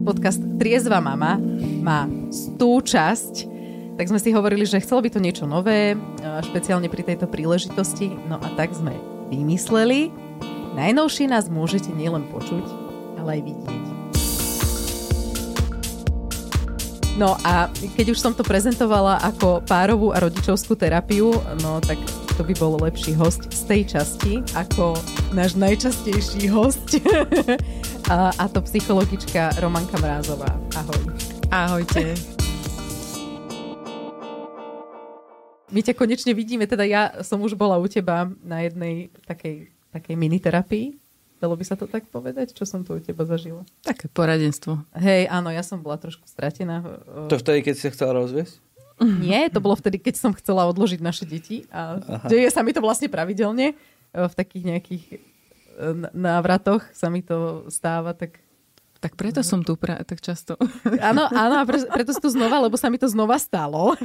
Podcast 0.00 0.40
Triezva 0.56 0.96
mama 1.04 1.36
má 1.84 2.08
tú 2.56 2.80
časť, 2.80 3.48
tak 4.00 4.08
sme 4.08 4.16
si 4.16 4.32
hovorili, 4.32 4.64
že 4.64 4.80
chcelo 4.80 5.04
by 5.04 5.12
to 5.12 5.20
niečo 5.20 5.44
nové, 5.44 5.92
špeciálne 6.48 6.88
pri 6.88 7.04
tejto 7.04 7.28
príležitosti. 7.28 8.08
No 8.28 8.40
a 8.40 8.48
tak 8.56 8.72
sme 8.72 8.96
vymysleli. 9.28 10.08
Najnovšie 10.72 11.28
nás 11.28 11.52
môžete 11.52 11.92
nielen 11.92 12.24
počuť, 12.32 12.64
ale 13.20 13.36
aj 13.36 13.42
vidieť. 13.44 13.84
No 17.20 17.36
a 17.44 17.68
keď 17.92 18.16
už 18.16 18.18
som 18.24 18.32
to 18.32 18.40
prezentovala 18.40 19.20
ako 19.20 19.60
párovú 19.68 20.16
a 20.16 20.24
rodičovskú 20.24 20.72
terapiu, 20.80 21.36
no 21.60 21.76
tak 21.84 22.00
to 22.40 22.40
by 22.40 22.56
bol 22.56 22.80
lepší 22.80 23.12
host 23.12 23.52
z 23.52 23.62
tej 23.68 23.82
časti 23.84 24.40
ako 24.56 24.96
náš 25.36 25.60
najčastejší 25.60 26.48
host. 26.48 26.96
a, 28.10 28.48
to 28.50 28.58
psychologička 28.66 29.54
Romanka 29.62 29.94
Mrázová. 30.02 30.50
Ahoj. 30.74 30.98
Ahojte. 31.54 32.18
My 35.70 35.78
ťa 35.78 35.94
konečne 35.94 36.34
vidíme, 36.34 36.66
teda 36.66 36.82
ja 36.82 37.22
som 37.22 37.38
už 37.38 37.54
bola 37.54 37.78
u 37.78 37.86
teba 37.86 38.26
na 38.42 38.66
jednej 38.66 39.14
takej, 39.30 39.70
takej 39.94 40.14
miniterapii. 40.18 40.98
Dalo 41.38 41.54
by 41.54 41.62
sa 41.62 41.78
to 41.78 41.86
tak 41.86 42.10
povedať? 42.10 42.50
Čo 42.50 42.66
som 42.66 42.82
tu 42.82 42.98
u 42.98 43.00
teba 43.00 43.22
zažila? 43.22 43.62
Také 43.86 44.10
poradenstvo. 44.10 44.82
Hej, 44.98 45.30
áno, 45.30 45.54
ja 45.54 45.62
som 45.62 45.78
bola 45.78 45.94
trošku 45.94 46.26
stratená. 46.26 46.82
To 47.30 47.38
vtedy, 47.38 47.62
keď 47.62 47.74
si 47.78 47.82
sa 47.86 47.94
chcela 47.94 48.18
rozviesť? 48.18 48.58
Nie, 49.22 49.46
to 49.54 49.62
bolo 49.62 49.78
vtedy, 49.78 50.02
keď 50.02 50.18
som 50.18 50.34
chcela 50.34 50.66
odložiť 50.66 50.98
naše 50.98 51.30
deti 51.30 51.62
a 51.70 52.02
Aha. 52.02 52.26
deje 52.26 52.50
sa 52.50 52.66
mi 52.66 52.74
to 52.74 52.82
vlastne 52.82 53.06
pravidelne 53.06 53.78
v 54.10 54.32
takých 54.34 54.64
nejakých 54.66 55.04
e, 55.14 55.29
návratoch 56.12 56.84
sa 56.92 57.08
mi 57.08 57.24
to 57.24 57.66
stáva, 57.72 58.12
tak 58.12 58.40
tak 59.00 59.16
preto 59.16 59.40
som 59.40 59.64
tu 59.64 59.80
pra- 59.80 60.04
tak 60.04 60.20
často. 60.20 60.60
Áno, 61.00 61.24
áno, 61.32 61.54
a 61.56 61.64
pre- 61.64 61.88
preto 61.88 62.12
som 62.12 62.20
tu 62.20 62.30
znova, 62.36 62.60
lebo 62.60 62.76
sa 62.76 62.92
mi 62.92 63.00
to 63.00 63.08
znova 63.08 63.40
stalo. 63.40 63.96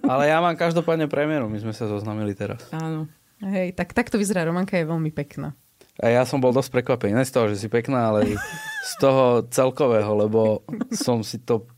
Ale 0.00 0.32
ja 0.32 0.40
mám 0.40 0.56
každopádne 0.56 1.12
premiéru, 1.12 1.44
my 1.44 1.60
sme 1.60 1.76
sa 1.76 1.84
zoznamili 1.84 2.32
teraz. 2.32 2.64
Áno. 2.72 3.04
Hej, 3.44 3.76
tak 3.76 3.92
takto 3.92 4.16
vyzerá 4.16 4.48
Romanka, 4.48 4.80
je 4.80 4.88
veľmi 4.88 5.12
pekná. 5.12 5.52
A 6.00 6.08
ja 6.08 6.24
som 6.24 6.40
bol 6.40 6.56
dosť 6.56 6.72
prekvapený, 6.72 7.12
ne 7.12 7.28
z 7.28 7.36
toho, 7.36 7.52
že 7.52 7.60
si 7.60 7.68
pekná, 7.68 8.08
ale 8.08 8.40
z 8.88 8.92
toho 8.96 9.44
celkového, 9.52 10.08
lebo 10.16 10.64
som 10.88 11.20
si 11.20 11.36
to 11.36 11.68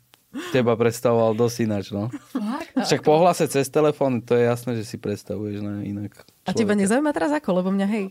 teba 0.55 0.79
predstavoval 0.79 1.34
dosť 1.34 1.56
ináč, 1.67 1.91
no. 1.91 2.15
Však 2.79 3.03
po 3.03 3.19
hlase 3.19 3.51
cez 3.51 3.67
telefón, 3.69 4.23
to 4.23 4.39
je 4.39 4.47
jasné, 4.47 4.79
že 4.79 4.87
si 4.87 4.97
predstavuješ 5.03 5.59
na 5.61 5.83
inak. 5.83 6.15
Človeka. 6.15 6.47
A 6.47 6.51
teba 6.55 6.79
nezaujíma 6.79 7.11
teraz 7.11 7.34
ako, 7.34 7.62
lebo 7.62 7.69
mňa 7.75 7.87
hej. 7.91 8.05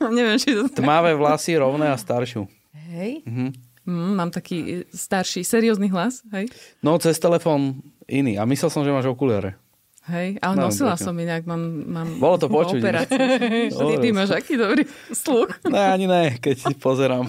Neviem, 0.16 0.36
či 0.40 0.56
to... 0.56 0.68
Tmavé 0.72 1.12
vlasy, 1.12 1.56
rovné 1.60 1.92
a 1.92 1.96
staršiu. 1.96 2.48
Hej? 2.92 3.22
Mhm. 3.28 3.48
Mm, 3.88 4.12
mám 4.12 4.30
taký 4.30 4.84
starší, 4.92 5.40
seriózny 5.40 5.88
hlas, 5.88 6.20
hej? 6.36 6.52
No, 6.84 7.00
cez 7.00 7.16
telefón 7.16 7.80
iný. 8.04 8.36
A 8.36 8.44
myslel 8.44 8.68
som, 8.68 8.84
že 8.84 8.92
máš 8.92 9.08
okuliare. 9.08 9.56
Hej, 10.04 10.36
ale 10.40 10.54
no, 10.56 10.68
nosila 10.68 11.00
som 11.00 11.16
inak, 11.16 11.48
mám, 11.48 11.60
mám 11.88 12.08
Bolo 12.20 12.36
to 12.36 12.48
počuť. 12.52 12.80
Ty, 13.72 13.94
ty 14.00 14.08
máš 14.12 14.36
aký 14.36 14.60
dobrý 14.60 14.84
sluch. 15.12 15.54
Ne, 15.64 15.80
ani 15.80 16.06
ne, 16.08 16.36
keď 16.36 16.56
si 16.60 16.72
pozerám. 16.76 17.28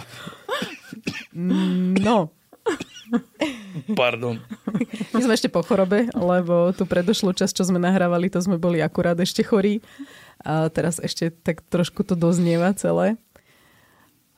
No, 2.03 2.35
Pardon. 3.91 4.39
My 5.11 5.19
sme 5.19 5.35
ešte 5.35 5.51
po 5.51 5.59
chorobe, 5.65 6.07
lebo 6.15 6.71
tú 6.71 6.87
predošlú 6.87 7.35
časť, 7.35 7.59
čo 7.59 7.67
sme 7.67 7.81
nahrávali, 7.81 8.31
to 8.31 8.39
sme 8.39 8.55
boli 8.55 8.79
akurát 8.79 9.19
ešte 9.19 9.43
chorí. 9.43 9.83
A 10.41 10.69
teraz 10.73 10.97
ešte 10.97 11.29
tak 11.29 11.61
trošku 11.69 12.05
to 12.05 12.17
doznieva 12.17 12.73
celé. 12.73 13.17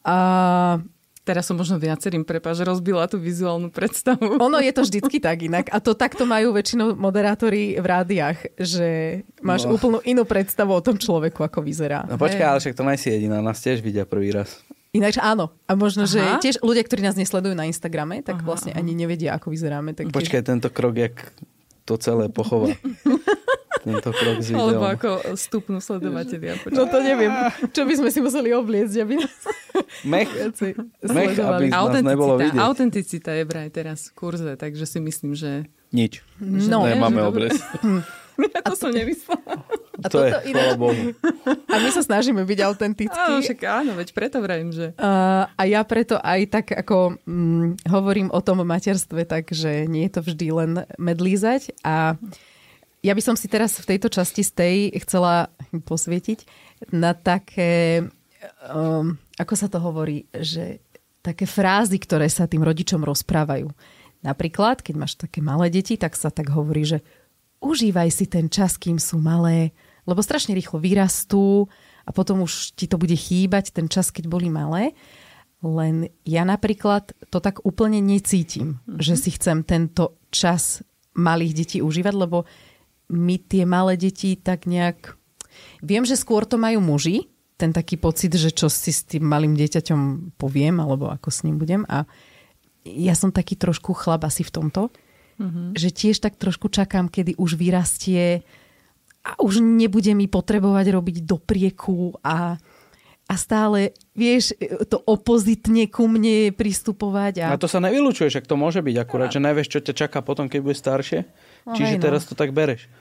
A 0.03 0.83
Teraz 1.23 1.47
som 1.47 1.55
možno 1.55 1.79
viacerým, 1.79 2.27
prepáč, 2.27 2.59
rozbila 2.67 3.07
tú 3.07 3.15
vizuálnu 3.15 3.71
predstavu. 3.71 4.35
Ono 4.51 4.59
je 4.59 4.75
to 4.75 4.83
vždycky 4.83 5.23
tak 5.23 5.47
inak. 5.47 5.71
A 5.71 5.79
to 5.79 5.95
takto 5.95 6.27
majú 6.27 6.51
väčšinou 6.51 6.99
moderátori 6.99 7.79
v 7.79 7.85
rádiách, 7.87 8.59
že 8.59 9.23
máš 9.39 9.63
no. 9.63 9.79
úplnú 9.79 10.03
inú 10.03 10.27
predstavu 10.27 10.75
o 10.75 10.83
tom 10.83 10.99
človeku, 10.99 11.39
ako 11.39 11.63
vyzerá. 11.63 12.03
No 12.11 12.19
počkaj, 12.19 12.43
ale 12.43 12.59
však 12.59 12.75
to 12.75 12.83
najsi 12.83 13.07
jediná. 13.15 13.39
Nás 13.39 13.63
tiež 13.63 13.79
vidia 13.79 14.03
prvý 14.03 14.35
raz. 14.35 14.59
Ináč 14.91 15.15
áno. 15.15 15.55
A 15.63 15.79
možno, 15.79 16.03
Aha. 16.03 16.11
že 16.11 16.21
tiež 16.43 16.59
ľudia, 16.59 16.83
ktorí 16.83 17.07
nás 17.07 17.15
nesledujú 17.15 17.55
na 17.55 17.71
Instagrame, 17.71 18.19
tak 18.19 18.43
Aha. 18.43 18.45
vlastne 18.45 18.71
ani 18.75 18.91
nevedia, 18.91 19.39
ako 19.39 19.55
vyzeráme. 19.55 19.95
Tak 19.95 20.11
Počkaj, 20.11 20.43
tiež... 20.43 20.49
tento 20.51 20.67
krok, 20.75 20.99
jak 20.99 21.15
to 21.87 21.95
celé 21.95 22.27
pochová. 22.27 22.75
tento 23.83 24.09
krok 24.15 24.39
s 24.39 24.47
videom. 24.49 24.63
Alebo 24.63 24.85
ako 24.87 25.09
stupnú 25.35 25.77
sledovateľia. 25.83 26.63
No 26.71 26.87
to 26.87 26.97
neviem. 27.03 27.31
Čo 27.75 27.83
by 27.83 27.93
sme 27.99 28.09
si 28.09 28.19
museli 28.23 28.55
obliecť, 28.55 28.95
aby 29.03 29.13
nás 29.19 29.35
Mech, 30.03 30.29
mech 31.01 31.37
aby 31.37 31.65
nás 31.69 32.01
nebolo 32.01 32.37
vidieť. 32.39 32.59
Autenticita 32.59 33.31
je 33.35 33.43
vraj 33.45 33.69
teraz 33.73 34.09
v 34.09 34.11
kurze, 34.17 34.51
takže 34.57 34.85
si 34.85 34.99
myslím, 35.01 35.33
že... 35.33 35.67
Nič. 35.93 36.25
No, 36.41 36.85
Nemáme 36.85 37.21
obraz. 37.25 37.57
Ja 38.33 38.65
to, 38.65 38.73
to 38.73 38.89
som 38.89 38.89
nemyslela. 38.89 39.61
A 40.01 40.07
to 40.09 40.25
je, 40.25 40.33
iné... 40.49 40.73
Bohu. 40.73 41.13
A 41.45 41.75
my 41.77 41.89
sa 41.93 42.01
snažíme 42.01 42.41
byť 42.41 42.59
autentickí. 42.65 43.13
Áno, 43.29 43.45
však 43.45 43.59
áno, 43.61 43.91
veď 43.93 44.09
preto 44.09 44.41
vrajím, 44.41 44.73
že... 44.73 44.97
Uh, 44.97 45.45
a 45.45 45.63
ja 45.69 45.85
preto 45.85 46.17
aj 46.17 46.49
tak 46.49 46.73
ako 46.73 47.21
mm, 47.29 47.85
hovorím 47.93 48.33
o 48.33 48.41
tom 48.41 48.65
materstve, 48.65 49.29
tak 49.29 49.53
že 49.53 49.85
nie 49.85 50.09
je 50.09 50.13
to 50.17 50.21
vždy 50.25 50.47
len 50.49 50.71
medlízať 50.97 51.77
a 51.85 52.17
ja 53.03 53.11
by 53.11 53.21
som 53.21 53.35
si 53.35 53.51
teraz 53.51 53.75
v 53.83 53.95
tejto 53.95 54.07
časti 54.07 54.41
z 54.41 54.51
tej 54.55 54.75
chcela 55.03 55.51
posvietiť 55.75 56.47
na 56.95 57.11
také 57.11 58.07
um, 58.71 59.15
ako 59.39 59.53
sa 59.55 59.67
to 59.67 59.79
hovorí, 59.81 60.27
že 60.31 60.83
také 61.23 61.47
frázy, 61.47 61.97
ktoré 61.99 62.27
sa 62.27 62.47
tým 62.47 62.61
rodičom 62.61 63.01
rozprávajú. 63.01 63.71
Napríklad, 64.23 64.83
keď 64.83 64.95
máš 64.95 65.13
také 65.15 65.39
malé 65.39 65.71
deti, 65.71 65.95
tak 65.95 66.15
sa 66.15 66.31
tak 66.31 66.51
hovorí, 66.51 66.83
že 66.83 66.99
užívaj 67.63 68.09
si 68.11 68.25
ten 68.27 68.51
čas, 68.51 68.75
kým 68.75 68.99
sú 68.99 69.19
malé, 69.19 69.71
lebo 70.03 70.19
strašne 70.19 70.55
rýchlo 70.55 70.83
vyrastú 70.83 71.67
a 72.03 72.11
potom 72.11 72.43
už 72.43 72.75
ti 72.75 72.87
to 72.87 72.99
bude 72.99 73.15
chýbať, 73.15 73.71
ten 73.71 73.87
čas, 73.87 74.11
keď 74.11 74.27
boli 74.27 74.51
malé. 74.51 74.91
Len 75.63 76.11
ja 76.27 76.43
napríklad 76.43 77.15
to 77.31 77.39
tak 77.39 77.63
úplne 77.63 78.03
necítim, 78.03 78.83
mm-hmm. 78.83 78.99
že 78.99 79.15
si 79.15 79.31
chcem 79.31 79.63
tento 79.63 80.19
čas 80.27 80.83
malých 81.15 81.53
detí 81.55 81.77
užívať, 81.79 82.15
lebo 82.19 82.43
my 83.13 83.37
tie 83.37 83.63
malé 83.69 83.95
deti 83.95 84.33
tak 84.35 84.65
nejak... 84.65 85.13
Viem, 85.85 86.03
že 86.03 86.17
skôr 86.17 86.49
to 86.49 86.57
majú 86.57 86.81
muži, 86.81 87.29
ten 87.63 87.71
taký 87.71 87.95
pocit, 87.95 88.33
že 88.33 88.51
čo 88.51 88.67
si 88.67 88.91
s 88.91 89.05
tým 89.05 89.23
malým 89.23 89.53
dieťaťom 89.55 90.33
poviem, 90.35 90.81
alebo 90.81 91.07
ako 91.07 91.29
s 91.29 91.45
ním 91.45 91.61
budem. 91.61 91.85
A 91.87 92.03
ja 92.83 93.15
som 93.15 93.31
taký 93.31 93.55
trošku 93.55 93.95
chlap 93.95 94.27
asi 94.27 94.43
v 94.43 94.51
tomto, 94.51 94.91
mm-hmm. 95.39 95.77
že 95.77 95.89
tiež 95.93 96.19
tak 96.19 96.35
trošku 96.35 96.67
čakám, 96.67 97.07
kedy 97.07 97.39
už 97.39 97.55
vyrastie 97.55 98.43
a 99.23 99.39
už 99.39 99.63
nebude 99.63 100.11
mi 100.11 100.27
potrebovať 100.27 100.85
robiť 100.91 101.17
doprieku 101.23 102.19
a, 102.19 102.59
a 103.23 103.33
stále, 103.39 103.95
vieš, 104.11 104.51
to 104.91 104.99
opozitne 105.07 105.87
ku 105.87 106.11
mne 106.11 106.51
pristupovať. 106.51 107.47
A, 107.47 107.55
a 107.55 107.61
to 107.61 107.71
sa 107.71 107.79
nevylučuje, 107.79 108.27
že 108.27 108.43
to 108.43 108.59
môže 108.59 108.83
byť 108.83 108.95
akurát, 108.99 109.31
a... 109.31 109.33
že 109.33 109.39
nevieš, 109.39 109.71
čo 109.71 109.79
ťa 109.79 109.93
čaká 109.95 110.19
potom, 110.19 110.51
keď 110.51 110.59
bude 110.59 110.75
staršie. 110.75 111.23
No, 111.63 111.71
Čiže 111.79 111.95
hej, 111.95 111.99
no. 112.01 112.03
teraz 112.03 112.27
to 112.27 112.35
tak 112.35 112.51
bereš. 112.51 112.91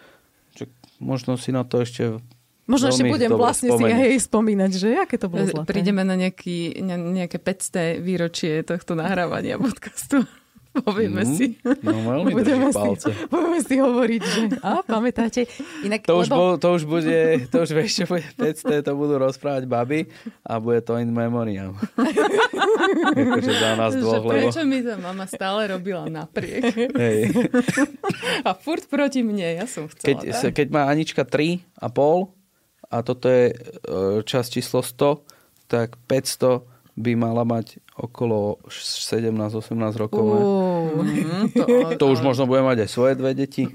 Možno 1.02 1.34
si 1.34 1.50
na 1.50 1.66
to 1.66 1.82
ešte 1.82 2.22
Možno 2.70 2.94
ešte 2.94 3.10
budem 3.10 3.34
vlastne 3.34 3.74
spomenúť. 3.74 3.90
si 3.90 4.02
hej 4.06 4.14
spomínať, 4.22 4.70
že 4.78 4.88
aké 5.02 5.18
to 5.18 5.26
bolo 5.26 5.42
zlaté. 5.50 5.66
Prídeme 5.66 6.06
na 6.06 6.14
nejaký, 6.14 6.78
nejaké 6.86 7.42
500 7.42 7.98
výročie 7.98 8.62
tohto 8.62 8.94
nahrávania 8.94 9.58
podcastu. 9.58 10.22
Povieme 10.88 11.28
mm, 11.28 11.34
si. 11.36 11.46
No 11.84 11.92
veľmi 11.92 12.32
budeme 12.40 12.68
si, 12.72 12.88
budeme 13.32 13.60
si 13.60 13.74
hovoriť, 13.76 14.22
že 14.24 14.40
a 14.64 14.80
pamätáte. 14.80 15.44
Inak, 15.84 16.08
to, 16.08 16.16
už 16.16 16.32
lebo... 16.32 16.36
bol, 16.36 16.50
to 16.56 16.68
už 16.80 16.82
bude, 16.88 17.20
to 17.52 17.56
už 17.60 17.70
vieš, 17.76 17.90
čo 18.02 18.04
bude 18.08 18.24
500, 18.40 18.80
to 18.80 18.92
budú 18.96 19.20
rozprávať 19.20 19.68
baby 19.68 20.08
a 20.48 20.56
bude 20.56 20.80
to 20.80 20.96
in 20.96 21.12
memoriam. 21.12 21.76
akože 23.12 23.52
za 23.52 23.70
nás 23.76 23.92
dvoch, 23.92 24.24
lebo... 24.24 24.48
Prečo 24.48 24.64
mi 24.64 24.80
to 24.80 24.96
mama 24.96 25.28
stále 25.28 25.68
robila 25.68 26.08
napriek? 26.08 26.72
Hej. 26.96 27.36
a 28.48 28.56
furt 28.56 28.88
proti 28.88 29.20
mne, 29.20 29.60
ja 29.60 29.66
som 29.68 29.92
chcela. 29.92 30.24
Keď, 30.24 30.56
keď 30.56 30.66
má 30.72 30.88
Anička 30.88 31.28
3 31.28 31.60
a 31.84 31.92
pol, 31.92 32.32
a 32.92 33.00
toto 33.00 33.28
je 33.28 33.52
e, 33.52 33.54
čas 34.28 34.52
číslo 34.52 34.84
100, 34.84 35.24
tak 35.68 35.96
500 36.04 36.71
by 36.92 37.16
mala 37.16 37.48
mať 37.48 37.80
okolo 37.96 38.60
17-18 38.68 39.32
rokov. 39.96 40.26
Uh, 40.28 41.48
to, 41.56 41.64
to 42.00 42.04
už 42.12 42.20
možno 42.20 42.44
bude 42.44 42.60
mať 42.60 42.84
aj 42.84 42.88
svoje 42.92 43.12
dve 43.16 43.32
deti. 43.32 43.72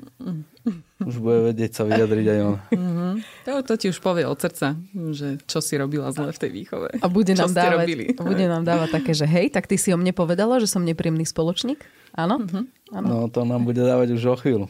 Už 1.02 1.22
bude 1.22 1.54
vedieť 1.54 1.82
sa 1.82 1.84
vyjadriť 1.86 2.26
aj 2.30 2.40
on. 2.42 2.58
Uh-huh. 2.74 3.14
To, 3.46 3.52
to 3.66 3.74
ti 3.78 3.86
už 3.90 3.98
povie 4.02 4.26
od 4.26 4.38
srdca, 4.38 4.78
že 5.14 5.42
čo 5.50 5.62
si 5.62 5.78
robila 5.78 6.10
zle 6.14 6.30
v 6.30 6.40
tej 6.42 6.52
výchove. 6.54 6.90
A 7.02 7.08
bude 7.10 7.34
nám, 7.34 7.54
dávať, 7.54 8.18
bude 8.18 8.46
nám 8.46 8.66
dávať 8.66 8.90
také, 9.02 9.14
že 9.18 9.26
hej, 9.26 9.50
tak 9.50 9.66
ty 9.66 9.78
si 9.78 9.94
o 9.94 9.98
mne 9.98 10.14
povedala, 10.14 10.62
že 10.62 10.70
som 10.70 10.86
nepríjemný 10.86 11.26
spoločník? 11.26 11.82
Áno? 12.14 12.42
Uh-huh. 12.42 12.66
No 12.94 13.30
to 13.34 13.46
nám 13.46 13.66
bude 13.66 13.82
dávať 13.82 14.14
už 14.14 14.24
o 14.30 14.36
chvíľu. 14.38 14.66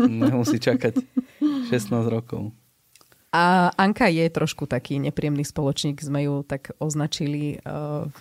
Nemusí 0.00 0.60
čakať 0.60 1.00
16 1.72 1.88
rokov. 2.08 2.52
A 3.28 3.68
Anka 3.76 4.08
je 4.08 4.24
trošku 4.32 4.64
taký 4.64 4.96
nepríjemný 4.96 5.44
spoločník, 5.44 6.00
sme 6.00 6.24
ju 6.24 6.40
tak 6.48 6.72
označili 6.80 7.60
uh, 7.60 8.08
v 8.08 8.20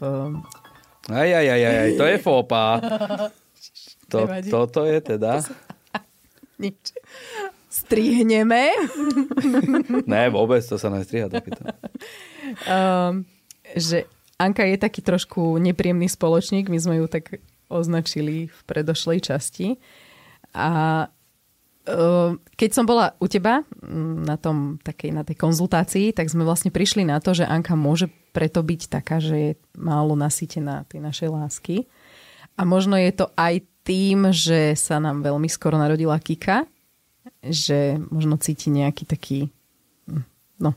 Aj, 1.08 1.30
aj, 1.32 1.48
aj, 1.48 1.62
aj, 1.64 1.90
to 1.96 2.06
je 2.06 2.18
fópa. 2.20 2.64
To, 4.08 4.24
toto 4.48 4.88
je 4.88 5.04
teda... 5.04 5.44
Nič. 6.64 6.96
Strihneme. 7.68 8.72
ne, 10.12 10.24
vôbec 10.32 10.64
to 10.64 10.80
sa 10.80 10.88
nestriha 10.88 11.28
takéto. 11.28 11.68
Um, 12.64 13.28
že 13.76 14.08
Anka 14.40 14.64
je 14.64 14.80
taký 14.80 15.04
trošku 15.04 15.60
nepríjemný 15.60 16.08
spoločník, 16.08 16.72
my 16.72 16.80
sme 16.80 16.96
ju 17.04 17.06
tak 17.12 17.44
označili 17.68 18.48
v 18.48 18.60
predošlej 18.64 19.28
časti. 19.28 19.76
A 20.56 20.68
ehm, 21.06 21.17
keď 22.58 22.70
som 22.76 22.84
bola 22.84 23.16
u 23.24 23.32
teba 23.32 23.64
mm, 23.64 24.28
na, 24.28 24.36
tom, 24.36 24.76
takej, 24.84 25.16
na 25.16 25.24
tej 25.24 25.40
konzultácii, 25.40 26.12
tak 26.12 26.28
sme 26.28 26.44
vlastne 26.44 26.68
prišli 26.68 27.08
na 27.08 27.24
to, 27.24 27.32
že 27.32 27.48
Anka 27.48 27.80
môže 27.80 28.12
preto 28.36 28.60
byť 28.60 28.82
taká, 28.92 29.24
že 29.24 29.36
je 29.36 29.52
málo 29.80 30.14
nasýtená 30.20 30.84
tej 30.92 31.00
našej 31.00 31.30
lásky. 31.32 31.76
A 32.60 32.68
možno 32.68 33.00
je 33.00 33.12
to 33.16 33.32
aj 33.40 33.64
tým, 33.88 34.36
že 34.36 34.76
sa 34.76 35.00
nám 35.00 35.24
veľmi 35.24 35.48
skoro 35.48 35.80
narodila 35.80 36.20
Kika, 36.20 36.68
že 37.40 37.96
možno 38.12 38.36
cíti 38.36 38.68
nejaký 38.68 39.08
taký, 39.08 39.40
no, 40.60 40.76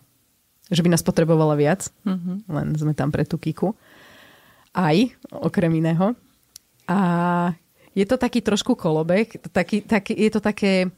že 0.70 0.80
by 0.86 0.94
nás 0.94 1.02
potrebovala 1.02 1.58
viac, 1.58 1.90
mm-hmm. 2.06 2.36
len 2.46 2.66
sme 2.78 2.94
tam 2.94 3.10
pre 3.10 3.26
tú 3.26 3.34
Kiku. 3.34 3.74
Aj, 4.70 4.94
okrem 5.34 5.74
iného. 5.74 6.14
A 6.86 6.98
je 7.94 8.04
to 8.06 8.16
taký 8.16 8.40
trošku 8.40 8.78
kolobek, 8.78 9.40
taký, 9.50 9.82
taký, 9.82 10.14
je 10.14 10.30
to 10.30 10.40
také 10.40 10.88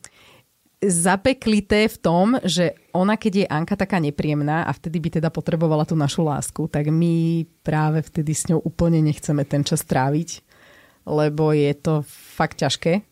zapeklité 0.82 1.86
v 1.86 1.96
tom, 2.02 2.26
že 2.42 2.74
ona, 2.90 3.14
keď 3.14 3.32
je 3.32 3.46
Anka 3.46 3.78
taká 3.78 4.02
nepríjemná 4.02 4.66
a 4.66 4.74
vtedy 4.74 4.98
by 4.98 5.08
teda 5.22 5.30
potrebovala 5.30 5.86
tú 5.86 5.94
našu 5.94 6.26
lásku, 6.26 6.66
tak 6.66 6.90
my 6.90 7.46
práve 7.62 8.02
vtedy 8.02 8.34
s 8.34 8.50
ňou 8.50 8.58
úplne 8.66 8.98
nechceme 8.98 9.46
ten 9.46 9.62
čas 9.62 9.86
tráviť 9.86 10.42
lebo 11.06 11.50
je 11.50 11.72
to 11.74 11.94
fakt 12.06 12.62
ťažké, 12.62 13.02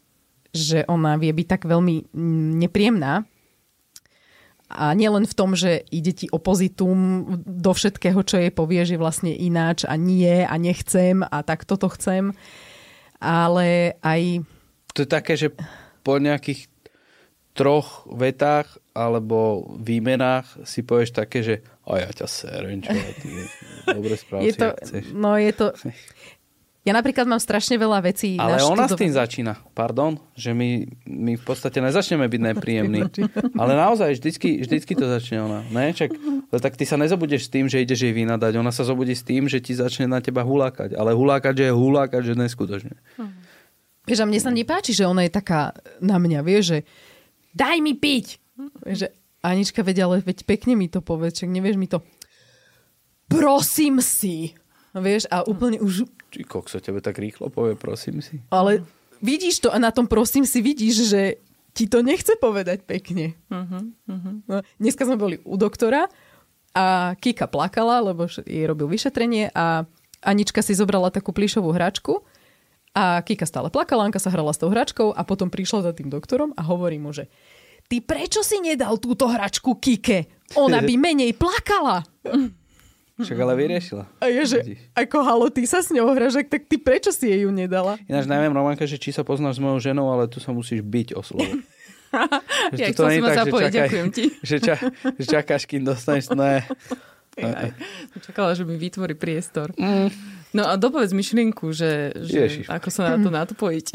že 0.55 0.87
ona 0.87 1.19
vie 1.19 1.31
byť 1.31 1.47
tak 1.47 1.63
veľmi 1.67 2.15
nepríjemná. 2.63 3.27
A 4.71 4.95
nielen 4.95 5.27
v 5.27 5.35
tom, 5.35 5.59
že 5.59 5.83
ide 5.91 6.15
ti 6.15 6.31
opozitum 6.31 7.27
do 7.43 7.73
všetkého, 7.75 8.23
čo 8.23 8.39
jej 8.39 8.55
povie, 8.55 8.87
že 8.87 9.03
vlastne 9.03 9.35
ináč 9.35 9.83
a 9.83 9.99
nie 9.99 10.47
a 10.47 10.55
nechcem 10.55 11.27
a 11.27 11.43
tak 11.43 11.67
toto 11.67 11.91
chcem, 11.91 12.31
ale 13.21 13.95
aj... 14.01 14.43
To 14.97 15.05
je 15.05 15.09
také, 15.09 15.37
že 15.37 15.53
po 16.03 16.17
nejakých 16.17 16.67
troch 17.55 18.09
vetách 18.09 18.81
alebo 18.97 19.69
výmenách 19.79 20.65
si 20.65 20.81
povieš 20.81 21.11
také, 21.15 21.45
že 21.45 21.55
a 21.85 22.07
ja 22.07 22.11
ťa 22.11 22.27
serem, 22.27 22.81
čo 22.81 22.95
ty 22.95 23.29
dobre 23.91 24.15
správci, 24.15 24.47
je 24.47 24.53
to, 24.55 24.69
No 25.15 25.35
je 25.37 25.53
to... 25.53 25.67
Ja 26.91 26.99
napríklad 26.99 27.23
mám 27.31 27.39
strašne 27.39 27.79
veľa 27.79 28.03
vecí. 28.03 28.35
Ale 28.35 28.59
ona 28.67 28.91
s 28.91 28.99
tým 28.99 29.15
začína, 29.15 29.63
pardon, 29.79 30.19
že 30.35 30.51
my, 30.51 30.91
my 31.07 31.39
v 31.39 31.45
podstate 31.47 31.79
nezačneme 31.79 32.27
byť 32.27 32.41
nepríjemní. 32.51 33.07
ale 33.63 33.79
naozaj, 33.79 34.19
vždycky, 34.19 34.59
vždycky 34.67 34.99
to 34.99 35.07
začne 35.07 35.39
ona. 35.39 35.63
Ne? 35.71 35.95
Čak, 35.95 36.11
tak 36.59 36.75
ty 36.75 36.83
sa 36.83 36.99
nezobudeš 36.99 37.47
s 37.47 37.51
tým, 37.55 37.71
že 37.71 37.79
ideš 37.79 38.11
jej 38.11 38.11
vynadať. 38.11 38.59
Ona 38.59 38.75
sa 38.75 38.83
zobudí 38.83 39.15
s 39.15 39.23
tým, 39.23 39.47
že 39.47 39.63
ti 39.63 39.79
začne 39.79 40.11
na 40.11 40.19
teba 40.19 40.43
hulákať. 40.43 40.99
Ale 40.99 41.15
hulákať, 41.15 41.63
že 41.63 41.65
je 41.71 41.79
hulákať, 41.79 42.23
že 42.27 42.35
neskutočne. 42.35 42.99
Vieš, 44.11 44.19
a 44.21 44.27
mne 44.27 44.43
sa 44.43 44.51
nepáči, 44.51 44.91
že 44.91 45.07
ona 45.07 45.23
je 45.23 45.31
taká 45.31 45.71
na 46.03 46.19
mňa, 46.19 46.43
vieš, 46.43 46.75
že 46.75 46.79
daj 47.55 47.79
mi 47.79 47.95
piť. 47.95 48.43
Vieš, 48.83 48.99
že 49.07 49.09
Anička 49.47 49.87
vedia, 49.87 50.11
ale 50.11 50.27
veď 50.27 50.43
pekne 50.43 50.75
mi 50.75 50.91
to 50.91 50.99
povedz, 50.99 51.47
čak 51.47 51.55
nevieš 51.55 51.79
mi 51.79 51.87
to 51.87 52.03
prosím 53.31 54.03
si. 54.03 54.59
Vieš, 54.91 55.31
a 55.31 55.47
úplne 55.47 55.79
už 55.79 56.03
či 56.31 56.47
kokso 56.47 56.79
tebe 56.79 57.03
tak 57.03 57.19
rýchlo 57.19 57.51
povie, 57.51 57.75
prosím 57.75 58.23
si. 58.23 58.39
Ale 58.55 58.87
vidíš 59.19 59.67
to 59.67 59.69
a 59.75 59.79
na 59.83 59.91
tom 59.91 60.07
prosím 60.07 60.47
si 60.47 60.63
vidíš, 60.63 61.11
že 61.11 61.23
ti 61.75 61.87
to 61.87 62.03
nechce 62.03 62.35
povedať 62.39 62.83
pekne. 62.83 63.39
Uh-huh, 63.47 63.83
uh-huh. 64.11 64.35
No, 64.47 64.63
dneska 64.79 65.07
sme 65.07 65.19
boli 65.19 65.39
u 65.47 65.55
doktora 65.55 66.11
a 66.75 67.15
Kika 67.19 67.47
plakala, 67.51 68.03
lebo 68.03 68.27
jej 68.27 68.67
robil 68.67 68.91
vyšetrenie 68.91 69.51
a 69.55 69.87
Anička 70.21 70.61
si 70.61 70.77
zobrala 70.77 71.09
takú 71.11 71.33
plišovú 71.35 71.73
hračku 71.75 72.23
a 72.95 73.23
Kika 73.23 73.47
stále 73.47 73.71
plakala, 73.71 74.07
Anka 74.07 74.19
sa 74.19 74.35
hrala 74.35 74.51
s 74.51 74.59
tou 74.59 74.71
hračkou 74.71 75.15
a 75.15 75.23
potom 75.23 75.51
prišla 75.51 75.91
za 75.91 75.93
tým 75.95 76.11
doktorom 76.11 76.51
a 76.59 76.63
hovorí 76.67 76.99
mu, 76.99 77.15
že 77.15 77.31
ty 77.87 78.03
prečo 78.03 78.43
si 78.43 78.59
nedal 78.59 78.99
túto 78.99 79.31
hračku 79.31 79.79
Kike? 79.79 80.51
Ona 80.59 80.83
by 80.83 80.95
menej 80.99 81.39
plakala. 81.39 82.03
Však 83.25 83.39
ale 83.39 83.55
vyriešila. 83.57 84.05
A 84.21 84.27
je, 84.29 84.43
že 84.47 84.59
Vidíš. 84.65 84.81
ako 84.97 85.17
halo, 85.21 85.47
ty 85.53 85.63
sa 85.69 85.85
s 85.85 85.93
ňou 85.93 86.13
hraš, 86.17 86.41
tak 86.49 86.67
ty 86.67 86.77
prečo 86.81 87.13
si 87.13 87.29
jej 87.29 87.45
ju 87.45 87.51
nedala? 87.53 88.01
Ináč 88.09 88.25
neviem, 88.27 88.53
Romanka, 88.53 88.89
že 88.89 88.97
či 88.97 89.13
sa 89.13 89.23
poznáš 89.23 89.59
s 89.59 89.63
mojou 89.63 89.79
ženou, 89.81 90.09
ale 90.09 90.27
tu 90.27 90.41
sa 90.41 90.51
musíš 90.51 90.81
byť 90.81 91.15
o 91.17 91.23
slovo. 91.23 91.53
ja 92.81 92.91
to 92.91 93.07
nie 93.07 93.23
tak, 93.23 93.47
že, 93.47 93.53
čakaj, 93.53 93.71
ďakujem 93.71 94.09
ti. 94.11 94.25
Že, 94.49 94.57
ča, 94.59 94.75
že 95.15 95.25
čakáš, 95.31 95.63
kým 95.71 95.87
dostaneš, 95.87 96.35
ne. 96.35 96.67
Čakala, 98.27 98.53
že 98.59 98.67
mi 98.67 98.75
vytvorí 98.77 99.15
priestor. 99.15 99.71
Mm. 99.79 100.11
No 100.51 100.67
a 100.67 100.75
dopovedz 100.75 101.15
myšlienku, 101.15 101.71
že, 101.71 102.11
že 102.27 102.67
ako 102.67 102.89
sa 102.91 103.15
na 103.15 103.17
to 103.23 103.31
natopojiť. 103.31 103.87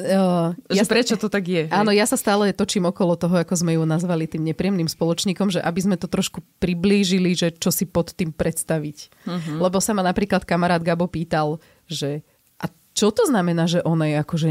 Uh, 0.00 0.56
ja 0.72 0.84
prečo 0.88 1.20
to 1.20 1.28
tak 1.28 1.44
je? 1.44 1.62
Áno, 1.68 1.92
ja 1.92 2.08
sa 2.08 2.16
stále 2.16 2.56
točím 2.56 2.88
okolo 2.88 3.14
toho, 3.14 3.36
ako 3.36 3.54
sme 3.54 3.76
ju 3.76 3.84
nazvali 3.84 4.24
tým 4.24 4.42
nepríjemným 4.48 4.88
spoločníkom, 4.88 5.52
že 5.52 5.60
aby 5.60 5.80
sme 5.84 5.96
to 6.00 6.08
trošku 6.08 6.40
priblížili, 6.58 7.36
že 7.36 7.52
čo 7.52 7.68
si 7.68 7.84
pod 7.84 8.16
tým 8.16 8.32
predstaviť. 8.32 8.98
Uh-huh. 9.28 9.56
Lebo 9.60 9.78
sa 9.78 9.92
ma 9.92 10.00
napríklad 10.00 10.48
kamarát 10.48 10.80
Gabo 10.80 11.06
pýtal, 11.06 11.60
že 11.84 12.24
a 12.56 12.72
čo 12.96 13.12
to 13.12 13.28
znamená, 13.28 13.68
že 13.68 13.84
ona 13.84 14.08
je 14.08 14.16
akože 14.24 14.50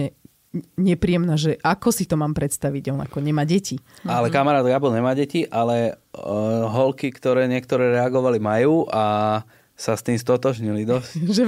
nepríjemná, 0.81 1.37
že 1.37 1.61
ako 1.61 1.93
si 1.93 2.09
to 2.09 2.17
mám 2.17 2.33
predstaviť, 2.33 2.89
on 2.89 3.05
ako 3.05 3.21
nemá 3.21 3.45
deti. 3.45 3.77
Ale 4.01 4.33
kamarát 4.33 4.65
Gabo 4.65 4.89
nemá 4.89 5.13
deti, 5.13 5.45
ale 5.45 5.93
uh, 6.17 6.65
holky, 6.65 7.13
ktoré 7.13 7.45
niektoré 7.45 7.93
reagovali 8.01 8.41
majú 8.41 8.89
a 8.89 9.41
sa 9.79 9.95
s 9.95 10.03
tým 10.03 10.19
stotožnili 10.19 10.83
dosť. 10.83 11.11
že, 11.35 11.43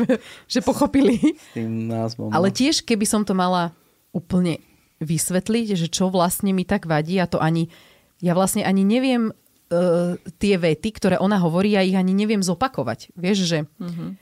že 0.48 0.60
pochopili. 0.64 1.20
S 1.36 1.58
tým 1.58 1.92
názvom. 1.92 2.32
Ale 2.32 2.48
no. 2.48 2.56
tiež, 2.56 2.86
keby 2.88 3.04
som 3.04 3.28
to 3.28 3.36
mala 3.36 3.76
úplne 4.12 4.60
vysvetliť, 5.02 5.68
že 5.76 5.88
čo 5.90 6.14
vlastne 6.14 6.54
mi 6.54 6.64
tak 6.64 6.86
vadí 6.86 7.18
a 7.18 7.26
to 7.26 7.42
ani, 7.42 7.74
ja 8.22 8.38
vlastne 8.38 8.62
ani 8.62 8.86
neviem 8.86 9.34
uh, 9.34 10.14
tie 10.38 10.56
vety, 10.62 10.90
ktoré 10.94 11.16
ona 11.18 11.42
hovorí, 11.42 11.74
ja 11.74 11.82
ich 11.82 11.98
ani 11.98 12.14
neviem 12.14 12.46
zopakovať. 12.46 13.16
Vieš, 13.18 13.38
že 13.50 13.60
uh-huh. 13.66 14.14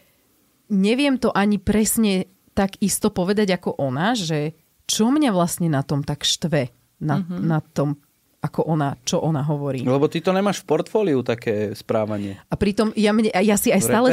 neviem 0.71 1.19
to 1.19 1.35
ani 1.35 1.59
presne 1.59 2.31
tak 2.55 2.79
isto 2.79 3.11
povedať 3.11 3.55
ako 3.59 3.75
ona, 3.75 4.15
že 4.15 4.55
čo 4.89 5.11
mňa 5.11 5.35
vlastne 5.35 5.67
na 5.67 5.83
tom 5.83 6.01
tak 6.01 6.23
štve, 6.23 6.71
na, 7.03 7.21
uh-huh. 7.21 7.39
na 7.43 7.59
tom 7.59 7.99
ako 8.39 8.71
ona, 8.71 8.95
čo 9.03 9.19
ona 9.19 9.43
hovorí. 9.43 9.83
Lebo 9.83 10.07
ty 10.07 10.23
to 10.23 10.31
nemáš 10.31 10.63
v 10.63 10.71
portfóliu 10.71 11.19
také 11.27 11.75
správanie. 11.75 12.39
A 12.47 12.55
pritom 12.55 12.95
ja, 12.95 13.11
mne, 13.11 13.27
ja 13.27 13.59
si 13.59 13.67
aj 13.75 13.83
stále... 13.83 14.07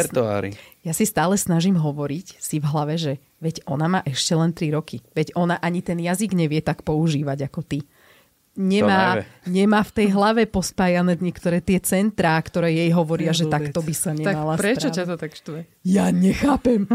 Ja 0.82 0.90
si 0.94 1.06
stále 1.06 1.38
snažím 1.38 1.78
hovoriť 1.78 2.42
si 2.42 2.58
v 2.58 2.66
hlave, 2.66 2.94
že 2.98 3.12
veď 3.38 3.62
ona 3.70 3.86
má 3.86 4.00
ešte 4.02 4.34
len 4.34 4.50
3 4.50 4.74
roky. 4.74 4.98
Veď 5.14 5.34
ona 5.38 5.58
ani 5.62 5.78
ten 5.82 5.98
jazyk 6.02 6.34
nevie 6.34 6.58
tak 6.58 6.82
používať 6.82 7.46
ako 7.46 7.60
ty. 7.62 7.78
Nemá, 8.56 9.20
nemá 9.44 9.84
v 9.84 9.92
tej 9.92 10.08
hlave 10.16 10.48
pospájané 10.48 11.20
niektoré 11.20 11.60
tie 11.60 11.76
centrá, 11.76 12.40
ktoré 12.40 12.72
jej 12.72 12.88
hovoria, 12.88 13.36
že 13.36 13.44
takto 13.52 13.84
by 13.84 13.92
sa 13.92 14.16
nemala 14.16 14.56
Tak 14.56 14.64
prečo 14.64 14.88
správať. 14.88 14.96
ťa 14.96 15.04
to 15.04 15.16
tak 15.20 15.32
štve? 15.36 15.58
Ja 15.84 16.08
nechápem. 16.08 16.88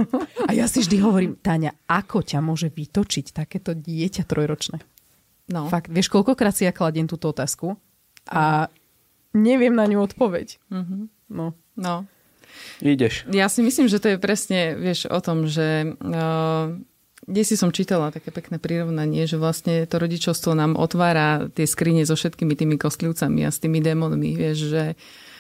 A 0.50 0.58
ja 0.58 0.66
si 0.66 0.82
vždy 0.82 0.98
hovorím, 1.06 1.38
Táňa, 1.38 1.86
ako 1.86 2.26
ťa 2.26 2.42
môže 2.42 2.74
vytočiť 2.74 3.30
takéto 3.38 3.78
dieťa 3.78 4.26
trojročné? 4.26 4.82
No. 5.52 5.68
Fakt, 5.68 5.92
vieš, 5.92 6.08
koľkokrát 6.08 6.56
si 6.56 6.64
ja 6.64 6.72
kladiem 6.72 7.06
túto 7.06 7.30
otázku 7.30 7.76
a 8.32 8.72
neviem 9.36 9.76
na 9.76 9.86
ňu 9.86 10.08
odpoveď. 10.08 10.58
Mm-hmm. 10.72 11.02
No. 11.32 11.54
No. 11.76 12.08
Ideš. 12.84 13.28
Ja 13.32 13.48
si 13.48 13.64
myslím, 13.64 13.88
že 13.88 14.00
to 14.00 14.16
je 14.16 14.18
presne, 14.20 14.76
vieš, 14.76 15.08
o 15.08 15.20
tom, 15.20 15.48
že 15.48 15.96
uh, 15.96 16.72
kde 17.28 17.42
si 17.48 17.56
som 17.56 17.72
čítala 17.72 18.12
také 18.12 18.32
pekné 18.32 18.60
prirovnanie, 18.60 19.24
že 19.28 19.40
vlastne 19.40 19.88
to 19.88 19.96
rodičovstvo 20.00 20.52
nám 20.56 20.76
otvára 20.76 21.48
tie 21.52 21.64
skrine 21.64 22.04
so 22.04 22.16
všetkými 22.16 22.56
tými 22.56 22.76
kostlivcami 22.76 23.48
a 23.48 23.54
s 23.54 23.62
tými 23.62 23.80
démonmi, 23.80 24.36
vieš, 24.36 24.72
že 24.72 24.84
uh, 24.96 25.31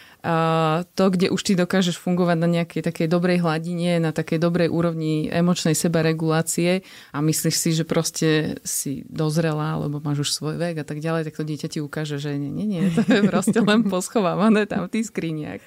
to, 0.94 1.06
kde 1.10 1.34
už 1.34 1.42
ty 1.42 1.54
dokážeš 1.58 1.98
fungovať 1.98 2.38
na 2.38 2.46
nejakej 2.46 2.86
takej 2.86 3.08
dobrej 3.10 3.42
hladine, 3.42 3.98
na 3.98 4.14
takej 4.14 4.38
dobrej 4.38 4.70
úrovni 4.70 5.26
emočnej 5.26 5.74
sebaregulácie 5.74 6.86
a 7.10 7.26
myslíš 7.26 7.56
si, 7.58 7.70
že 7.74 7.84
proste 7.90 8.62
si 8.62 9.02
dozrela, 9.10 9.82
alebo 9.82 9.98
máš 9.98 10.30
už 10.30 10.30
svoj 10.30 10.56
vek 10.62 10.82
a 10.82 10.86
tak 10.86 11.02
ďalej, 11.02 11.26
tak 11.26 11.42
to 11.42 11.44
dieťa 11.44 11.68
ti 11.74 11.80
ukáže, 11.82 12.22
že 12.22 12.38
nie, 12.38 12.54
nie, 12.54 12.70
nie, 12.70 12.94
to 12.94 13.02
je 13.02 13.26
proste 13.34 13.58
len 13.66 13.82
poschovávané 13.90 14.70
tam 14.70 14.86
v 14.86 14.94
tých 14.94 15.10
skriniach. 15.10 15.62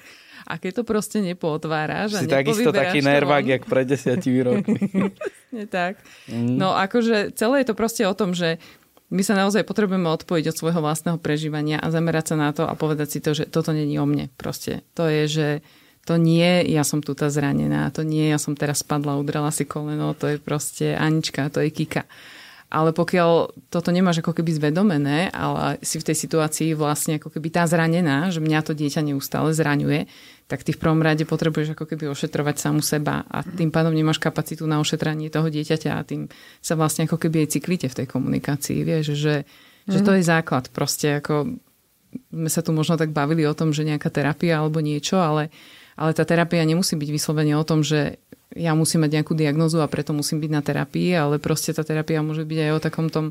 A 0.45 0.61
keď 0.61 0.81
to 0.81 0.83
proste 0.85 1.25
nepootváraš 1.25 2.15
a 2.15 2.19
Si 2.21 2.29
takisto 2.29 2.69
taký 2.69 3.01
nervák, 3.01 3.43
jak 3.43 3.63
pred 3.65 3.89
desiatimi 3.89 4.45
rokmi. 4.45 4.77
tak. 5.73 5.97
Mm. 6.29 6.61
No 6.61 6.77
akože 6.77 7.33
celé 7.33 7.65
je 7.65 7.67
to 7.73 7.75
proste 7.75 8.05
o 8.05 8.13
tom, 8.13 8.37
že 8.37 8.61
my 9.13 9.21
sa 9.21 9.37
naozaj 9.37 9.67
potrebujeme 9.67 10.09
odpojiť 10.09 10.45
od 10.49 10.57
svojho 10.57 10.81
vlastného 10.81 11.21
prežívania 11.21 11.77
a 11.77 11.93
zamerať 11.93 12.33
sa 12.33 12.35
na 12.35 12.49
to 12.55 12.65
a 12.65 12.73
povedať 12.73 13.07
si 13.13 13.19
to, 13.21 13.37
že 13.37 13.45
toto 13.45 13.69
není 13.69 14.01
o 14.01 14.05
mne. 14.09 14.33
Proste 14.33 14.81
to 14.97 15.05
je, 15.05 15.23
že 15.29 15.47
to 16.05 16.21
nie, 16.21 16.61
ja 16.69 16.85
som 16.85 17.01
tu 17.01 17.17
tá 17.17 17.33
zranená, 17.33 17.89
to 17.89 18.05
nie, 18.05 18.29
ja 18.29 18.37
som 18.37 18.53
teraz 18.53 18.85
spadla, 18.85 19.17
udrala 19.17 19.49
si 19.49 19.65
koleno, 19.65 20.13
to 20.13 20.33
je 20.33 20.37
proste 20.37 20.93
Anička, 20.93 21.49
to 21.49 21.65
je 21.65 21.73
Kika. 21.73 22.05
Ale 22.69 22.93
pokiaľ 22.93 23.53
toto 23.69 23.89
nemáš 23.93 24.25
ako 24.25 24.41
keby 24.41 24.57
zvedomené, 24.57 25.29
ale 25.33 25.77
si 25.85 26.01
v 26.01 26.07
tej 26.11 26.17
situácii 26.17 26.73
vlastne 26.73 27.21
ako 27.21 27.29
keby 27.29 27.53
tá 27.53 27.65
zranená, 27.69 28.33
že 28.33 28.41
mňa 28.41 28.59
to 28.65 28.73
dieťa 28.73 29.05
neustále 29.05 29.53
zraňuje, 29.53 30.09
tak 30.45 30.61
ty 30.61 30.77
v 30.77 30.81
prvom 30.81 31.01
rade 31.01 31.25
potrebuješ 31.25 31.73
ako 31.73 31.89
keby 31.89 32.05
ošetrovať 32.13 32.55
samu 32.61 32.81
seba 32.85 33.25
a 33.25 33.41
tým 33.41 33.73
pádom 33.73 33.89
nemáš 33.89 34.21
kapacitu 34.21 34.69
na 34.69 34.77
ošetranie 34.77 35.33
toho 35.33 35.49
dieťaťa 35.49 35.91
a 35.97 36.05
tým 36.05 36.29
sa 36.61 36.77
vlastne 36.77 37.09
ako 37.09 37.17
keby 37.17 37.45
aj 37.45 37.57
cyklíte 37.57 37.87
v 37.89 37.97
tej 37.97 38.07
komunikácii. 38.09 38.85
Vieš, 38.85 39.17
že, 39.17 39.49
mm. 39.89 39.91
že 39.91 39.99
to 40.05 40.11
mhm. 40.13 40.17
je 40.21 40.23
základ. 40.23 40.69
Proste 40.69 41.17
ako 41.17 41.57
sme 42.31 42.49
sa 42.49 42.61
tu 42.61 42.71
možno 42.71 42.95
tak 42.95 43.11
bavili 43.11 43.43
o 43.43 43.57
tom, 43.57 43.73
že 43.73 43.83
nejaká 43.83 44.07
terapia 44.13 44.61
alebo 44.61 44.79
niečo, 44.79 45.19
ale 45.19 45.49
ale 45.95 46.11
tá 46.11 46.27
terapia 46.27 46.67
nemusí 46.67 46.99
byť 46.99 47.09
vyslovene 47.09 47.55
o 47.55 47.63
tom, 47.63 47.79
že 47.79 48.19
ja 48.55 48.75
musím 48.75 49.07
mať 49.07 49.19
nejakú 49.19 49.33
diagnozu 49.35 49.79
a 49.79 49.91
preto 49.91 50.11
musím 50.15 50.43
byť 50.43 50.51
na 50.51 50.61
terapii, 50.63 51.11
ale 51.15 51.35
proste 51.39 51.71
tá 51.75 51.83
terapia 51.87 52.23
môže 52.23 52.43
byť 52.43 52.59
aj 52.67 52.71
o 52.71 52.83
takom 52.83 53.07
tom 53.07 53.25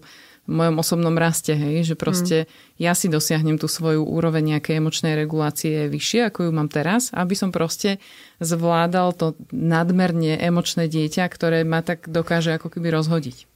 mojom 0.44 0.76
osobnom 0.80 1.16
raste, 1.16 1.56
hej, 1.56 1.88
že 1.88 1.94
proste 1.96 2.44
mm. 2.44 2.48
ja 2.84 2.92
si 2.92 3.08
dosiahnem 3.08 3.56
tú 3.56 3.64
svoju 3.64 4.04
úroveň 4.04 4.56
nejakej 4.56 4.76
emočnej 4.76 5.16
regulácie 5.16 5.88
vyššie, 5.88 6.28
ako 6.28 6.48
ju 6.48 6.50
mám 6.52 6.68
teraz, 6.68 7.08
aby 7.16 7.32
som 7.32 7.48
proste 7.48 7.96
zvládal 8.44 9.16
to 9.16 9.26
nadmerne 9.50 10.36
emočné 10.36 10.92
dieťa, 10.92 11.24
ktoré 11.32 11.64
ma 11.64 11.80
tak 11.80 12.12
dokáže 12.12 12.52
ako 12.60 12.68
keby 12.68 12.92
rozhodiť. 12.92 13.48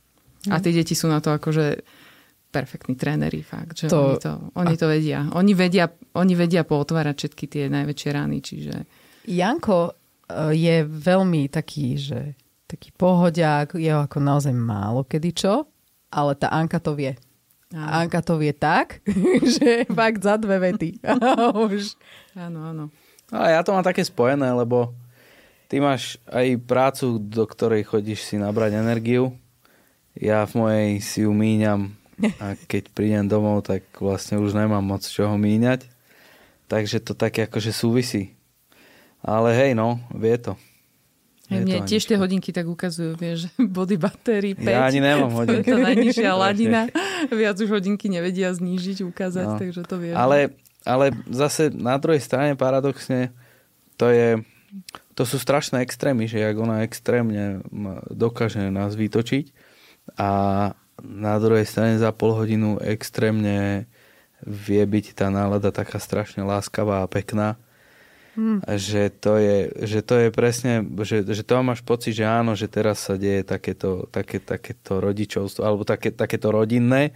Mm. 0.49 0.52
A 0.52 0.57
tie 0.64 0.73
deti 0.73 0.97
sú 0.97 1.12
na 1.12 1.21
to 1.21 1.37
akože 1.37 1.85
perfektní 2.49 2.97
tréneri, 2.97 3.45
fakt, 3.45 3.85
že 3.85 3.92
to, 3.92 4.16
oni, 4.16 4.16
to, 4.25 4.33
oni 4.57 4.75
to 4.80 4.87
vedia. 4.88 5.21
Oni 5.37 5.52
vedia. 5.52 5.92
Oni 6.16 6.33
vedia 6.33 6.64
pootvárať 6.64 7.14
všetky 7.14 7.45
tie 7.45 7.64
najväčšie 7.68 8.11
rány, 8.16 8.40
čiže... 8.40 8.75
Janko 9.28 9.92
e, 9.92 9.92
je 10.57 10.76
veľmi 10.88 11.52
taký, 11.52 12.00
že 12.00 12.21
taký 12.64 12.97
pohodiak, 12.97 13.76
je 13.76 13.92
ako 13.92 14.18
naozaj 14.21 14.57
málo 14.57 15.04
kedy 15.04 15.30
čo, 15.37 15.68
ale 16.09 16.33
tá 16.35 16.49
Anka 16.53 16.81
to 16.81 16.97
vie. 16.97 17.17
Áno. 17.73 18.05
Anka 18.05 18.25
to 18.25 18.41
vie 18.41 18.57
tak, 18.57 19.05
že 19.57 19.85
fakt 19.93 20.25
za 20.25 20.41
dve 20.41 20.57
vety. 20.59 21.05
Už. 21.69 21.97
Áno, 22.33 22.65
áno. 22.65 22.85
A 23.29 23.53
ja 23.53 23.61
to 23.61 23.77
mám 23.77 23.85
také 23.85 24.00
spojené, 24.00 24.49
lebo 24.57 24.97
ty 25.69 25.85
máš 25.85 26.17
aj 26.25 26.57
prácu, 26.65 27.21
do 27.21 27.45
ktorej 27.45 27.85
chodíš 27.85 28.25
si 28.25 28.41
nabrať 28.41 28.81
energiu. 28.81 29.37
Ja 30.17 30.49
v 30.49 30.65
mojej 30.65 30.91
si 31.05 31.29
ju 31.29 31.31
míňam 31.31 31.93
a 32.43 32.59
keď 32.67 32.91
prídem 32.91 33.31
domov, 33.31 33.62
tak 33.62 33.87
vlastne 34.03 34.43
už 34.43 34.57
nemám 34.57 34.83
moc 34.83 35.07
čoho 35.07 35.38
míňať. 35.38 35.87
Takže 36.67 37.00
to 37.00 37.15
také 37.15 37.47
akože 37.47 37.71
súvisí. 37.71 38.35
Ale 39.23 39.55
hej, 39.55 39.79
no, 39.79 40.03
vie 40.11 40.35
to. 40.37 40.59
Hej, 41.49 41.64
mne 41.64 41.78
tiež 41.88 42.05
tie 42.05 42.21
hodinky 42.21 42.52
tak 42.52 42.69
ukazujú, 42.69 43.17
vieš, 43.17 43.49
body 43.76 43.97
battery 43.97 44.52
5. 44.52 44.69
Ja 44.69 44.85
ani 44.85 45.00
nemám 45.00 45.33
hodinky. 45.33 45.64
To 45.64 45.76
je 45.76 45.76
tá 45.76 45.76
najnižšia 45.81 46.33
ladina. 46.37 46.81
Viac 47.40 47.57
už 47.57 47.71
hodinky 47.73 48.12
nevedia 48.12 48.52
znížiť, 48.52 49.00
ukázať, 49.09 49.47
no. 49.49 49.57
takže 49.57 49.81
to 49.88 49.97
vieš. 49.97 50.14
Ale, 50.14 50.52
ale 50.85 51.17
zase 51.33 51.73
na 51.73 51.97
druhej 51.97 52.21
strane 52.21 52.52
paradoxne 52.52 53.33
to 53.97 54.12
je, 54.12 54.45
to 55.17 55.25
sú 55.25 55.40
strašné 55.40 55.81
extrémy, 55.83 56.28
že 56.28 56.38
jak 56.38 56.57
ona 56.61 56.85
extrémne 56.85 57.64
dokáže 58.12 58.69
nás 58.69 58.93
vytočiť 58.93 59.50
a 60.21 60.31
na 61.02 61.35
druhej 61.38 61.67
strane 61.67 61.97
za 61.97 62.11
pol 62.12 62.35
hodinu 62.35 62.76
extrémne 62.83 63.88
vie 64.43 64.83
byť 64.83 65.19
tá 65.19 65.31
nálada 65.31 65.75
taká 65.75 65.99
strašne 65.99 66.47
láskavá 66.47 67.02
a 67.02 67.11
pekná. 67.11 67.59
Že, 68.64 69.02
to 69.18 69.33
je, 69.37 69.57
že 69.83 70.00
to 70.07 70.14
je 70.14 70.28
presne, 70.30 70.87
že, 71.02 71.26
že 71.26 71.42
to 71.42 71.59
máš 71.66 71.83
pocit, 71.83 72.14
že 72.14 72.23
áno, 72.23 72.54
že 72.54 72.71
teraz 72.71 73.02
sa 73.02 73.18
deje 73.18 73.42
takéto, 73.42 74.07
také, 74.14 74.38
takéto 74.38 75.02
rodičovstvo, 75.02 75.66
alebo 75.66 75.83
také, 75.83 76.14
takéto 76.14 76.54
rodinné, 76.54 77.11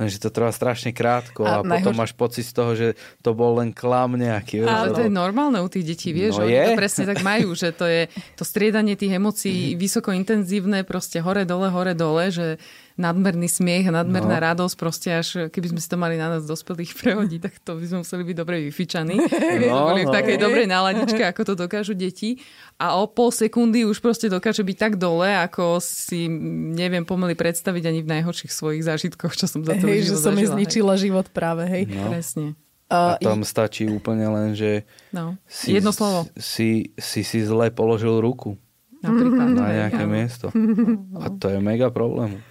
Lenže 0.00 0.24
to 0.24 0.32
trvá 0.32 0.48
strašne 0.48 0.96
krátko 0.96 1.44
a, 1.44 1.60
a 1.60 1.62
potom 1.62 1.92
máš 1.92 2.16
pocit 2.16 2.48
z 2.48 2.52
toho, 2.56 2.72
že 2.72 2.96
to 3.20 3.36
bol 3.36 3.60
len 3.60 3.76
klam 3.76 4.16
nejaký. 4.16 4.64
Ale 4.64 4.88
to 4.96 5.04
je 5.04 5.12
normálne 5.12 5.60
u 5.60 5.68
tých 5.68 5.84
detí, 5.84 6.16
vieš, 6.16 6.40
no 6.40 6.48
oni 6.48 6.56
je? 6.56 6.64
to 6.64 6.80
presne 6.80 7.04
tak 7.04 7.20
majú, 7.20 7.52
že 7.52 7.76
to 7.76 7.84
je 7.84 8.08
to 8.32 8.42
striedanie 8.42 8.96
tých 8.96 9.12
emócií 9.20 9.76
vysoko 9.76 10.16
intenzívne, 10.16 10.80
proste 10.88 11.20
hore, 11.20 11.44
dole, 11.44 11.68
hore, 11.68 11.92
dole, 11.92 12.32
že 12.32 12.56
nadmerný 13.00 13.48
smiech 13.48 13.88
a 13.88 13.92
nadmerná 13.92 14.36
no. 14.38 14.44
radosť, 14.52 14.74
proste 14.76 15.08
až 15.12 15.28
keby 15.48 15.72
sme 15.72 15.80
si 15.80 15.88
to 15.88 15.96
mali 15.96 16.20
na 16.20 16.36
nás 16.36 16.44
dospelých 16.44 16.92
prehodiť, 16.98 17.40
tak 17.40 17.54
to 17.64 17.76
by 17.78 17.84
sme 17.88 17.98
museli 18.04 18.22
byť 18.28 18.36
dobre 18.36 18.56
vyfičaní. 18.68 19.16
No, 19.62 19.94
boli 19.94 20.02
v 20.04 20.10
no. 20.10 20.16
takej 20.16 20.36
no. 20.36 20.42
dobrej 20.48 20.66
náladičke, 20.68 21.22
ako 21.22 21.42
to 21.44 21.54
dokážu 21.54 21.94
deti. 21.94 22.40
A 22.76 22.98
o 22.98 23.06
pol 23.06 23.30
sekundy 23.30 23.86
už 23.86 24.02
proste 24.02 24.26
dokáže 24.26 24.64
byť 24.64 24.76
tak 24.76 24.92
dole, 24.98 25.28
ako 25.28 25.78
si 25.78 26.26
neviem 26.72 27.06
pomaly 27.06 27.38
predstaviť 27.38 27.84
ani 27.88 28.00
v 28.02 28.10
najhorších 28.18 28.50
svojich 28.50 28.82
zážitkoch, 28.82 29.32
čo 29.38 29.46
som 29.46 29.62
za 29.62 29.78
to 29.78 29.86
hej, 29.86 30.08
že 30.08 30.18
som 30.18 30.34
mi 30.34 30.44
zničila 30.44 30.98
hej. 30.98 31.08
život 31.08 31.30
práve, 31.30 31.68
hej. 31.68 31.84
No. 31.88 32.10
Presne. 32.10 32.58
A 32.92 33.16
tam 33.16 33.40
stačí 33.40 33.88
úplne 33.88 34.28
len, 34.28 34.52
že 34.52 34.84
no. 35.16 35.40
si, 35.48 35.72
Jedno 35.72 35.96
slovo. 35.96 36.28
Si, 36.36 36.92
si 37.00 37.24
si 37.24 37.40
zle 37.40 37.72
položil 37.72 38.20
ruku. 38.20 38.60
Napríklad. 39.00 39.48
Na 39.56 39.68
nejaké 39.72 40.04
miesto. 40.04 40.46
A 41.24 41.26
to 41.32 41.50
je 41.50 41.58
mega 41.58 41.88
problém. 41.88 42.44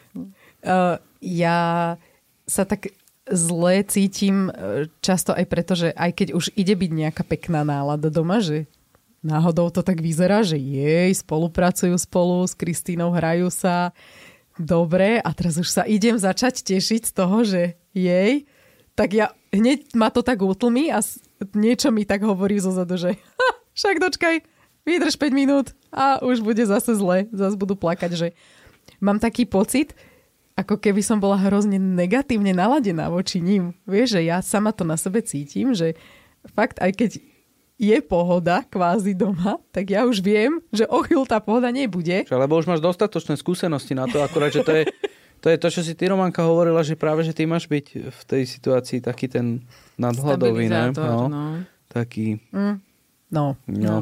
Uh, 0.61 1.01
ja 1.21 1.97
sa 2.45 2.63
tak 2.65 2.93
zle 3.29 3.85
cítim 3.85 4.49
uh, 4.49 4.85
často 5.01 5.33
aj 5.33 5.45
preto, 5.49 5.73
že 5.73 5.93
aj 5.93 6.11
keď 6.13 6.27
už 6.37 6.53
ide 6.53 6.77
byť 6.77 6.91
nejaká 6.93 7.23
pekná 7.25 7.65
nálada 7.65 8.09
doma, 8.13 8.41
že 8.41 8.69
náhodou 9.21 9.69
to 9.69 9.85
tak 9.85 10.01
vyzerá, 10.01 10.41
že 10.41 10.57
jej, 10.57 11.13
spolupracujú 11.13 11.93
spolu 11.97 12.45
s 12.45 12.57
Kristínou, 12.57 13.13
hrajú 13.13 13.53
sa 13.53 13.93
dobre 14.57 15.21
a 15.21 15.29
teraz 15.31 15.57
už 15.61 15.69
sa 15.69 15.83
idem 15.85 16.17
začať 16.17 16.65
tešiť 16.65 17.01
z 17.09 17.13
toho, 17.13 17.45
že 17.45 17.77
jej, 17.93 18.49
tak 18.97 19.15
ja 19.15 19.31
hneď 19.53 19.93
ma 19.95 20.09
to 20.09 20.25
tak 20.25 20.41
utlmi 20.41 20.91
a 20.91 20.99
niečo 21.53 21.93
mi 21.93 22.03
tak 22.03 22.25
hovorí 22.25 22.59
zo 22.59 22.73
zadu, 22.73 22.97
že 22.97 23.15
ha, 23.15 23.49
však 23.77 24.01
dočkaj, 24.01 24.35
vydrž 24.83 25.15
5 25.15 25.31
minút 25.31 25.67
a 25.93 26.19
už 26.21 26.41
bude 26.41 26.61
zase 26.65 26.97
zle, 26.97 27.29
zase 27.31 27.55
budú 27.55 27.77
plakať, 27.77 28.11
že 28.17 28.27
mám 28.99 29.21
taký 29.21 29.45
pocit, 29.45 29.93
ako 30.61 30.77
keby 30.77 31.01
som 31.01 31.17
bola 31.17 31.37
hrozne 31.41 31.81
negatívne 31.81 32.53
naladená 32.53 33.09
voči 33.09 33.41
ním. 33.41 33.73
Vieš, 33.89 34.17
že 34.17 34.21
ja 34.29 34.39
sama 34.45 34.69
to 34.71 34.85
na 34.85 34.95
sebe 34.95 35.25
cítim, 35.25 35.73
že 35.73 35.97
fakt 36.53 36.77
aj 36.77 36.93
keď 36.93 37.11
je 37.81 37.97
pohoda 38.05 38.61
kvázi 38.69 39.17
doma, 39.17 39.57
tak 39.73 39.89
ja 39.89 40.05
už 40.05 40.21
viem, 40.21 40.61
že 40.69 40.85
o 40.85 41.01
chvíľu 41.01 41.25
tá 41.25 41.41
pohoda 41.41 41.73
nebude. 41.73 42.29
Lebo 42.29 42.61
už 42.61 42.69
máš 42.69 42.77
dostatočné 42.77 43.33
skúsenosti 43.41 43.97
na 43.97 44.05
to, 44.05 44.21
akurát, 44.21 44.53
že 44.53 44.61
to 44.61 44.69
je, 44.69 44.83
to 45.41 45.49
je 45.49 45.57
to, 45.57 45.67
čo 45.73 45.81
si 45.81 45.97
ty, 45.97 46.05
Romanka, 46.05 46.45
hovorila, 46.45 46.85
že 46.85 46.93
práve, 46.93 47.25
že 47.25 47.33
ty 47.33 47.49
máš 47.49 47.65
byť 47.65 48.13
v 48.13 48.21
tej 48.29 48.43
situácii 48.45 49.01
taký 49.01 49.25
ten 49.25 49.65
nadhľadový, 49.97 50.69
ne? 50.69 50.93
No, 50.93 51.25
no. 51.25 51.45
Taký... 51.89 52.37
Mm. 52.53 52.77
No. 53.33 53.57
no. 53.65 53.81
no. 53.81 53.97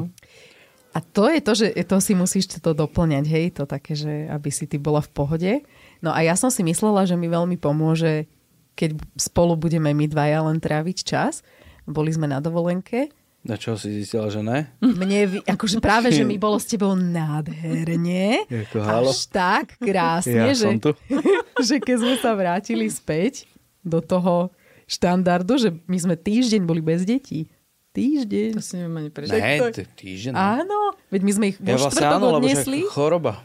A 0.92 0.98
to 1.00 1.30
je 1.30 1.40
to, 1.40 1.52
že 1.54 1.66
to 1.86 1.96
si 2.02 2.12
musíš 2.18 2.50
to 2.60 2.76
doplňať, 2.76 3.24
hej, 3.30 3.46
to 3.56 3.64
také, 3.64 3.96
že 3.96 4.26
aby 4.28 4.50
si 4.52 4.68
ty 4.68 4.76
bola 4.76 5.00
v 5.00 5.10
pohode. 5.14 5.52
No 6.00 6.10
a 6.12 6.24
ja 6.24 6.34
som 6.36 6.48
si 6.48 6.64
myslela, 6.64 7.04
že 7.04 7.16
mi 7.16 7.28
veľmi 7.28 7.60
pomôže, 7.60 8.28
keď 8.76 8.96
spolu 9.20 9.56
budeme 9.56 9.92
my 9.92 10.08
dvaja 10.08 10.40
len 10.44 10.56
tráviť 10.60 10.98
čas. 11.04 11.44
Boli 11.84 12.12
sme 12.12 12.28
na 12.28 12.40
dovolenke. 12.40 13.12
Na 13.40 13.56
čo 13.56 13.72
si 13.72 13.88
zistila, 13.88 14.28
že 14.28 14.44
ne? 14.44 14.68
Mne, 14.84 15.40
akože 15.48 15.80
práve, 15.80 16.12
že 16.12 16.28
mi 16.28 16.36
bolo 16.44 16.60
s 16.60 16.68
tebou 16.68 16.92
nádherne. 16.92 18.44
Až 18.76 19.32
tak 19.32 19.80
krásne, 19.80 20.52
ja 20.52 20.52
že, 20.52 20.76
že 21.68 21.76
keď 21.80 21.96
sme 22.04 22.14
sa 22.20 22.36
vrátili 22.36 22.88
späť 22.92 23.48
do 23.80 24.04
toho 24.04 24.52
štandardu, 24.84 25.56
že 25.56 25.72
my 25.88 25.96
sme 25.96 26.14
týždeň 26.20 26.68
boli 26.68 26.84
bez 26.84 27.08
detí. 27.08 27.48
Týždeň. 27.90 28.54
To 28.54 28.62
si 28.62 28.78
neviem 28.78 28.96
ani 29.02 29.10
Ne, 29.10 29.72
týždeň. 29.72 30.32
Áno, 30.36 30.94
veď 31.10 31.20
my 31.26 31.32
sme 31.34 31.44
ich 31.50 31.58
vo 31.58 31.74
ja 31.74 31.78
vlastne 31.80 32.06
áno, 32.06 32.38
odnesli. 32.38 32.86
choroba. 32.86 33.42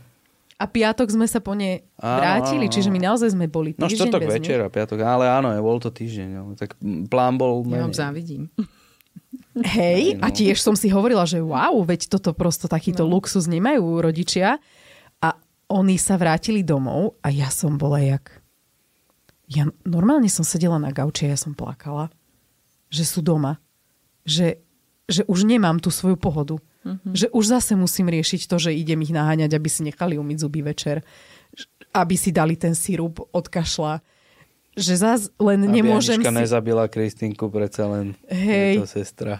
A 0.55 0.71
piatok 0.71 1.11
sme 1.11 1.27
sa 1.27 1.43
po 1.43 1.51
ne 1.51 1.83
vrátili, 1.99 2.63
áno, 2.63 2.71
áno. 2.71 2.75
čiže 2.79 2.87
my 2.87 2.99
naozaj 3.03 3.35
sme 3.35 3.51
boli 3.51 3.75
no, 3.75 3.91
týždeň 3.91 3.91
No 3.91 3.95
štvrtok 4.07 4.21
večer 4.31 4.59
a 4.63 4.71
piatok, 4.71 4.99
ale 5.03 5.27
áno, 5.27 5.51
bol 5.59 5.83
to 5.83 5.91
týždeň. 5.91 6.29
Ale 6.31 6.51
tak 6.55 6.79
plán 7.11 7.35
bol... 7.35 7.67
Ja 7.67 7.83
vám 7.83 7.91
závidím. 7.91 8.47
Hej, 9.75 10.15
no. 10.15 10.23
a 10.23 10.31
tiež 10.31 10.63
som 10.63 10.75
si 10.79 10.87
hovorila, 10.87 11.27
že 11.27 11.43
wow, 11.43 11.75
veď 11.83 12.07
toto 12.07 12.31
prosto 12.31 12.71
takýto 12.71 13.03
no. 13.03 13.19
luxus 13.19 13.51
nemajú 13.51 13.99
rodičia. 13.99 14.63
A 15.19 15.35
oni 15.71 15.99
sa 15.99 16.15
vrátili 16.15 16.63
domov 16.63 17.19
a 17.19 17.35
ja 17.35 17.51
som 17.51 17.75
bola 17.75 17.99
jak... 17.99 18.39
Ja 19.51 19.67
normálne 19.83 20.31
som 20.31 20.47
sedela 20.47 20.79
na 20.79 20.95
gauči 20.95 21.27
a 21.27 21.35
ja 21.35 21.39
som 21.39 21.51
plakala, 21.51 22.07
že 22.87 23.03
sú 23.03 23.19
doma. 23.19 23.59
Že, 24.23 24.63
že 25.05 25.21
už 25.27 25.43
nemám 25.43 25.83
tú 25.83 25.91
svoju 25.91 26.15
pohodu 26.15 26.63
Mm-hmm. 26.85 27.13
Že 27.17 27.27
už 27.33 27.45
zase 27.49 27.73
musím 27.73 28.13
riešiť 28.13 28.45
to, 28.45 28.61
že 28.61 28.69
idem 28.69 29.01
ich 29.01 29.09
naháňať, 29.09 29.57
aby 29.57 29.69
si 29.73 29.81
nechali 29.81 30.21
umyť 30.21 30.37
zuby 30.37 30.61
večer. 30.61 31.01
Aby 31.89 32.13
si 32.13 32.29
dali 32.29 32.53
ten 32.53 32.77
sirup 32.77 33.25
od 33.33 33.45
kašla. 33.49 34.05
že 34.75 34.99
zás 34.99 35.31
len 35.39 35.65
Aby 35.65 35.81
nemôžem 35.81 36.19
Anička 36.19 36.35
si... 36.35 36.39
nezabila 36.43 36.85
Kristinku, 36.91 37.47
predsa 37.47 37.87
len 37.87 38.11
Hej. 38.27 38.75
je 38.75 38.81
to 38.83 38.89
sestra. 38.91 39.35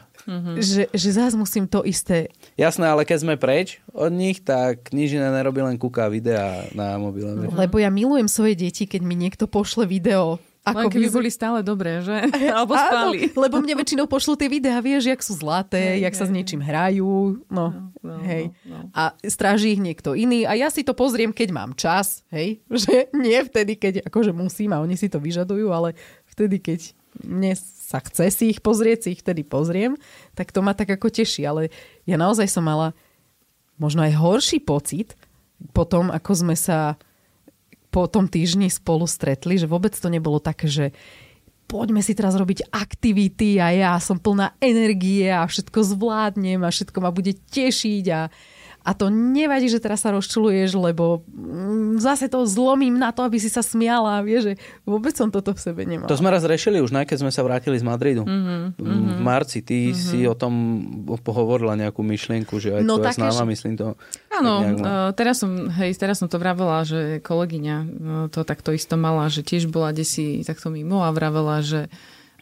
Že, 0.57 0.89
že 0.95 1.09
zás 1.11 1.35
musím 1.35 1.67
to 1.67 1.83
isté... 1.83 2.31
Jasné, 2.55 2.87
ale 2.87 3.03
keď 3.03 3.17
sme 3.19 3.35
preč 3.35 3.83
od 3.91 4.09
nich, 4.09 4.41
tak 4.41 4.89
nič 4.95 5.13
iné 5.13 5.27
nerobí, 5.29 5.59
len 5.61 5.75
kúka 5.77 6.07
videá 6.09 6.65
na 6.73 6.95
mobile. 6.97 7.35
vieš. 7.35 7.51
Lebo 7.51 7.77
ja 7.77 7.91
milujem 7.91 8.25
svoje 8.31 8.55
deti, 8.57 8.87
keď 8.87 9.03
mi 9.03 9.13
niekto 9.13 9.45
pošle 9.45 9.85
video. 9.85 10.39
Len 10.65 10.89
keby 10.89 11.07
vyz- 11.07 11.17
boli 11.21 11.29
stále 11.29 11.59
dobré, 11.61 12.01
že? 12.01 12.25
Alebo 12.57 12.73
spali. 12.73 13.29
Áno, 13.29 13.37
lebo 13.45 13.55
mne 13.61 13.77
väčšinou 13.77 14.09
pošlú 14.09 14.33
tie 14.33 14.49
videá, 14.49 14.81
vieš, 14.81 15.05
jak 15.05 15.21
sú 15.21 15.37
zlaté, 15.37 16.01
Hej, 16.01 16.09
jak 16.09 16.15
sa 16.17 16.25
s 16.25 16.31
hej. 16.33 16.35
niečím 16.41 16.61
hrajú. 16.65 17.37
No, 17.53 17.93
no, 18.01 18.15
hej. 18.25 18.49
no, 18.65 18.89
no. 18.89 18.89
A 18.97 19.13
stráži 19.21 19.77
ich 19.77 19.81
niekto 19.81 20.17
iný 20.17 20.49
a 20.49 20.57
ja 20.57 20.73
si 20.73 20.81
to 20.81 20.97
pozriem, 20.97 21.29
keď 21.29 21.49
mám 21.53 21.71
čas, 21.77 22.25
hej. 22.33 22.65
Že 22.83 23.13
nie 23.13 23.39
vtedy, 23.45 23.77
keď 23.77 23.93
akože 24.09 24.33
musím 24.33 24.73
a 24.73 24.81
oni 24.81 24.97
si 24.97 25.05
to 25.05 25.21
vyžadujú, 25.21 25.69
ale 25.69 25.93
vtedy, 26.33 26.57
keď 26.57 26.79
mne 27.21 27.53
sa 27.59 28.01
chce 28.01 28.33
si 28.33 28.45
ich 28.51 28.59
pozrieť, 28.59 29.05
si 29.05 29.09
ich 29.13 29.21
vtedy 29.21 29.45
pozriem, 29.45 29.93
tak 30.33 30.49
to 30.49 30.65
ma 30.65 30.73
tak 30.73 30.89
ako 30.89 31.13
teší. 31.13 31.45
Ale 31.45 31.69
ja 32.09 32.17
naozaj 32.17 32.49
som 32.49 32.65
mala 32.65 32.91
možno 33.77 34.03
aj 34.03 34.17
horší 34.17 34.59
pocit 34.59 35.13
po 35.71 35.87
tom, 35.87 36.11
ako 36.11 36.31
sme 36.35 36.55
sa 36.57 36.99
po 37.95 38.11
tom 38.11 38.27
týždni 38.27 38.67
spolu 38.67 39.07
stretli, 39.07 39.55
že 39.55 39.71
vôbec 39.71 39.95
to 39.95 40.11
nebolo 40.11 40.43
také, 40.43 40.67
že 40.67 40.91
poďme 41.71 42.03
si 42.03 42.11
teraz 42.11 42.35
robiť 42.35 42.67
aktivity 42.67 43.55
a 43.63 43.71
ja 43.71 43.93
som 44.03 44.19
plná 44.19 44.59
energie 44.59 45.31
a 45.31 45.47
všetko 45.47 45.95
zvládnem 45.95 46.59
a 46.59 46.75
všetko 46.75 46.97
ma 46.99 47.15
bude 47.15 47.39
tešiť 47.55 48.05
a, 48.11 48.27
a 48.85 48.93
to 48.93 49.09
nevadí, 49.09 49.65
že 49.65 49.81
teraz 49.81 50.05
sa 50.05 50.13
rozčuluješ, 50.13 50.77
lebo 50.77 51.25
mm, 51.25 51.97
zase 51.97 52.29
to 52.29 52.45
zlomím 52.45 53.01
na 53.01 53.09
to, 53.09 53.25
aby 53.25 53.41
si 53.41 53.49
sa 53.49 53.65
smiala. 53.65 54.21
Vieš, 54.21 54.41
že 54.45 54.53
vôbec 54.85 55.17
som 55.17 55.33
toto 55.33 55.57
v 55.57 55.59
sebe 55.59 55.89
nemala. 55.89 56.05
To 56.05 56.13
sme 56.13 56.29
raz 56.29 56.45
rešili 56.45 56.77
už, 56.77 56.93
ne, 56.93 57.01
keď 57.01 57.25
sme 57.25 57.31
sa 57.33 57.41
vrátili 57.41 57.81
z 57.81 57.85
Madridu. 57.85 58.21
Mhm, 58.23 58.57
Mm-hmm. 58.75 59.17
V 59.17 59.21
marci 59.23 59.59
ty 59.65 59.89
mm-hmm. 59.89 59.97
si 59.97 60.19
o 60.27 60.35
tom 60.37 60.53
pohovorila 61.23 61.73
nejakú 61.73 62.05
myšlienku, 62.05 62.59
že 62.61 62.77
aj 62.77 62.81
No 62.85 63.01
tvoja 63.01 63.09
také, 63.13 63.25
známa, 63.25 63.41
že- 63.41 63.51
myslím 63.55 63.73
to. 63.73 63.87
Áno, 64.29 64.53
nejak 64.61 64.77
uh, 64.83 65.09
teraz 65.15 65.41
som, 65.41 65.49
hej, 65.81 65.95
teraz 65.95 66.19
som 66.21 66.27
to 66.27 66.37
vravela, 66.37 66.83
že 66.83 67.23
kolegyňa 67.23 67.77
uh, 67.77 67.87
to 68.29 68.43
takto 68.43 68.75
isto 68.75 68.93
mala, 68.99 69.31
že 69.31 69.41
tiež 69.41 69.71
bola 69.71 69.95
desi 69.95 70.43
takto 70.43 70.69
mimo 70.69 71.01
a 71.01 71.09
vravela, 71.09 71.63
že 71.63 71.87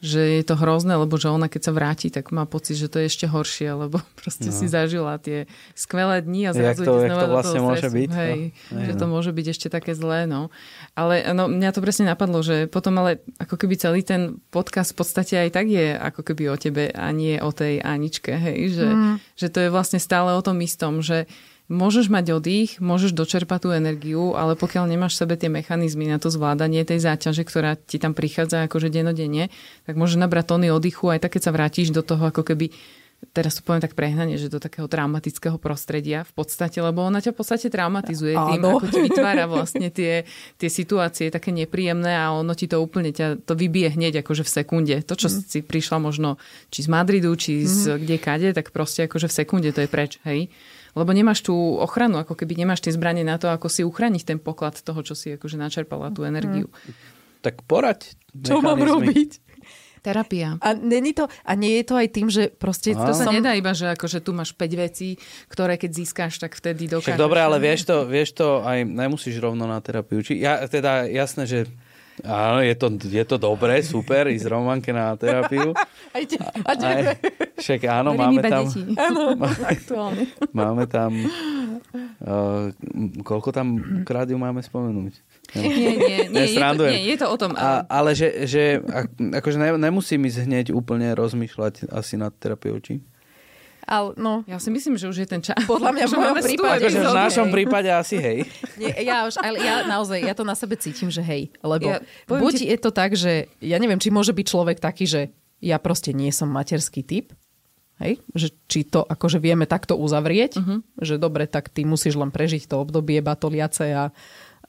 že 0.03 0.19
je 0.19 0.43
to 0.43 0.59
hrozné, 0.59 0.99
lebo 0.99 1.15
že 1.15 1.31
ona 1.31 1.47
keď 1.47 1.61
sa 1.63 1.71
vráti, 1.71 2.11
tak 2.11 2.35
má 2.35 2.43
pocit, 2.43 2.75
že 2.75 2.91
to 2.91 2.99
je 2.99 3.07
ešte 3.07 3.23
horšie, 3.31 3.71
lebo 3.87 4.03
proste 4.19 4.51
no. 4.51 4.55
si 4.55 4.67
zažila 4.67 5.15
tie 5.15 5.47
skvelé 5.71 6.19
dni 6.19 6.51
a 6.51 6.51
Jak 6.51 6.59
zrazu 6.59 6.81
to- 6.83 6.91
ide 6.91 6.99
jak 6.99 7.07
znova 7.07 7.23
to 7.23 7.23
do 7.23 7.33
vlastne 7.39 7.59
toho 7.63 7.67
môže 7.71 7.79
stresu. 7.79 7.95
byť, 7.95 8.09
no. 8.11 8.17
Hej, 8.19 8.39
Hej, 8.51 8.83
že 8.83 8.93
no. 8.93 8.99
to 8.99 9.05
môže 9.07 9.31
byť 9.31 9.45
ešte 9.47 9.67
také 9.71 9.91
zlé, 9.95 10.19
no. 10.27 10.51
Ale 10.91 11.23
no, 11.31 11.47
mňa 11.47 11.71
to 11.71 11.79
presne 11.79 12.05
napadlo, 12.11 12.43
že 12.43 12.67
potom 12.67 12.99
ale 12.99 13.23
ako 13.39 13.55
keby 13.55 13.79
celý 13.79 14.03
ten 14.03 14.43
podcast 14.51 14.91
v 14.91 14.99
podstate 14.99 15.39
aj 15.39 15.49
tak 15.55 15.71
je 15.71 15.95
ako 15.95 16.21
keby 16.21 16.51
o 16.51 16.59
tebe 16.59 16.91
a 16.91 17.07
nie 17.15 17.39
o 17.39 17.55
tej 17.55 17.79
Aničke, 17.79 18.35
hej, 18.35 18.75
že, 18.75 18.87
mm. 18.91 19.15
že 19.39 19.47
to 19.47 19.63
je 19.63 19.69
vlastne 19.71 20.03
stále 20.03 20.35
o 20.35 20.41
tom 20.43 20.59
istom, 20.59 20.99
že 20.99 21.31
môžeš 21.73 22.07
mať 22.13 22.37
oddych, 22.37 22.77
môžeš 22.77 23.17
dočerpať 23.17 23.59
tú 23.65 23.69
energiu, 23.73 24.37
ale 24.37 24.53
pokiaľ 24.53 24.85
nemáš 24.85 25.17
v 25.17 25.21
sebe 25.25 25.35
tie 25.35 25.49
mechanizmy 25.49 26.05
na 26.05 26.21
to 26.21 26.29
zvládanie 26.29 26.85
tej 26.85 27.01
záťaže, 27.01 27.41
ktorá 27.43 27.73
ti 27.75 27.97
tam 27.97 28.13
prichádza 28.13 28.69
akože 28.69 28.93
denodenne, 28.93 29.49
tak 29.89 29.97
môžeš 29.97 30.21
nabrať 30.21 30.53
tóny 30.53 30.69
oddychu 30.69 31.09
aj 31.09 31.25
tak, 31.25 31.35
keď 31.35 31.41
sa 31.49 31.51
vrátiš 31.51 31.89
do 31.89 32.05
toho 32.05 32.29
ako 32.29 32.45
keby 32.45 32.69
teraz 33.31 33.55
to 33.55 33.61
poviem 33.63 33.79
tak 33.79 33.95
prehnane, 33.95 34.35
že 34.35 34.51
do 34.51 34.59
takého 34.59 34.89
traumatického 34.91 35.55
prostredia 35.55 36.27
v 36.27 36.33
podstate, 36.35 36.83
lebo 36.83 37.05
ona 37.05 37.23
ťa 37.23 37.31
v 37.31 37.37
podstate 37.39 37.71
traumatizuje 37.71 38.35
tým, 38.35 38.59
Áno. 38.59 38.83
ako 38.83 38.91
ti 38.91 38.99
vytvára 38.99 39.47
vlastne 39.47 39.87
tie, 39.87 40.27
tie 40.59 40.69
situácie 40.69 41.31
také 41.31 41.55
nepríjemné 41.55 42.11
a 42.11 42.35
ono 42.35 42.51
ti 42.57 42.67
to 42.67 42.83
úplne 42.83 43.15
ťa 43.15 43.47
to 43.47 43.53
vybije 43.55 43.95
hneď 43.95 44.25
akože 44.25 44.43
v 44.43 44.51
sekunde. 44.51 44.95
To, 45.07 45.15
čo 45.15 45.31
mm. 45.31 45.39
si 45.47 45.59
prišla 45.63 45.97
možno 46.03 46.35
či 46.67 46.83
z 46.83 46.89
Madridu, 46.91 47.31
či 47.39 47.63
z 47.63 47.95
mm. 47.95 47.97
kde 48.03 48.15
kade, 48.19 48.49
tak 48.51 48.75
proste 48.75 49.07
akože 49.07 49.31
v 49.31 49.33
sekunde 49.33 49.69
to 49.71 49.79
je 49.85 49.89
preč, 49.89 50.19
hej. 50.27 50.51
Lebo 50.93 51.09
nemáš 51.09 51.41
tú 51.41 51.53
ochranu, 51.81 52.21
ako 52.21 52.37
keby 52.37 52.53
nemáš 52.53 52.85
tie 52.85 52.93
zbranie 52.93 53.25
na 53.25 53.41
to, 53.41 53.49
ako 53.49 53.65
si 53.69 53.81
uchrániť 53.81 54.23
ten 54.23 54.37
poklad 54.37 54.77
toho, 54.77 55.01
čo 55.01 55.17
si 55.17 55.33
akože 55.33 55.57
načerpala 55.57 56.13
tú 56.13 56.21
energiu. 56.25 56.69
Tak 57.41 57.65
poraď. 57.65 58.13
Čo 58.31 58.61
mám 58.61 58.79
robiť? 58.79 59.41
Terapia. 60.03 60.59
A, 60.59 60.75
není 60.75 61.15
to, 61.15 61.31
a 61.47 61.51
nie 61.55 61.79
je 61.79 61.83
to 61.87 61.95
aj 61.95 62.07
tým, 62.11 62.27
že 62.27 62.51
proste 62.51 62.91
Á. 62.91 62.99
to 62.99 63.15
To 63.15 63.15
sa 63.15 63.31
som... 63.31 63.33
nedá 63.33 63.55
iba, 63.55 63.71
že 63.71 63.87
akože 63.95 64.19
tu 64.19 64.35
máš 64.35 64.51
5 64.51 64.67
vecí, 64.75 65.15
ktoré 65.47 65.79
keď 65.79 65.91
získáš, 65.95 66.43
tak 66.43 66.59
vtedy 66.59 66.91
dokážeš. 66.91 67.15
Však 67.15 67.23
dobre, 67.23 67.39
ale 67.39 67.55
vieš 67.63 67.87
to, 67.87 68.03
vieš 68.03 68.35
to 68.35 68.59
aj 68.67 68.83
nemusíš 68.83 69.39
rovno 69.39 69.63
na 69.63 69.79
terapiu. 69.79 70.19
Či, 70.19 70.43
ja, 70.43 70.59
teda 70.67 71.07
jasné, 71.07 71.47
že 71.47 71.59
áno, 72.21 72.61
je 72.61 72.75
to, 72.77 72.87
je 73.01 73.23
to 73.25 73.35
dobré, 73.41 73.81
super, 73.81 74.29
ísť 74.29 74.45
Romanke 74.45 74.93
na 74.93 75.17
terapiu. 75.17 75.73
Aj, 76.15 76.23
te, 76.29 76.37
a 76.37 76.71
te, 76.77 76.85
Aj, 76.85 77.01
však 77.57 77.81
áno, 77.89 78.13
máme 78.21 78.45
tam. 78.45 78.69
Aktuálne. 79.65 80.29
máme 80.53 80.85
tam 80.85 81.11
uh, 82.21 82.69
koľko 83.21 83.49
tam 83.53 83.79
krát 84.05 84.27
ju 84.29 84.37
máme 84.37 84.61
spomenúť? 84.61 85.13
Nie, 85.53 85.69
nie, 85.69 85.93
nie, 86.33 86.45
je, 86.49 86.57
to, 86.57 86.85
nie, 86.89 87.03
je 87.13 87.17
to 87.19 87.27
o 87.29 87.37
tom. 87.37 87.53
A, 87.53 87.85
ale 87.85 88.17
že, 88.17 88.49
že 88.49 88.81
ak- 88.81 89.37
akože 89.43 89.57
ne, 89.61 89.69
nemusím 89.77 90.25
ísť 90.25 90.39
hneď 90.49 90.65
úplne 90.73 91.13
rozmýšľať 91.13 91.93
asi 91.93 92.17
nad 92.17 92.33
terapiou, 92.33 92.81
či? 92.81 93.05
Ale, 93.83 94.15
no, 94.15 94.47
Ja 94.47 94.57
si 94.57 94.71
myslím, 94.71 94.95
že 94.95 95.07
už 95.07 95.23
je 95.23 95.27
ten 95.27 95.41
čas. 95.43 95.59
Podľa 95.63 95.91
mňa 95.91 96.05
v 96.07 96.13
mojom 96.15 96.37
prípade- 96.39 96.83
Akože 96.87 96.99
v 96.99 97.15
našom 97.15 97.47
hej. 97.47 97.53
prípade 97.53 97.89
asi 97.91 98.15
hej. 98.17 98.37
nie, 98.81 98.91
ja 99.03 99.27
už, 99.27 99.37
ale 99.39 99.57
ja 99.59 99.83
naozaj, 99.85 100.19
ja 100.23 100.33
to 100.33 100.43
na 100.43 100.55
sebe 100.55 100.79
cítim, 100.79 101.11
že 101.11 101.19
hej, 101.19 101.51
lebo 101.59 101.87
Ja 101.87 101.97
buď 102.27 102.53
ti- 102.57 102.67
je 102.71 102.77
to 102.79 102.91
tak, 102.91 103.13
že 103.13 103.51
ja 103.59 103.77
neviem, 103.77 103.99
či 103.99 104.09
môže 104.09 104.31
byť 104.31 104.45
človek 104.47 104.77
taký, 104.79 105.05
že 105.05 105.21
ja 105.63 105.79
proste 105.79 106.11
nie 106.11 106.31
som 106.31 106.51
materský 106.51 107.03
typ, 107.03 107.31
hej, 108.03 108.19
že 108.35 108.51
či 108.67 108.83
to 108.83 109.05
akože 109.05 109.39
vieme 109.39 109.63
takto 109.63 109.95
uzavrieť, 109.95 110.59
uh-huh. 110.59 110.79
že 110.99 111.15
dobre, 111.21 111.47
tak 111.47 111.71
ty 111.71 111.87
musíš 111.87 112.19
len 112.19 112.33
prežiť 112.33 112.67
to 112.67 112.81
obdobie 112.83 113.23
batoliace 113.23 113.95
a, 113.95 114.03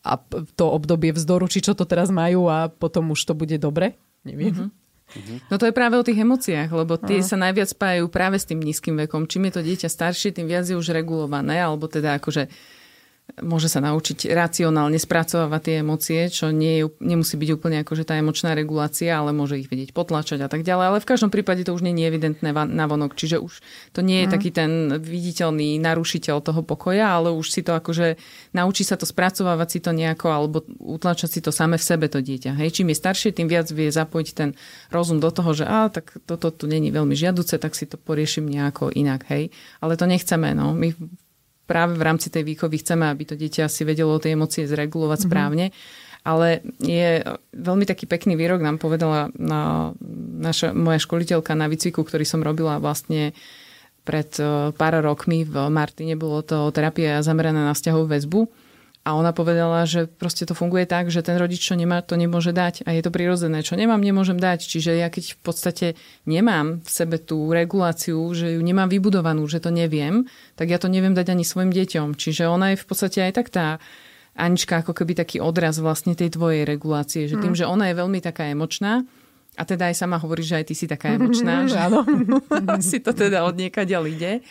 a 0.04 0.12
to 0.54 0.64
obdobie 0.70 1.10
vzdoru, 1.10 1.50
či 1.50 1.64
čo 1.64 1.72
to 1.74 1.82
teraz 1.82 2.14
majú 2.14 2.46
a 2.46 2.70
potom 2.70 3.10
už 3.10 3.26
to 3.26 3.32
bude 3.34 3.56
dobre, 3.58 3.96
neviem. 4.22 4.54
Uh-huh. 4.54 4.70
No 5.52 5.60
to 5.60 5.68
je 5.68 5.76
práve 5.76 5.94
o 5.94 6.02
tých 6.02 6.18
emóciách, 6.18 6.70
lebo 6.74 6.98
tie 6.98 7.22
sa 7.22 7.38
najviac 7.38 7.70
spájajú 7.70 8.10
práve 8.10 8.40
s 8.40 8.48
tým 8.48 8.58
nízkym 8.58 8.98
vekom. 9.06 9.30
Čím 9.30 9.48
je 9.48 9.52
to 9.54 9.62
dieťa 9.62 9.88
staršie, 9.92 10.34
tým 10.34 10.50
viac 10.50 10.66
je 10.66 10.74
už 10.74 10.90
regulované, 10.90 11.60
alebo 11.62 11.86
teda 11.86 12.18
akože 12.18 12.50
môže 13.42 13.66
sa 13.66 13.82
naučiť 13.82 14.30
racionálne 14.30 15.00
spracovávať 15.00 15.60
tie 15.64 15.74
emócie, 15.82 16.20
čo 16.30 16.54
nie 16.54 16.78
je, 16.78 16.84
nemusí 17.02 17.34
byť 17.34 17.50
úplne 17.56 17.82
akože 17.82 18.06
tá 18.06 18.14
emočná 18.14 18.54
regulácia, 18.54 19.10
ale 19.10 19.34
môže 19.34 19.58
ich 19.58 19.66
vedieť 19.66 19.90
potlačať 19.90 20.44
a 20.44 20.48
tak 20.52 20.62
ďalej. 20.62 20.84
Ale 20.92 20.98
v 21.02 21.08
každom 21.08 21.32
prípade 21.34 21.66
to 21.66 21.74
už 21.74 21.82
nie 21.82 21.96
je 21.98 22.10
evidentné 22.14 22.54
navonok, 22.54 23.16
čiže 23.18 23.42
už 23.42 23.64
to 23.90 24.06
nie 24.06 24.22
je 24.22 24.28
taký 24.28 24.54
ten 24.54 25.00
viditeľný 25.00 25.80
narušiteľ 25.82 26.36
toho 26.44 26.62
pokoja, 26.62 27.10
ale 27.10 27.34
už 27.34 27.48
si 27.48 27.66
to 27.66 27.74
akože 27.74 28.20
naučí 28.54 28.86
sa 28.86 28.94
to 28.94 29.08
spracovávať 29.08 29.68
si 29.72 29.78
to 29.82 29.90
nejako 29.90 30.28
alebo 30.30 30.62
utlačať 30.78 31.30
si 31.32 31.40
to 31.42 31.50
same 31.50 31.74
v 31.74 31.82
sebe 31.82 32.06
to 32.06 32.22
dieťa. 32.22 32.54
Hej, 32.54 32.80
čím 32.82 32.94
je 32.94 33.00
staršie, 33.02 33.34
tým 33.34 33.50
viac 33.50 33.66
vie 33.72 33.90
zapojiť 33.90 34.28
ten 34.36 34.54
rozum 34.94 35.18
do 35.18 35.32
toho, 35.32 35.50
že 35.56 35.66
a 35.66 35.90
tak 35.90 36.12
toto 36.28 36.54
tu 36.54 36.70
není 36.70 36.94
veľmi 36.94 37.16
žiaduce, 37.16 37.58
tak 37.58 37.74
si 37.74 37.88
to 37.88 37.98
poriešim 37.98 38.46
nejako 38.46 38.94
inak, 38.94 39.26
hej. 39.32 39.50
Ale 39.82 39.98
to 39.98 40.06
nechceme, 40.06 40.54
no. 40.54 40.70
My 40.76 40.94
práve 41.64 41.96
v 41.96 42.06
rámci 42.06 42.28
tej 42.28 42.44
výchovy 42.44 42.80
chceme, 42.80 43.08
aby 43.08 43.24
to 43.24 43.34
dieťa 43.34 43.68
si 43.68 43.82
vedelo 43.88 44.16
tie 44.20 44.36
emócie 44.36 44.68
zregulovať 44.68 45.24
mm-hmm. 45.24 45.32
správne. 45.32 45.66
Ale 46.24 46.64
je 46.80 47.20
veľmi 47.52 47.84
taký 47.84 48.08
pekný 48.08 48.32
výrok, 48.32 48.64
nám 48.64 48.80
povedala 48.80 49.28
na, 49.36 49.92
naša, 50.40 50.72
moja 50.72 50.96
školiteľka 50.96 51.52
na 51.52 51.68
výcviku, 51.68 52.00
ktorý 52.00 52.24
som 52.24 52.40
robila 52.40 52.80
vlastne 52.80 53.36
pred 54.08 54.32
eh, 54.40 54.72
pár 54.72 54.94
rokmi 55.04 55.44
v 55.44 55.68
Martine. 55.68 56.16
Bolo 56.16 56.40
to 56.40 56.72
terapia 56.72 57.20
zameraná 57.20 57.68
na 57.68 57.76
vzťahovú 57.76 58.08
väzbu. 58.08 58.40
A 59.04 59.12
ona 59.20 59.36
povedala, 59.36 59.84
že 59.84 60.08
proste 60.08 60.48
to 60.48 60.56
funguje 60.56 60.88
tak, 60.88 61.12
že 61.12 61.20
ten 61.20 61.36
rodič, 61.36 61.60
čo 61.60 61.76
nemá, 61.76 62.00
to 62.00 62.16
nemôže 62.16 62.56
dať. 62.56 62.88
A 62.88 62.96
je 62.96 63.04
to 63.04 63.12
prirodzené. 63.12 63.60
Čo 63.60 63.76
nemám, 63.76 64.00
nemôžem 64.00 64.40
dať. 64.40 64.64
Čiže 64.64 64.96
ja 64.96 65.12
keď 65.12 65.36
v 65.36 65.40
podstate 65.44 65.86
nemám 66.24 66.80
v 66.80 66.88
sebe 66.88 67.20
tú 67.20 67.52
reguláciu, 67.52 68.32
že 68.32 68.56
ju 68.56 68.60
nemám 68.64 68.88
vybudovanú, 68.88 69.44
že 69.44 69.60
to 69.60 69.68
neviem, 69.68 70.24
tak 70.56 70.72
ja 70.72 70.80
to 70.80 70.88
neviem 70.88 71.12
dať 71.12 71.36
ani 71.36 71.44
svojim 71.44 71.68
deťom. 71.68 72.16
Čiže 72.16 72.48
ona 72.48 72.72
je 72.72 72.80
v 72.80 72.86
podstate 72.88 73.20
aj 73.28 73.32
tak 73.36 73.48
tá 73.52 73.66
Anička 74.34 74.82
ako 74.82 74.96
keby 74.96 75.14
taký 75.14 75.38
odraz 75.38 75.78
vlastne 75.78 76.16
tej 76.16 76.34
tvojej 76.34 76.64
regulácie. 76.66 77.28
Že 77.28 77.44
tým, 77.44 77.54
že 77.54 77.68
ona 77.68 77.92
je 77.92 78.00
veľmi 78.00 78.18
taká 78.24 78.50
emočná, 78.50 79.06
a 79.54 79.62
teda 79.62 79.86
aj 79.86 79.94
sama 79.94 80.18
hovorí, 80.18 80.42
že 80.42 80.58
aj 80.58 80.66
ty 80.66 80.74
si 80.74 80.90
taká 80.90 81.14
emočná, 81.14 81.62
že 81.70 81.78
Áno. 81.78 82.02
si 82.82 82.98
to 82.98 83.14
teda 83.14 83.46
od 83.46 83.54
niekaďal 83.54 84.02
ide, 84.10 84.42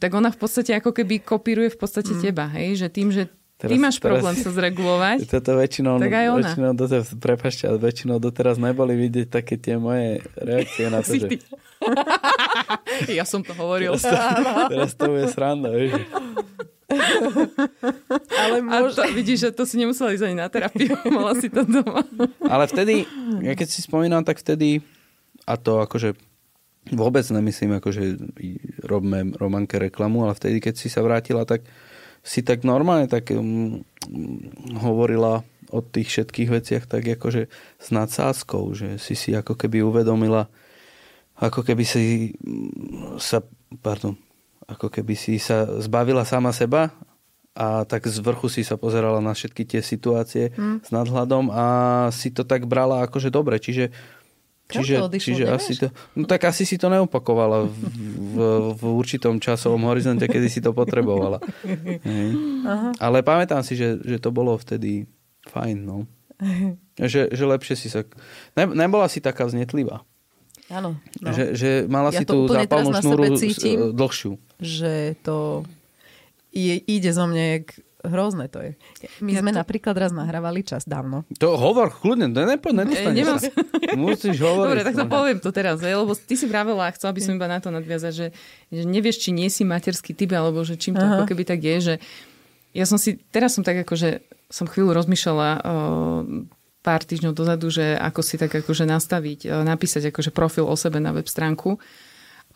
tak 0.00 0.16
ona 0.16 0.32
v 0.32 0.38
podstate 0.40 0.72
ako 0.72 0.96
keby 0.96 1.20
kopíruje 1.20 1.68
v 1.68 1.78
podstate 1.78 2.16
teba, 2.16 2.48
hej? 2.56 2.80
Že 2.80 2.88
tým, 2.88 3.08
že 3.12 3.28
ty 3.58 3.66
Teraz- 3.66 3.82
máš 3.82 3.96
teraz- 3.98 4.22
problém 4.22 4.34
sa 4.34 4.50
zregulovať, 4.50 5.18
Toto 5.34 5.50
väčšinou, 5.52 5.98
Tak 5.98 6.14
aj 6.14 6.26
ona. 6.28 6.38
väčšinou 6.40 6.70
doteraz, 6.72 7.06
prepašte, 7.12 7.62
ale 7.66 7.78
väčšinou 7.78 8.16
doteraz 8.16 8.56
neboli 8.56 8.94
vidieť 8.96 9.26
také 9.28 9.58
tie 9.58 9.74
moje 9.76 10.22
reakcie 10.34 10.86
na 10.86 11.02
to, 11.02 11.12
že 11.12 11.26
ty. 11.26 11.36
ja 13.18 13.26
som 13.26 13.42
to 13.42 13.50
hovoril. 13.52 13.98
teraz 13.98 14.14
to, 14.32 14.52
teraz 14.68 14.90
to 14.94 15.04
bude 15.08 15.26
sranda, 15.28 15.70
vieš. 15.70 15.98
Ale 18.32 18.64
môže... 18.64 18.96
A 18.96 19.04
to, 19.04 19.12
vidíš, 19.12 19.38
že 19.40 19.50
to 19.52 19.68
si 19.68 19.76
nemusela 19.76 20.08
ísť 20.08 20.24
ani 20.24 20.36
na 20.36 20.48
terapiu, 20.48 20.96
mala 21.10 21.36
si 21.36 21.52
to 21.52 21.60
doma. 21.62 22.00
Ale 22.40 22.64
vtedy, 22.64 23.04
ja 23.42 23.52
keď 23.52 23.68
si 23.68 23.84
spomínam, 23.84 24.24
tak 24.24 24.40
vtedy, 24.40 24.80
a 25.44 25.60
to 25.60 25.84
akože 25.84 26.16
vôbec 26.88 27.24
nemyslím, 27.28 27.76
akože 27.76 28.02
robíme 28.80 29.36
Romanke 29.36 29.76
reklamu, 29.76 30.24
ale 30.24 30.32
vtedy, 30.32 30.64
keď 30.64 30.74
si 30.74 30.88
sa 30.88 31.04
vrátila, 31.04 31.44
tak 31.44 31.60
si 32.28 32.44
tak 32.44 32.60
normálne 32.68 33.08
tak 33.08 33.32
um, 33.32 33.80
hovorila 34.76 35.40
o 35.72 35.80
tých 35.80 36.12
všetkých 36.12 36.48
veciach 36.52 36.84
tak 36.84 37.08
akože 37.08 37.48
s 37.80 37.88
nadsázkou, 37.88 38.72
že 38.76 39.00
si 39.00 39.16
si 39.16 39.32
ako 39.32 39.56
keby 39.56 39.80
uvedomila, 39.80 40.48
ako 41.40 41.64
keby 41.64 41.84
si 41.88 42.36
mm, 42.36 43.16
sa, 43.16 43.40
pardon, 43.80 44.16
ako 44.68 44.92
keby 44.92 45.16
si 45.16 45.40
sa 45.40 45.64
zbavila 45.80 46.28
sama 46.28 46.52
seba 46.52 46.92
a 47.56 47.82
tak 47.88 48.06
z 48.06 48.20
vrchu 48.20 48.46
si 48.52 48.62
sa 48.62 48.78
pozerala 48.78 49.18
na 49.18 49.34
všetky 49.34 49.66
tie 49.66 49.80
situácie 49.82 50.54
hmm. 50.54 50.84
s 50.84 50.94
nadhľadom 50.94 51.50
a 51.50 51.64
si 52.14 52.30
to 52.30 52.46
tak 52.46 52.70
brala 52.70 53.02
akože 53.08 53.34
dobre. 53.34 53.58
Čiže 53.58 53.90
Čiže, 54.68 55.08
odišlo, 55.08 55.24
čiže 55.32 55.44
asi 55.48 55.72
to, 55.80 55.88
no 56.12 56.28
tak 56.28 56.44
asi 56.44 56.68
si 56.68 56.76
to 56.76 56.92
neopakovala 56.92 57.64
v, 57.64 57.72
v, 57.72 58.36
v 58.76 58.82
určitom 58.84 59.40
časovom 59.40 59.80
horizonte, 59.88 60.28
kedy 60.28 60.48
si 60.52 60.60
to 60.60 60.76
potrebovala. 60.76 61.40
Aha. 62.68 62.92
Ale 63.00 63.24
pamätám 63.24 63.64
si, 63.64 63.80
že, 63.80 63.96
že 64.04 64.20
to 64.20 64.28
bolo 64.28 64.52
vtedy 64.60 65.08
fajn, 65.48 65.76
no. 65.88 66.04
Že, 67.00 67.32
že 67.32 67.44
lepšie 67.48 67.74
si 67.80 67.88
sa... 67.88 68.04
Ne, 68.60 68.68
nebola 68.68 69.08
si 69.08 69.24
taká 69.24 69.48
vznetlivá. 69.48 70.04
Áno. 70.68 71.00
No. 71.24 71.32
Že, 71.32 71.44
že 71.56 71.70
mala 71.88 72.12
ja 72.12 72.20
si 72.20 72.24
tú 72.28 72.44
zápalnú 72.44 72.92
šnúru 72.92 73.24
cítim, 73.40 73.96
dlhšiu. 73.96 74.36
Že 74.60 75.16
to 75.24 75.64
je, 76.52 76.76
ide 76.76 77.10
zo 77.16 77.24
mňa 77.24 77.44
jak 77.56 77.66
hrozné 78.08 78.48
to 78.48 78.58
je. 78.64 78.70
My 79.20 79.36
ja 79.36 79.40
sme 79.40 79.52
to... 79.52 79.60
napríklad 79.60 79.94
raz 79.94 80.10
nahrávali 80.10 80.64
čas 80.66 80.88
dávno. 80.88 81.28
To 81.38 81.54
hovor, 81.54 81.92
kľudne, 81.92 82.32
ne, 82.32 82.56
nepo, 82.56 82.72
nedostane 82.74 83.20
sa. 83.22 83.38
Musíš 83.94 84.40
hovoriť. 84.40 84.68
Dobre, 84.68 84.82
tak 84.84 84.96
to 84.96 85.06
poviem 85.06 85.38
to 85.38 85.50
teraz, 85.52 85.78
lebo 85.78 86.12
ty 86.16 86.34
si 86.34 86.48
vravela 86.48 86.88
a 86.88 86.94
chcela 86.96 87.12
by 87.12 87.20
som 87.20 87.32
iba 87.36 87.48
na 87.48 87.60
to 87.60 87.68
nadviazať, 87.68 88.12
že, 88.12 88.26
že 88.72 88.82
nevieš, 88.82 89.28
či 89.28 89.30
nie 89.30 89.52
si 89.52 89.62
materský 89.62 90.16
typ, 90.16 90.32
alebo 90.34 90.64
že 90.66 90.80
čím 90.80 90.96
to 90.96 91.04
Aha. 91.04 91.22
ako 91.22 91.24
keby 91.30 91.44
tak 91.44 91.60
je, 91.62 91.76
že 91.78 91.94
ja 92.76 92.84
som 92.84 93.00
si, 93.00 93.16
teraz 93.32 93.56
som 93.56 93.64
tak 93.64 93.80
akože, 93.84 94.20
som 94.52 94.68
chvíľu 94.68 94.92
rozmýšľala 94.92 95.48
o, 95.48 95.60
pár 96.84 97.02
týždňov 97.04 97.32
dozadu, 97.36 97.68
že 97.68 97.96
ako 97.96 98.20
si 98.24 98.40
tak 98.40 98.52
akože 98.54 98.88
nastaviť, 98.88 99.64
napísať 99.64 100.08
akože 100.08 100.30
profil 100.32 100.64
o 100.64 100.76
sebe 100.78 101.00
na 101.02 101.12
web 101.12 101.26
stránku. 101.26 101.80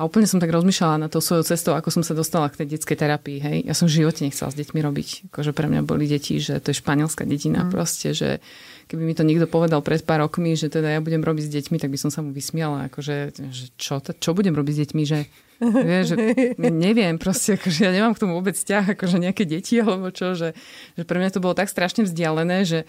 A 0.01 0.09
úplne 0.09 0.25
som 0.25 0.41
tak 0.41 0.49
rozmýšľala 0.49 1.05
na 1.05 1.09
to 1.13 1.21
svojou 1.21 1.45
cestou, 1.45 1.77
ako 1.77 1.93
som 1.93 2.03
sa 2.03 2.17
dostala 2.17 2.49
k 2.49 2.65
tej 2.65 2.77
detskej 2.77 2.97
terapii. 2.97 3.39
Hej. 3.45 3.57
Ja 3.69 3.75
som 3.77 3.87
v 3.87 4.03
živote 4.03 4.25
nechcela 4.25 4.49
s 4.49 4.57
deťmi 4.57 4.81
robiť. 4.81 5.09
Akože 5.29 5.53
pre 5.53 5.69
mňa 5.69 5.85
boli 5.85 6.09
deti, 6.09 6.41
že 6.41 6.59
to 6.65 6.73
je 6.73 6.81
španielská 6.81 7.29
dedina 7.29 7.69
mm. 7.69 7.71
proste, 7.71 8.17
že 8.17 8.41
keby 8.89 9.03
mi 9.05 9.13
to 9.13 9.23
niekto 9.23 9.45
povedal 9.45 9.85
pred 9.85 10.01
pár 10.01 10.25
rokmi, 10.25 10.57
že 10.57 10.73
teda 10.73 10.97
ja 10.97 11.01
budem 11.05 11.21
robiť 11.21 11.45
s 11.45 11.55
deťmi, 11.55 11.77
tak 11.77 11.93
by 11.93 11.99
som 12.01 12.09
sa 12.09 12.25
mu 12.25 12.33
vysmiala. 12.33 12.89
Akože, 12.89 13.37
že 13.53 13.65
čo, 13.77 14.01
čo 14.01 14.31
budem 14.33 14.57
robiť 14.57 14.75
s 14.75 14.83
deťmi, 14.89 15.05
že 15.05 15.19
Vieš, 15.63 16.05
že 16.11 16.17
neviem, 16.59 17.15
proste, 17.23 17.55
akože 17.55 17.87
ja 17.87 17.95
nemám 17.95 18.19
k 18.19 18.27
tomu 18.27 18.35
vôbec 18.35 18.59
vzťah, 18.59 18.99
akože 18.99 19.23
nejaké 19.23 19.47
deti 19.47 19.79
alebo 19.79 20.11
čo, 20.11 20.35
že, 20.35 20.59
že 20.99 21.07
pre 21.07 21.23
mňa 21.23 21.39
to 21.39 21.39
bolo 21.39 21.55
tak 21.55 21.71
strašne 21.71 22.03
vzdialené, 22.03 22.67
že 22.67 22.83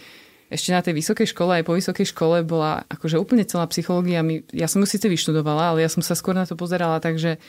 ešte 0.54 0.70
na 0.70 0.86
tej 0.86 0.94
vysokej 0.94 1.28
škole, 1.34 1.58
aj 1.58 1.66
po 1.66 1.74
vysokej 1.74 2.08
škole 2.14 2.46
bola 2.46 2.86
akože 2.86 3.18
úplne 3.18 3.42
celá 3.44 3.66
psychológia. 3.74 4.22
Ja 4.54 4.70
som 4.70 4.86
ju 4.86 4.88
síce 4.88 5.10
vyštudovala, 5.10 5.74
ale 5.74 5.82
ja 5.82 5.90
som 5.90 6.06
sa 6.06 6.14
skôr 6.14 6.38
na 6.38 6.46
to 6.46 6.54
pozerala 6.54 7.02
tak, 7.02 7.18
že, 7.18 7.42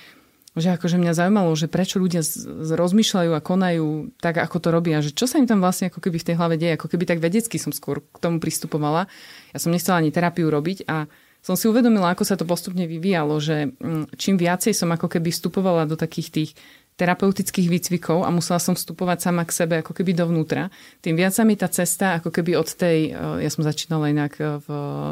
že 0.56 0.72
akože 0.72 0.96
mňa 0.96 1.12
zaujímalo, 1.12 1.52
že 1.52 1.68
prečo 1.68 2.00
ľudia 2.00 2.24
z, 2.24 2.48
z, 2.48 2.70
rozmýšľajú 2.72 3.30
a 3.36 3.44
konajú 3.44 4.16
tak, 4.16 4.40
ako 4.40 4.56
to 4.56 4.68
robia. 4.72 5.04
Že 5.04 5.12
čo 5.12 5.28
sa 5.28 5.36
im 5.36 5.44
tam 5.44 5.60
vlastne 5.60 5.92
ako 5.92 6.00
keby 6.00 6.16
v 6.16 6.26
tej 6.32 6.36
hlave 6.40 6.56
deje. 6.56 6.80
Ako 6.80 6.88
keby 6.88 7.04
tak 7.04 7.20
vedecky 7.20 7.60
som 7.60 7.76
skôr 7.76 8.00
k 8.00 8.16
tomu 8.18 8.40
pristupovala. 8.40 9.04
Ja 9.52 9.58
som 9.60 9.68
nechcela 9.68 10.00
ani 10.00 10.08
terapiu 10.08 10.48
robiť 10.48 10.88
a 10.88 11.04
som 11.44 11.60
si 11.60 11.68
uvedomila, 11.68 12.16
ako 12.16 12.24
sa 12.24 12.40
to 12.40 12.48
postupne 12.48 12.88
vyvíjalo, 12.88 13.36
že 13.36 13.68
mm, 13.76 14.16
čím 14.16 14.40
viacej 14.40 14.72
som 14.72 14.88
ako 14.88 15.12
keby 15.12 15.28
vstupovala 15.28 15.84
do 15.84 15.92
takých 15.92 16.28
tých 16.32 16.50
terapeutických 16.94 17.66
výcvikov 17.66 18.22
a 18.22 18.30
musela 18.30 18.62
som 18.62 18.78
vstupovať 18.78 19.18
sama 19.18 19.42
k 19.42 19.50
sebe 19.50 19.74
ako 19.82 19.90
keby 19.90 20.14
dovnútra, 20.14 20.70
tým 21.02 21.18
viac 21.18 21.34
sa 21.34 21.42
mi 21.42 21.58
tá 21.58 21.66
cesta 21.66 22.22
ako 22.22 22.30
keby 22.30 22.54
od 22.54 22.70
tej, 22.70 23.10
e, 23.10 23.42
ja 23.42 23.50
som 23.50 23.66
začínala 23.66 24.14
inak 24.14 24.38
e, 24.38 24.62
v 24.62 24.68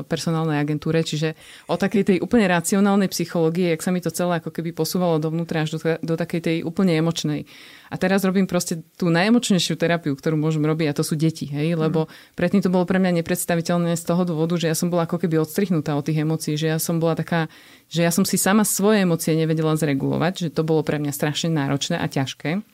personálnej 0.06 0.62
agentúre, 0.62 1.02
čiže 1.02 1.34
o 1.66 1.74
takej 1.74 2.02
tej 2.06 2.18
úplne 2.22 2.46
racionálnej 2.46 3.10
psychológie, 3.10 3.74
jak 3.74 3.82
sa 3.82 3.90
mi 3.90 3.98
to 3.98 4.14
celé 4.14 4.38
ako 4.38 4.54
keby 4.54 4.70
posúvalo 4.70 5.18
dovnútra 5.18 5.66
až 5.66 5.74
do, 5.74 5.78
do 5.98 6.14
takej 6.14 6.40
tej 6.40 6.56
úplne 6.62 6.94
emočnej. 6.94 7.50
A 7.92 8.00
teraz 8.00 8.24
robím 8.24 8.48
proste 8.48 8.80
tú 8.96 9.12
najemočnejšiu 9.12 9.76
terapiu, 9.76 10.16
ktorú 10.16 10.40
môžem 10.40 10.64
robiť 10.64 10.88
a 10.88 10.96
to 10.96 11.04
sú 11.04 11.12
deti, 11.12 11.44
hej, 11.44 11.76
lebo 11.76 12.08
mm. 12.08 12.40
predtým 12.40 12.64
to 12.64 12.72
bolo 12.72 12.88
pre 12.88 12.96
mňa 12.96 13.20
nepredstaviteľné 13.20 14.00
z 14.00 14.04
toho 14.08 14.24
dôvodu, 14.24 14.56
že 14.56 14.72
ja 14.72 14.76
som 14.76 14.88
bola 14.88 15.04
ako 15.04 15.20
keby 15.20 15.36
odstrichnutá 15.36 15.92
od 15.92 16.08
tých 16.08 16.24
emócií, 16.24 16.56
že 16.56 16.72
ja 16.72 16.80
som 16.80 16.96
bola 16.96 17.20
taká, 17.20 17.52
že 17.92 18.00
ja 18.00 18.08
som 18.08 18.24
si 18.24 18.40
sama 18.40 18.64
svoje 18.64 19.04
emócie 19.04 19.36
nevedela 19.36 19.76
zregulovať, 19.76 20.48
že 20.48 20.56
to 20.56 20.64
bolo 20.64 20.80
pre 20.80 20.96
mňa 20.96 21.12
strašne 21.12 21.52
náročné 21.52 22.00
a 22.00 22.08
ťažké. 22.08 22.64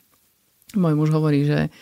Môj 0.79 0.95
muž 0.95 1.11
hovorí, 1.11 1.43
že 1.43 1.75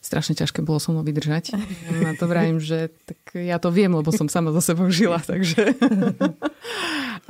strašne 0.00 0.32
ťažké 0.32 0.64
bolo 0.64 0.80
so 0.80 0.96
mnou 0.96 1.04
vydržať. 1.04 1.52
Ja 2.00 2.16
to 2.16 2.24
vrajím, 2.24 2.56
že 2.56 2.88
tak 3.04 3.20
ja 3.36 3.60
to 3.60 3.68
viem, 3.68 3.92
lebo 3.92 4.08
som 4.10 4.32
sama 4.32 4.50
za 4.56 4.72
sebou 4.72 4.88
žila, 4.88 5.20
takže... 5.20 5.76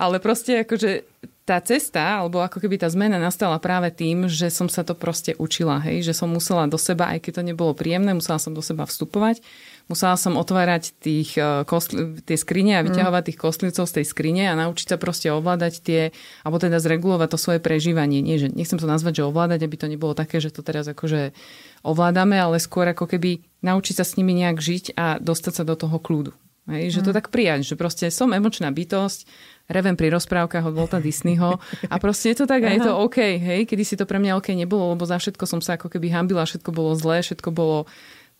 Ale 0.00 0.16
proste 0.22 0.64
akože 0.64 1.04
tá 1.50 1.58
cesta, 1.58 2.22
alebo 2.22 2.38
ako 2.46 2.62
keby 2.62 2.78
tá 2.78 2.86
zmena 2.86 3.18
nastala 3.18 3.58
práve 3.58 3.90
tým, 3.90 4.30
že 4.30 4.54
som 4.54 4.70
sa 4.70 4.86
to 4.86 4.94
proste 4.94 5.34
učila, 5.34 5.82
hej, 5.82 6.06
že 6.06 6.14
som 6.14 6.30
musela 6.30 6.70
do 6.70 6.78
seba, 6.78 7.10
aj 7.10 7.26
keď 7.26 7.42
to 7.42 7.48
nebolo 7.50 7.74
príjemné, 7.74 8.14
musela 8.14 8.38
som 8.38 8.54
do 8.54 8.62
seba 8.62 8.86
vstupovať, 8.86 9.42
musela 9.90 10.14
som 10.14 10.38
otvárať 10.38 10.94
tých, 11.02 11.34
uh, 11.34 11.66
kostl- 11.66 12.22
tie 12.22 12.38
skrine 12.38 12.78
a 12.78 12.86
vyťahovať 12.86 13.22
mm. 13.24 13.28
tých 13.34 13.40
kostlivcov 13.42 13.84
z 13.90 13.94
tej 13.98 14.06
skrine 14.06 14.46
a 14.46 14.54
naučiť 14.54 14.94
sa 14.94 14.96
proste 15.02 15.26
ovládať 15.34 15.82
tie, 15.82 16.00
alebo 16.46 16.62
teda 16.62 16.78
zregulovať 16.78 17.34
to 17.34 17.38
svoje 17.42 17.58
prežívanie. 17.58 18.22
Nie, 18.22 18.38
že 18.38 18.46
nechcem 18.54 18.78
to 18.78 18.86
nazvať, 18.86 19.18
že 19.18 19.26
ovládať, 19.26 19.66
aby 19.66 19.74
to 19.74 19.90
nebolo 19.90 20.14
také, 20.14 20.38
že 20.38 20.54
to 20.54 20.62
teraz 20.62 20.86
akože 20.86 21.34
ovládame, 21.86 22.36
ale 22.36 22.60
skôr 22.60 22.88
ako 22.90 23.08
keby 23.08 23.40
naučiť 23.64 24.00
sa 24.00 24.04
s 24.04 24.16
nimi 24.16 24.36
nejak 24.36 24.58
žiť 24.60 24.84
a 24.96 25.20
dostať 25.20 25.52
sa 25.52 25.64
do 25.64 25.76
toho 25.76 25.96
kľúdu. 26.00 26.32
Hej, 26.70 27.00
že 27.00 27.00
to 27.02 27.10
mm. 27.10 27.16
tak 27.18 27.26
prijať, 27.34 27.66
že 27.66 27.74
proste 27.74 28.06
som 28.14 28.30
emočná 28.30 28.70
bytosť, 28.70 29.26
revem 29.72 29.98
pri 29.98 30.14
rozprávkach 30.14 30.70
od 30.70 30.74
Volta 30.76 31.02
Disneyho 31.02 31.58
a 31.90 31.94
proste 31.98 32.30
je 32.30 32.42
to 32.42 32.46
tak 32.46 32.62
a 32.62 32.70
je 32.70 32.84
to 32.84 32.94
OK, 32.94 33.18
hej, 33.38 33.66
kedy 33.66 33.82
si 33.82 33.98
to 33.98 34.06
pre 34.06 34.22
mňa 34.22 34.38
OK 34.38 34.54
nebolo, 34.54 34.94
lebo 34.94 35.02
za 35.02 35.18
všetko 35.18 35.44
som 35.50 35.58
sa 35.58 35.74
ako 35.80 35.90
keby 35.90 36.14
hambila, 36.14 36.46
všetko 36.46 36.70
bolo 36.70 36.94
zlé, 36.94 37.26
všetko 37.26 37.50
bolo 37.50 37.90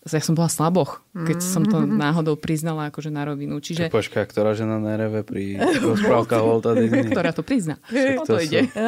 ja 0.09 0.23
som 0.25 0.33
bola 0.33 0.49
slaboch, 0.49 1.05
keď 1.13 1.37
mm. 1.37 1.45
som 1.45 1.61
to 1.61 1.85
náhodou 1.85 2.33
priznala 2.33 2.89
akože 2.89 3.13
na 3.13 3.21
rovinu. 3.21 3.61
Čiže... 3.61 3.93
Počka, 3.93 4.25
ktorá 4.25 4.57
žena 4.57 4.81
nereve 4.81 5.21
pri 5.21 5.61
rozprávkach 5.93 6.41
Volta 6.41 6.73
Disney? 6.73 7.13
Ktorá 7.13 7.29
to 7.29 7.45
prizná. 7.45 7.77
O 8.17 8.25
to, 8.25 8.41
to 8.41 8.41
ide. 8.41 8.65
Sú... 8.65 8.81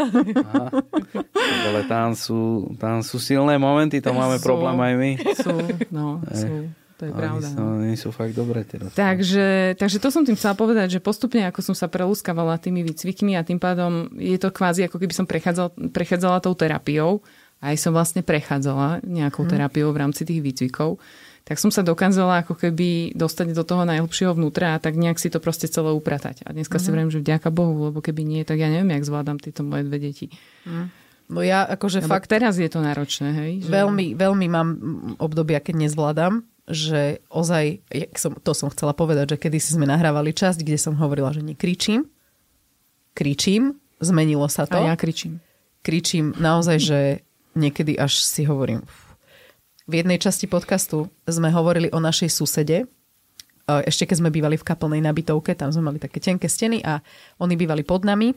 Ale 1.70 1.80
tam 1.86 2.18
sú, 2.18 2.42
tam 2.82 3.06
sú 3.06 3.22
silné 3.22 3.62
momenty, 3.62 4.02
to 4.02 4.10
máme 4.10 4.42
sú, 4.42 4.46
problém 4.46 4.78
aj 4.82 4.94
my. 4.98 5.12
Sú, 5.38 5.54
no, 5.94 6.18
sú. 6.34 6.74
To 6.98 7.10
je 7.10 7.14
pravda. 7.14 7.48
Oni, 7.52 7.58
no. 7.60 7.64
oni 7.84 7.98
sú 8.00 8.10
fakt 8.16 8.32
dobré 8.32 8.64
teraz. 8.64 8.96
Takže, 8.96 9.76
takže 9.76 9.98
to 10.00 10.08
som 10.08 10.24
tým 10.24 10.40
chcela 10.40 10.56
povedať, 10.56 10.98
že 10.98 11.00
postupne 11.04 11.44
ako 11.46 11.60
som 11.60 11.76
sa 11.76 11.92
prelúskavala 11.92 12.56
tými 12.58 12.80
výcvikmi 12.86 13.36
a 13.36 13.44
tým 13.44 13.60
pádom 13.60 14.08
je 14.16 14.40
to 14.40 14.50
kvázi 14.50 14.88
ako 14.88 14.98
keby 14.98 15.14
som 15.14 15.28
prechádzala, 15.28 15.74
prechádzala 15.92 16.40
tou 16.40 16.56
terapiou. 16.56 17.20
Aj 17.64 17.80
som 17.80 17.96
vlastne 17.96 18.20
prechádzala 18.20 19.08
nejakou 19.08 19.48
hmm. 19.48 19.52
terapiou 19.56 19.96
v 19.96 20.02
rámci 20.04 20.28
tých 20.28 20.44
výcvikov 20.44 21.00
tak 21.44 21.60
som 21.60 21.68
sa 21.68 21.84
dokázala 21.84 22.48
ako 22.48 22.56
keby 22.56 23.12
dostať 23.20 23.52
do 23.52 23.68
toho 23.68 23.84
najlepšieho 23.84 24.32
vnútra 24.32 24.80
a 24.80 24.82
tak 24.82 24.96
nejak 24.96 25.20
si 25.20 25.28
to 25.28 25.44
proste 25.44 25.68
celé 25.68 25.92
upratať. 25.92 26.48
A 26.48 26.56
dneska 26.56 26.80
mm. 26.80 26.82
si 26.82 26.88
mhm. 26.88 26.94
vrem, 26.96 27.10
že 27.12 27.20
vďaka 27.20 27.50
Bohu, 27.52 27.92
lebo 27.92 28.00
keby 28.00 28.24
nie, 28.24 28.48
tak 28.48 28.64
ja 28.64 28.72
neviem, 28.72 28.96
jak 28.96 29.04
zvládam 29.04 29.44
tieto 29.44 29.60
moje 29.68 29.84
dve 29.84 30.00
deti. 30.00 30.32
Mm. 30.64 30.88
No 31.32 31.40
ja 31.44 31.68
akože 31.68 32.04
Lebo 32.04 32.16
fakt... 32.16 32.32
teraz 32.32 32.60
je 32.60 32.68
to 32.68 32.84
náročné, 32.84 33.30
hej? 33.32 33.52
Že... 33.64 33.72
Veľmi, 33.72 34.08
veľmi 34.16 34.48
mám 34.52 34.70
obdobia, 35.20 35.60
keď 35.60 35.88
nezvládam 35.88 36.48
že 36.64 37.20
ozaj, 37.28 37.84
som, 38.16 38.40
to 38.40 38.56
som 38.56 38.72
chcela 38.72 38.96
povedať, 38.96 39.36
že 39.36 39.38
kedy 39.44 39.60
si 39.60 39.76
sme 39.76 39.84
nahrávali 39.84 40.32
časť, 40.32 40.64
kde 40.64 40.80
som 40.80 40.96
hovorila, 40.96 41.36
že 41.36 41.44
nekričím. 41.44 42.08
Kričím, 43.12 43.84
zmenilo 44.00 44.48
sa 44.48 44.64
to. 44.64 44.80
A 44.80 44.88
ja 44.88 44.96
kričím. 44.96 45.44
Kričím 45.84 46.32
naozaj, 46.40 46.78
že 46.80 47.00
niekedy 47.54 47.98
až 47.98 48.22
si 48.22 48.46
hovorím. 48.46 48.86
V 49.84 50.00
jednej 50.00 50.22
časti 50.22 50.48
podcastu 50.48 51.12
sme 51.28 51.52
hovorili 51.52 51.92
o 51.92 52.00
našej 52.00 52.32
susede, 52.32 52.88
ešte 53.68 54.04
keď 54.08 54.16
sme 54.20 54.32
bývali 54.32 54.60
v 54.60 54.68
kaplnej 54.68 55.00
nabitovke, 55.00 55.56
tam 55.56 55.72
sme 55.72 55.88
mali 55.92 56.00
také 56.00 56.20
tenké 56.20 56.52
steny 56.52 56.84
a 56.84 57.00
oni 57.40 57.56
bývali 57.56 57.88
pod 57.88 58.04
nami 58.04 58.36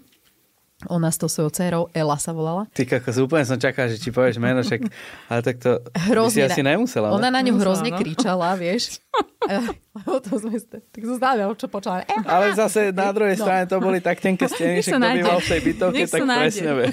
ona 0.85 1.09
s 1.09 1.17
tou 1.17 1.25
svojou 1.25 1.49
dcerou, 1.49 1.83
Ela 1.97 2.21
sa 2.21 2.37
volala. 2.37 2.69
Ty 2.77 2.85
kakos, 2.85 3.17
úplne 3.17 3.49
som 3.49 3.57
čakal, 3.57 3.89
že 3.89 3.97
ti 3.97 4.13
povieš 4.13 4.37
meno, 4.37 4.61
však, 4.61 4.85
ale 5.33 5.41
tak 5.41 5.57
to 5.57 5.81
hrozne, 6.13 6.45
by 6.45 6.53
si 6.53 6.53
asi 6.53 6.61
nemusela. 6.61 7.17
Ona 7.17 7.33
na 7.33 7.41
ňu 7.41 7.57
hrozne 7.57 7.89
no. 7.89 7.97
kričala, 7.97 8.53
vieš. 8.61 9.01
Lebo 9.97 10.21
to 10.21 10.37
sme, 10.37 10.61
tak 10.61 11.01
to 11.01 11.15
zdáme, 11.17 11.49
čo 11.57 11.73
počala. 11.73 12.05
Eh, 12.05 12.21
ale 12.29 12.53
zase 12.53 12.93
na 12.93 13.09
druhej 13.09 13.41
no. 13.41 13.43
strane 13.49 13.65
to 13.65 13.81
boli 13.81 14.05
tak 14.05 14.21
tenké 14.21 14.45
steny, 14.53 14.85
že 14.85 14.93
kto 14.93 15.01
býval 15.01 15.41
v 15.41 15.49
tej 15.49 15.61
bytovke, 15.65 16.05
tak 16.05 16.21
presne 16.29 16.71
vie. 16.77 16.87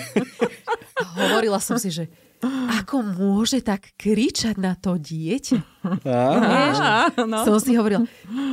Hovorila 1.20 1.60
som 1.60 1.76
si, 1.76 1.92
že 1.92 2.08
ako 2.80 3.04
môže 3.20 3.64
tak 3.64 3.96
kričať 3.96 4.60
na 4.60 4.76
to 4.76 5.00
dieťa? 5.00 5.60
Vieš? 6.04 6.78
no. 7.24 7.40
Som 7.48 7.58
si 7.60 7.76
hovorila, 7.76 8.04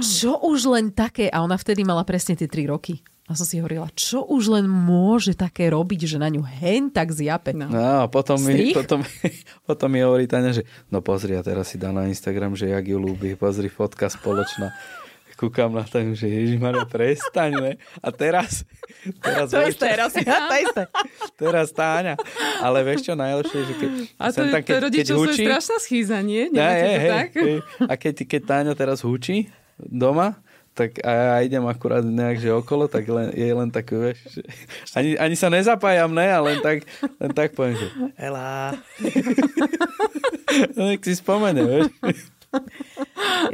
čo 0.02 0.38
už 0.42 0.70
len 0.70 0.94
také, 0.94 1.26
a 1.26 1.42
ona 1.42 1.58
vtedy 1.58 1.82
mala 1.82 2.06
presne 2.06 2.38
tie 2.38 2.46
3 2.46 2.70
roky. 2.70 3.02
A 3.30 3.38
som 3.38 3.46
si 3.46 3.62
hovorila, 3.62 3.86
čo 3.94 4.26
už 4.26 4.50
len 4.50 4.66
môže 4.66 5.38
také 5.38 5.70
robiť, 5.70 6.02
že 6.02 6.18
na 6.18 6.26
ňu 6.26 6.42
hen 6.42 6.90
tak 6.90 7.14
zjape. 7.14 7.54
No. 7.54 7.70
No 7.70 8.02
a 8.02 8.10
potom 8.10 8.34
mi, 8.42 8.74
potom, 8.74 9.06
potom 9.70 9.86
mi 9.86 10.02
hovorí 10.02 10.26
Tania, 10.26 10.50
že 10.50 10.66
no 10.90 10.98
pozri, 10.98 11.38
a 11.38 11.42
teraz 11.46 11.70
si 11.70 11.78
dá 11.78 11.94
na 11.94 12.10
Instagram, 12.10 12.58
že 12.58 12.66
jak 12.74 12.82
ju 12.90 12.98
ľúbi, 12.98 13.38
pozri, 13.38 13.70
fotka 13.70 14.10
spoločná. 14.10 14.74
Kúkam 15.40 15.72
na 15.72 15.86
Taniu, 15.86 16.18
že 16.18 16.26
Ježišmaria, 16.26 16.84
prestaň, 16.90 17.52
ne? 17.54 17.72
A 18.02 18.10
teraz, 18.10 18.66
teraz, 19.24 19.48
To 19.48 19.62
isté, 19.62 19.94
raz, 19.94 20.12
to 20.12 20.56
isté. 20.58 20.82
teraz 21.38 21.70
Táňa. 21.70 22.18
Ale 22.60 22.82
vieš 22.82 23.08
čo 23.08 23.14
najlepšie, 23.14 23.60
že 23.62 23.74
keď, 23.78 23.90
A 24.18 24.24
to, 24.34 24.42
je, 24.42 24.52
tam, 24.52 24.60
to 24.66 24.78
rodičovstvo 24.90 25.32
je 25.32 25.46
strašná 25.46 25.76
schýza, 25.78 26.18
nie? 26.20 26.50
Ja, 26.50 26.66
Nemáte 26.66 26.82
je, 26.82 26.98
hej, 26.98 27.10
tak? 27.14 27.28
hej. 27.38 27.56
A 27.86 27.92
keď, 27.94 28.14
keď 28.26 28.40
Táňa 28.42 28.72
teraz 28.74 29.00
hučí 29.06 29.48
doma, 29.80 30.36
tak 30.80 30.96
a 31.04 31.10
ja 31.12 31.36
idem 31.44 31.60
akurát 31.68 32.00
nejak, 32.00 32.40
že 32.40 32.56
okolo, 32.56 32.88
tak 32.88 33.04
len, 33.04 33.28
je 33.36 33.52
len 33.52 33.68
tak, 33.68 33.92
vieš, 33.92 34.16
že 34.32 34.40
ani, 34.96 35.12
ani 35.20 35.36
sa 35.36 35.52
nezapájam, 35.52 36.08
ne, 36.08 36.24
a 36.24 36.40
len 36.40 36.56
tak, 36.64 36.88
len 37.20 37.30
tak 37.36 37.52
poviem, 37.52 37.76
že 37.76 37.86
Ela. 38.16 38.72
Nech 40.80 41.04
si 41.04 41.20
spomene, 41.20 41.60
vieš. 41.60 41.92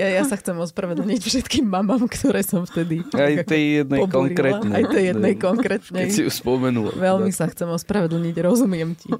Ja, 0.00 0.08
ja 0.08 0.22
sa 0.24 0.40
chcem 0.40 0.56
ospravedlniť 0.56 1.20
všetkým 1.20 1.68
mamám, 1.68 2.08
ktoré 2.08 2.40
som 2.40 2.64
vtedy 2.64 3.04
Aj 3.12 3.44
tej 3.44 3.84
jednej 3.84 4.00
pobúrila. 4.02 4.16
konkrétnej. 4.16 4.72
Aj 4.72 4.84
tej 4.88 5.04
jednej 5.12 5.34
Keď 5.36 5.42
konkrétnej. 5.44 6.06
si 6.08 6.20
ju 6.24 6.30
spomenula. 6.32 6.96
Veľmi 6.96 7.28
sa 7.28 7.44
chcem 7.48 7.68
ospravedlniť, 7.68 8.34
rozumiem 8.40 8.96
ti. 8.96 9.12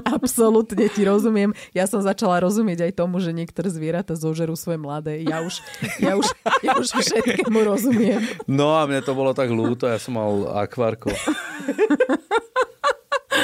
Absolútne 0.00 0.88
ti 0.88 1.04
rozumiem. 1.04 1.52
Ja 1.76 1.84
som 1.84 2.00
začala 2.00 2.40
rozumieť 2.40 2.88
aj 2.88 2.92
tomu, 2.96 3.20
že 3.20 3.36
niektoré 3.36 3.68
zvieratá 3.68 4.16
zožerú 4.16 4.56
svoje 4.56 4.80
mladé. 4.80 5.20
Ja 5.28 5.44
už, 5.44 5.60
ja 6.00 6.16
už, 6.16 6.26
ja 6.64 6.72
už 6.80 6.88
všetkému 6.96 7.60
rozumiem. 7.62 8.24
No 8.48 8.72
a 8.80 8.88
mne 8.88 9.04
to 9.04 9.12
bolo 9.12 9.36
tak 9.36 9.52
ľúto, 9.52 9.84
ja 9.88 10.00
som 10.00 10.16
mal 10.16 10.56
akvárko. 10.56 11.12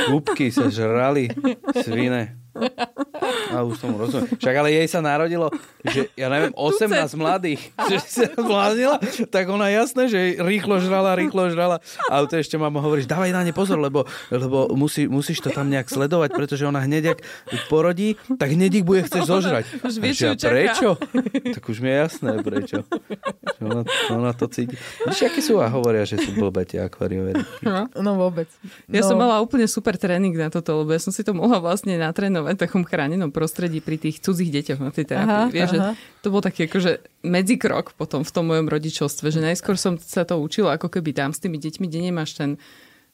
Gúbky 0.08 0.48
sa 0.48 0.72
žrali, 0.72 1.28
svine. 1.84 2.40
A 3.52 3.64
už 3.64 3.80
tomu 3.80 3.96
rozumiem. 4.00 4.28
Však 4.36 4.54
ale 4.54 4.68
jej 4.74 4.88
sa 4.88 5.00
narodilo, 5.00 5.48
že 5.84 6.08
ja 6.16 6.28
neviem, 6.28 6.52
18 6.58 6.90
mladých, 7.16 7.60
že 7.90 7.96
sa 8.02 8.24
zvládnila, 8.34 8.96
tak 9.28 9.44
ona 9.48 9.68
jasné, 9.72 10.08
že 10.10 10.18
rýchlo 10.40 10.80
žrala, 10.82 11.16
rýchlo 11.16 11.52
žrala. 11.52 11.80
A 12.08 12.24
to 12.24 12.36
ešte 12.36 12.58
mama 12.60 12.82
hovorí, 12.82 13.04
že 13.04 13.10
dávaj 13.10 13.32
na 13.32 13.42
ne 13.46 13.52
pozor, 13.54 13.78
lebo, 13.80 14.04
lebo 14.32 14.72
musí, 14.74 15.06
musíš 15.06 15.40
to 15.44 15.50
tam 15.52 15.70
nejak 15.70 15.88
sledovať, 15.88 16.30
pretože 16.34 16.66
ona 16.66 16.82
hneď, 16.82 17.16
ak 17.16 17.18
porodí, 17.72 18.18
tak 18.36 18.52
hneď 18.52 18.82
ich 18.82 18.86
bude 18.86 19.04
chcieť 19.06 19.22
zožrať. 19.24 19.64
Už 19.84 19.94
vie, 20.02 20.12
A 20.12 20.14
že 20.14 20.26
čo 20.36 20.46
ja, 20.48 20.52
prečo? 20.52 20.88
Tak 21.56 21.64
už 21.68 21.78
mi 21.80 21.88
je 21.88 21.96
jasné, 21.96 22.30
prečo. 22.42 22.78
Že 23.58 23.62
Ona, 23.64 23.82
ona 24.14 24.30
to 24.32 24.46
cíti. 24.46 24.78
Víš, 25.08 25.20
akí 25.26 25.40
sú 25.42 25.58
a 25.58 25.66
hovoria, 25.66 26.06
že 26.06 26.20
sú 26.20 26.30
blbé 26.36 26.62
tie 26.62 26.84
akváriové 26.84 27.34
ryby. 27.34 27.44
No 27.98 28.12
vôbec. 28.14 28.46
Ja 28.86 29.02
no, 29.02 29.08
som 29.10 29.16
mala 29.18 29.42
úplne 29.42 29.66
super 29.66 29.98
tréning 29.98 30.34
na 30.34 30.48
toto, 30.48 30.82
lebo 30.82 30.94
ja 30.94 31.00
som 31.02 31.10
si 31.10 31.26
to 31.26 31.34
mohla 31.34 31.58
vlastne 31.58 31.98
natrénovať 31.98 32.47
v 32.54 32.60
takom 32.60 32.82
chránenom 32.86 33.28
prostredí 33.34 33.82
pri 33.82 33.98
tých 33.98 34.22
cudzích 34.22 34.48
deťoch 34.48 34.80
na 34.80 34.90
tej 34.94 35.04
terapii. 35.10 35.48
Aha, 35.48 35.52
Vieš, 35.52 35.70
aha. 35.74 35.74
že 35.74 35.78
to 36.22 36.28
bol 36.30 36.40
taký 36.40 36.70
akože 36.70 37.02
medzikrok 37.26 37.92
potom 37.98 38.22
v 38.22 38.30
tom 38.30 38.48
mojom 38.48 38.70
rodičovstve, 38.70 39.28
že 39.28 39.40
najskôr 39.42 39.76
som 39.76 39.98
sa 39.98 40.24
to 40.24 40.38
učila 40.38 40.78
ako 40.78 40.88
keby 40.88 41.12
tam 41.12 41.34
s 41.34 41.42
tými 41.42 41.60
deťmi, 41.60 41.84
kde 41.90 42.00
nemáš 42.08 42.38
ten 42.38 42.56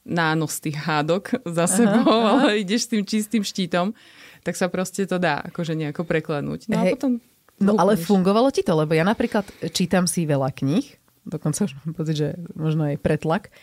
nános 0.04 0.60
tých 0.60 0.76
hádok 0.76 1.40
za 1.48 1.64
sebou, 1.64 2.20
ale 2.36 2.60
ideš 2.60 2.86
s 2.86 2.90
tým 2.92 3.02
čistým 3.02 3.42
štítom, 3.42 3.96
tak 4.44 4.54
sa 4.54 4.68
proste 4.68 5.08
to 5.08 5.16
dá 5.16 5.40
akože 5.48 5.72
nejako 5.72 6.04
preklenúť. 6.04 6.68
No 6.68 6.76
a 6.78 6.84
Hej. 6.84 6.92
potom... 7.00 7.12
No 7.54 7.78
ale 7.78 7.94
fungovalo 7.94 8.50
ti 8.50 8.66
to, 8.66 8.74
lebo 8.74 8.98
ja 8.98 9.06
napríklad 9.06 9.46
čítam 9.70 10.10
si 10.10 10.26
veľa 10.26 10.50
kníh, 10.50 10.98
dokonca 11.22 11.70
už 11.70 11.72
mám 11.80 11.94
pocit, 11.94 12.18
že 12.18 12.28
možno 12.58 12.90
aj 12.90 12.98
pretlak, 12.98 13.54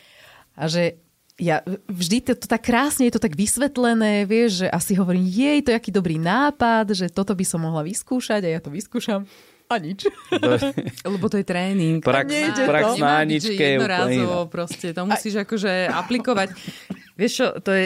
a 0.55 0.71
že 0.71 0.99
ja 1.41 1.65
vždy 1.89 2.17
to, 2.21 2.31
to 2.37 2.45
tak 2.45 2.61
krásne, 2.69 3.09
je 3.09 3.17
to 3.17 3.21
tak 3.25 3.33
vysvetlené, 3.33 4.29
vieš, 4.29 4.61
že 4.61 4.67
asi 4.69 4.93
hovorím, 4.93 5.25
jej, 5.25 5.65
to 5.65 5.73
je 5.73 5.79
aký 5.81 5.89
dobrý 5.89 6.21
nápad, 6.21 6.93
že 6.93 7.09
toto 7.09 7.33
by 7.33 7.41
som 7.41 7.65
mohla 7.65 7.81
vyskúšať 7.81 8.45
a 8.45 8.49
ja 8.53 8.59
to 8.61 8.69
vyskúšam 8.69 9.25
a 9.71 9.75
nič. 9.79 10.05
Lebo 11.07 11.25
to 11.31 11.39
je 11.39 11.45
tréning. 11.47 12.03
Prax, 12.03 12.27
Nejde 12.27 12.61
to. 12.61 12.67
prax 12.67 12.83
na 12.99 13.23
byť, 13.23 13.41
že 13.41 13.51
Aničke 13.55 13.63
je 13.63 13.75
iná. 13.79 14.43
proste. 14.51 14.87
To 14.91 15.07
musíš 15.07 15.33
akože 15.47 15.87
aplikovať. 15.87 16.49
Vieš 17.15 17.31
čo, 17.31 17.47
to 17.63 17.71
je, 17.71 17.85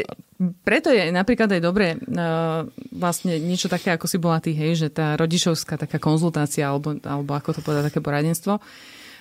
preto 0.66 0.90
je 0.90 1.14
napríklad 1.14 1.48
aj 1.54 1.62
dobré 1.62 1.94
uh, 1.96 2.66
vlastne 2.90 3.38
niečo 3.38 3.70
také, 3.70 3.94
ako 3.94 4.10
si 4.10 4.18
bola 4.18 4.42
ty, 4.42 4.58
hej, 4.58 4.88
že 4.88 4.88
tá 4.90 5.14
rodičovská 5.14 5.78
taká 5.78 6.02
konzultácia, 6.02 6.66
alebo, 6.66 6.98
alebo 7.06 7.32
ako 7.38 7.60
to 7.60 7.62
povedať, 7.62 7.94
také 7.94 8.02
poradenstvo, 8.02 8.58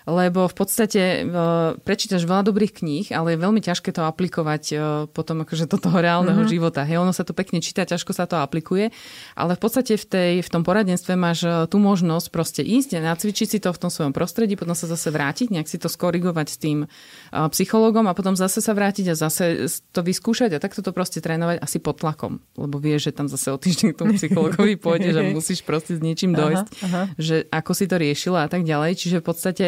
lebo 0.04 0.44
v 0.44 0.54
podstate 0.54 1.24
uh, 1.24 1.80
prečítaš 1.80 2.28
veľa 2.28 2.44
dobrých 2.44 2.84
kníh, 2.84 3.08
ale 3.08 3.34
je 3.34 3.38
veľmi 3.40 3.60
ťažké 3.64 3.88
to 3.96 4.04
aplikovať 4.04 4.62
uh, 4.72 4.78
potom 5.08 5.48
akože 5.48 5.64
do 5.64 5.80
toho 5.80 5.96
reálneho 5.96 6.44
mm-hmm. 6.44 6.52
života. 6.52 6.84
Hej, 6.84 7.00
ono 7.00 7.16
sa 7.16 7.24
to 7.24 7.32
pekne 7.32 7.64
číta, 7.64 7.88
ťažko 7.88 8.12
sa 8.12 8.28
to 8.28 8.36
aplikuje, 8.36 8.92
ale 9.32 9.56
v 9.56 9.60
podstate 9.64 9.96
v, 9.96 10.04
tej, 10.04 10.32
v 10.44 10.48
tom 10.52 10.60
poradenstve 10.60 11.16
máš 11.16 11.48
uh, 11.48 11.64
tú 11.64 11.80
možnosť 11.80 12.26
proste 12.28 12.60
ísť 12.60 13.00
a 13.00 13.16
nacvičiť 13.16 13.48
si 13.48 13.58
to 13.64 13.72
v 13.72 13.80
tom 13.80 13.88
svojom 13.88 14.12
prostredí, 14.12 14.60
potom 14.60 14.76
sa 14.76 14.84
zase 14.84 15.08
vrátiť, 15.08 15.48
nejak 15.48 15.72
si 15.72 15.80
to 15.80 15.88
skorigovať 15.88 16.46
s 16.52 16.56
tým 16.60 16.78
psychologom 17.32 18.04
a 18.06 18.12
potom 18.12 18.36
zase 18.36 18.60
sa 18.60 18.76
vrátiť 18.76 19.10
a 19.10 19.14
zase 19.16 19.66
to 19.90 20.00
vyskúšať 20.04 20.56
a 20.56 20.62
takto 20.62 20.84
to 20.84 20.92
proste 20.92 21.24
trénovať 21.24 21.58
asi 21.64 21.80
pod 21.80 21.98
tlakom, 21.98 22.44
lebo 22.54 22.76
vieš, 22.76 23.10
že 23.10 23.12
tam 23.16 23.26
zase 23.26 23.50
o 23.50 23.58
týždeň 23.58 23.88
k 23.94 23.98
tomu 23.98 24.12
psychologovi 24.14 24.76
pôjdeš 24.76 25.14
a 25.18 25.22
musíš 25.36 25.64
proste 25.64 25.96
s 25.96 26.00
niečím 26.04 26.36
dojsť, 26.36 26.66
Aha, 26.84 26.84
aha. 26.84 27.02
že 27.16 27.48
ako 27.48 27.72
si 27.72 27.84
to 27.88 27.96
riešila 27.96 28.46
a 28.46 28.48
tak 28.52 28.62
ďalej. 28.68 29.00
Čiže 29.00 29.16
v 29.22 29.24
podstate 29.24 29.66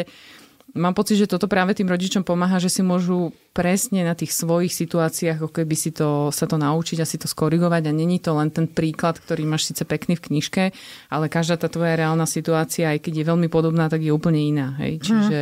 Mám 0.76 0.92
pocit, 0.92 1.16
že 1.16 1.26
toto 1.26 1.48
práve 1.48 1.72
tým 1.72 1.88
rodičom 1.88 2.20
pomáha, 2.20 2.60
že 2.60 2.68
si 2.68 2.84
môžu 2.84 3.32
presne 3.50 4.04
na 4.04 4.12
tých 4.12 4.30
svojich 4.30 4.70
situáciách 4.70 5.40
ako 5.40 5.50
keby 5.50 5.72
si 5.72 5.90
to, 5.90 6.28
sa 6.30 6.44
to 6.44 6.54
naučiť 6.54 7.00
a 7.00 7.08
si 7.08 7.16
to 7.16 7.24
skorigovať 7.24 7.88
a 7.88 7.96
není 7.96 8.20
to 8.20 8.30
len 8.30 8.52
ten 8.52 8.68
príklad, 8.68 9.16
ktorý 9.16 9.48
máš 9.48 9.72
síce 9.72 9.82
pekný 9.82 10.14
v 10.14 10.24
knižke, 10.28 10.64
ale 11.08 11.26
každá 11.26 11.56
tá 11.56 11.66
tvoja 11.66 11.96
reálna 11.96 12.28
situácia, 12.28 12.92
aj 12.92 13.00
keď 13.00 13.12
je 13.16 13.24
veľmi 13.26 13.48
podobná, 13.48 13.88
tak 13.88 14.04
je 14.04 14.12
úplne 14.12 14.38
iná. 14.38 14.76
Hej? 14.78 15.00
Čiže 15.02 15.38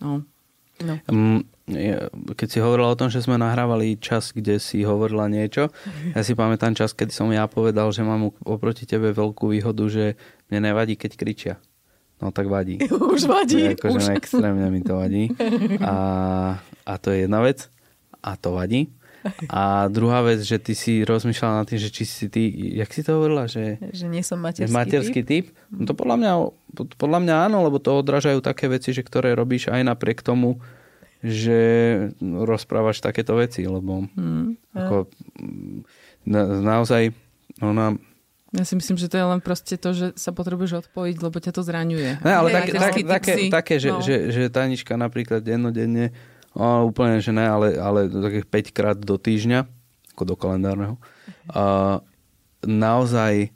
no, 0.00 0.22
No. 0.76 1.00
Ja- 1.66 2.12
Keď 2.12 2.48
si 2.48 2.58
hovorila 2.60 2.92
o 2.92 3.00
tom, 3.00 3.08
že 3.08 3.24
sme 3.24 3.40
nahrávali 3.40 3.96
čas, 3.96 4.30
kde 4.30 4.60
si 4.60 4.84
hovorila 4.84 5.24
niečo, 5.24 5.72
ja 6.12 6.20
si 6.20 6.36
pamätám 6.36 6.76
čas, 6.76 6.92
keď 6.92 7.10
som 7.10 7.32
ja 7.32 7.48
povedal, 7.48 7.88
že 7.90 8.04
mám 8.04 8.28
oproti 8.44 8.84
tebe 8.84 9.10
veľkú 9.10 9.50
výhodu, 9.50 9.84
že 9.88 10.04
mne 10.46 10.70
nevadí, 10.70 10.94
keď 10.94 11.12
kričia. 11.16 11.54
No 12.16 12.32
tak 12.32 12.48
vadí. 12.48 12.80
Už 13.14 13.28
vadí. 13.28 13.76
Akože 13.76 14.12
Už. 14.12 14.16
extrémne 14.16 14.68
mi 14.68 14.80
to 14.80 14.96
vadí. 14.96 15.28
A, 15.80 15.96
a 16.84 16.92
to 16.96 17.12
je 17.12 17.28
jedna 17.28 17.44
vec. 17.44 17.68
A 18.24 18.34
to 18.40 18.56
vadí. 18.56 18.88
A 19.50 19.90
druhá 19.90 20.22
vec, 20.22 20.38
že 20.38 20.54
ty 20.62 20.78
si 20.78 21.02
rozmýšľala 21.02 21.60
nad 21.60 21.66
tým, 21.66 21.82
že 21.82 21.90
či 21.90 22.06
si 22.06 22.30
ty, 22.30 22.46
jak 22.78 22.86
si 22.94 23.02
to 23.02 23.18
hovorila, 23.18 23.50
že 23.50 23.82
Že 23.90 24.06
nie 24.06 24.22
som 24.22 24.38
materský, 24.38 24.70
materský, 24.70 25.18
materský 25.18 25.20
typ? 25.26 25.46
No 25.74 25.82
to 25.82 25.98
podľa 25.98 26.16
mňa, 26.16 26.32
podľa 26.94 27.18
mňa 27.26 27.34
áno, 27.50 27.66
lebo 27.66 27.82
to 27.82 27.98
odrážajú 27.98 28.38
také 28.38 28.70
veci, 28.70 28.94
že 28.94 29.02
ktoré 29.02 29.34
robíš 29.34 29.66
aj 29.66 29.82
napriek 29.82 30.22
tomu, 30.22 30.62
že 31.26 31.58
rozprávaš 32.22 33.02
takéto 33.02 33.34
veci, 33.34 33.66
lebo 33.66 34.06
Hmm. 34.14 34.54
ako, 34.70 35.10
mm, 35.42 35.78
na, 36.30 36.40
naozaj 36.62 37.10
ona 37.58 37.98
ja 38.54 38.62
si 38.62 38.78
myslím, 38.78 38.94
že 38.94 39.10
to 39.10 39.18
je 39.18 39.26
len 39.26 39.40
proste 39.42 39.74
to, 39.74 39.90
že 39.90 40.14
sa 40.14 40.30
potrebuješ 40.30 40.86
odpojiť, 40.86 41.16
lebo 41.18 41.36
ťa 41.42 41.52
to 41.54 41.62
zraňuje. 41.66 42.22
Ne, 42.22 42.32
ale 42.34 42.48
také, 42.54 42.70
tak, 42.78 42.94
také, 43.02 43.32
také 43.50 43.74
že, 43.82 43.90
no. 43.90 43.98
že, 43.98 44.30
že 44.30 44.46
Tanička 44.46 44.94
napríklad 44.94 45.42
dennodenne, 45.42 46.14
o, 46.54 46.86
úplne, 46.86 47.18
že 47.18 47.34
ne, 47.34 47.42
ale, 47.42 47.74
ale 47.74 48.06
takých 48.06 48.46
5 48.70 48.76
krát 48.76 48.98
do 48.98 49.18
týždňa, 49.18 49.66
ako 50.14 50.22
do 50.22 50.34
kalendárneho, 50.38 50.94
a 51.50 51.98
naozaj 52.62 53.50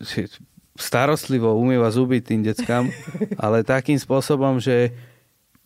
že 0.00 0.30
starostlivo 0.78 1.58
umýva 1.58 1.90
zuby 1.90 2.22
tým 2.22 2.46
deckám, 2.46 2.88
ale 3.42 3.66
takým 3.66 3.98
spôsobom, 3.98 4.62
že 4.62 4.94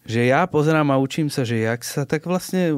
že 0.03 0.27
ja 0.27 0.43
pozerám 0.51 0.91
a 0.91 0.99
učím 0.99 1.31
sa, 1.31 1.47
že 1.47 1.63
jak 1.63 1.79
sa 1.87 2.03
tak 2.03 2.27
vlastne, 2.27 2.75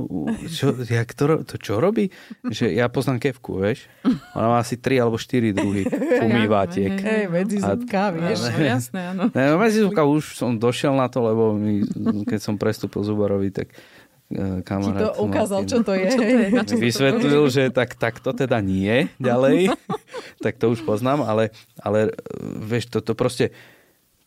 čo, 0.53 0.77
jak 0.77 1.09
to, 1.17 1.41
to 1.49 1.57
čo 1.57 1.81
robí? 1.81 2.13
Že 2.45 2.77
ja 2.77 2.93
poznám 2.93 3.17
kevku, 3.17 3.65
vieš? 3.65 3.89
Ona 4.37 4.53
má 4.53 4.59
asi 4.61 4.77
3 4.77 5.01
alebo 5.01 5.17
4 5.17 5.57
druhy 5.57 5.89
umývatiek. 6.29 6.93
Hej, 7.01 7.25
medzi 7.33 7.65
A- 7.65 7.73
zubkami, 7.73 8.19
vieš. 8.29 8.41
No, 8.55 8.61
jasné, 8.61 9.01
áno. 9.17 9.23
Ne, 9.33 9.45
no, 9.51 9.57
medzi 9.57 9.81
zubka 9.81 10.05
už 10.05 10.37
som 10.37 10.53
došiel 10.61 10.93
na 10.93 11.09
to, 11.09 11.25
lebo 11.25 11.57
mi, 11.57 11.81
keď 12.29 12.41
som 12.45 12.55
prestúpil 12.61 13.01
Zuborovi, 13.01 13.49
tak 13.49 13.73
e, 14.29 14.61
Ti 14.61 14.65
kamarát... 14.69 15.17
to 15.17 15.25
ukázal, 15.25 15.61
čo 15.65 15.81
to 15.81 15.97
je. 15.97 16.13
Čo 16.13 16.21
to 16.21 16.37
je? 16.37 16.49
Čo 16.61 16.77
vysvetlil, 16.77 17.43
že 17.49 17.63
tak, 17.73 17.97
tak 17.97 18.21
to 18.21 18.37
teda 18.37 18.61
nie 18.61 19.09
ďalej, 19.17 19.73
tak 20.45 20.61
to 20.61 20.69
už 20.69 20.85
poznám, 20.85 21.25
ale, 21.25 21.57
ale 21.81 22.13
e, 22.13 22.33
vieš, 22.61 22.93
to, 22.93 23.01
to 23.01 23.17
proste, 23.17 23.49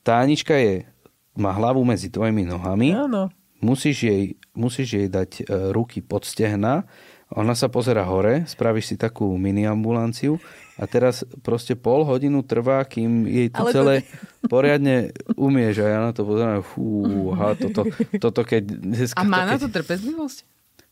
tá 0.02 0.18
Anička 0.24 0.58
je, 0.58 0.88
má 1.38 1.54
hlavu 1.54 1.86
medzi 1.86 2.10
tvojimi 2.10 2.44
nohami, 2.50 2.98
Áno. 2.98 3.30
musíš 3.62 4.10
jej, 4.10 4.24
musíš 4.58 4.90
jej 4.98 5.08
dať 5.08 5.32
e, 5.40 5.72
ruky 5.72 6.02
pod 6.02 6.26
stehna, 6.26 6.90
Ona 7.36 7.60
sa 7.60 7.68
pozera 7.68 8.08
hore, 8.08 8.48
spravíš 8.48 8.86
si 8.88 8.96
takú 8.96 9.36
mini 9.36 9.68
ambulanciu 9.68 10.40
a 10.80 10.88
teraz 10.88 11.28
proste 11.44 11.76
pol 11.76 12.08
hodinu 12.08 12.40
trvá, 12.40 12.88
kým 12.88 13.28
jej 13.28 13.52
to 13.52 13.68
Ale 13.68 13.72
to 13.72 13.76
celé 13.76 13.96
poriadne 14.54 15.12
umieš. 15.36 15.84
A 15.84 15.86
ja 15.92 16.00
na 16.00 16.16
to 16.16 16.24
pozerám, 16.24 16.64
fúha, 16.64 17.52
toto, 17.60 17.84
toto 18.16 18.48
keď... 18.48 18.64
Dneska, 18.80 19.20
A 19.20 19.28
má 19.28 19.44
na 19.44 19.60
keď... 19.60 19.68
to 19.68 19.70
trpezlivosť? 19.76 20.38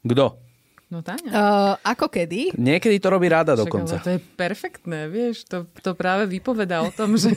Kto? 0.04 0.26
No 0.92 1.00
Táňa. 1.00 1.32
Uh, 1.32 1.74
ako 1.88 2.12
kedy? 2.12 2.52
Niekedy 2.60 3.00
to 3.00 3.08
robí 3.16 3.32
rada 3.32 3.56
Však, 3.56 3.64
dokonca. 3.66 3.96
ale 3.96 4.04
to 4.04 4.12
je 4.12 4.22
perfektné, 4.36 5.00
vieš, 5.08 5.48
to, 5.48 5.72
to 5.80 5.96
práve 5.96 6.28
vypoveda 6.28 6.84
o 6.84 6.92
tom, 6.92 7.16
že 7.22 7.32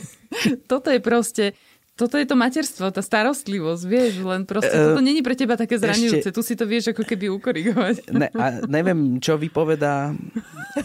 toto 0.67 0.91
je 0.91 0.99
proste 0.99 1.55
toto 1.99 2.15
je 2.15 2.23
to 2.23 2.33
materstvo, 2.33 2.89
tá 2.89 3.03
starostlivosť, 3.03 3.83
vieš, 3.85 4.23
len 4.23 4.47
proste 4.47 4.71
E, 4.71 4.79
toto 4.87 5.03
není 5.03 5.19
pre 5.19 5.35
teba 5.35 5.59
také 5.59 5.75
zraňujúce, 5.75 6.23
ešte- 6.23 6.31
tu 6.31 6.41
si 6.41 6.55
to 6.55 6.63
vieš 6.63 6.95
ako 6.95 7.03
keby 7.03 7.27
ukorigovať. 7.29 8.07
Ne, 8.09 8.31
a 8.33 8.45
neviem, 8.65 9.19
čo 9.19 9.35
vypovedá 9.35 10.15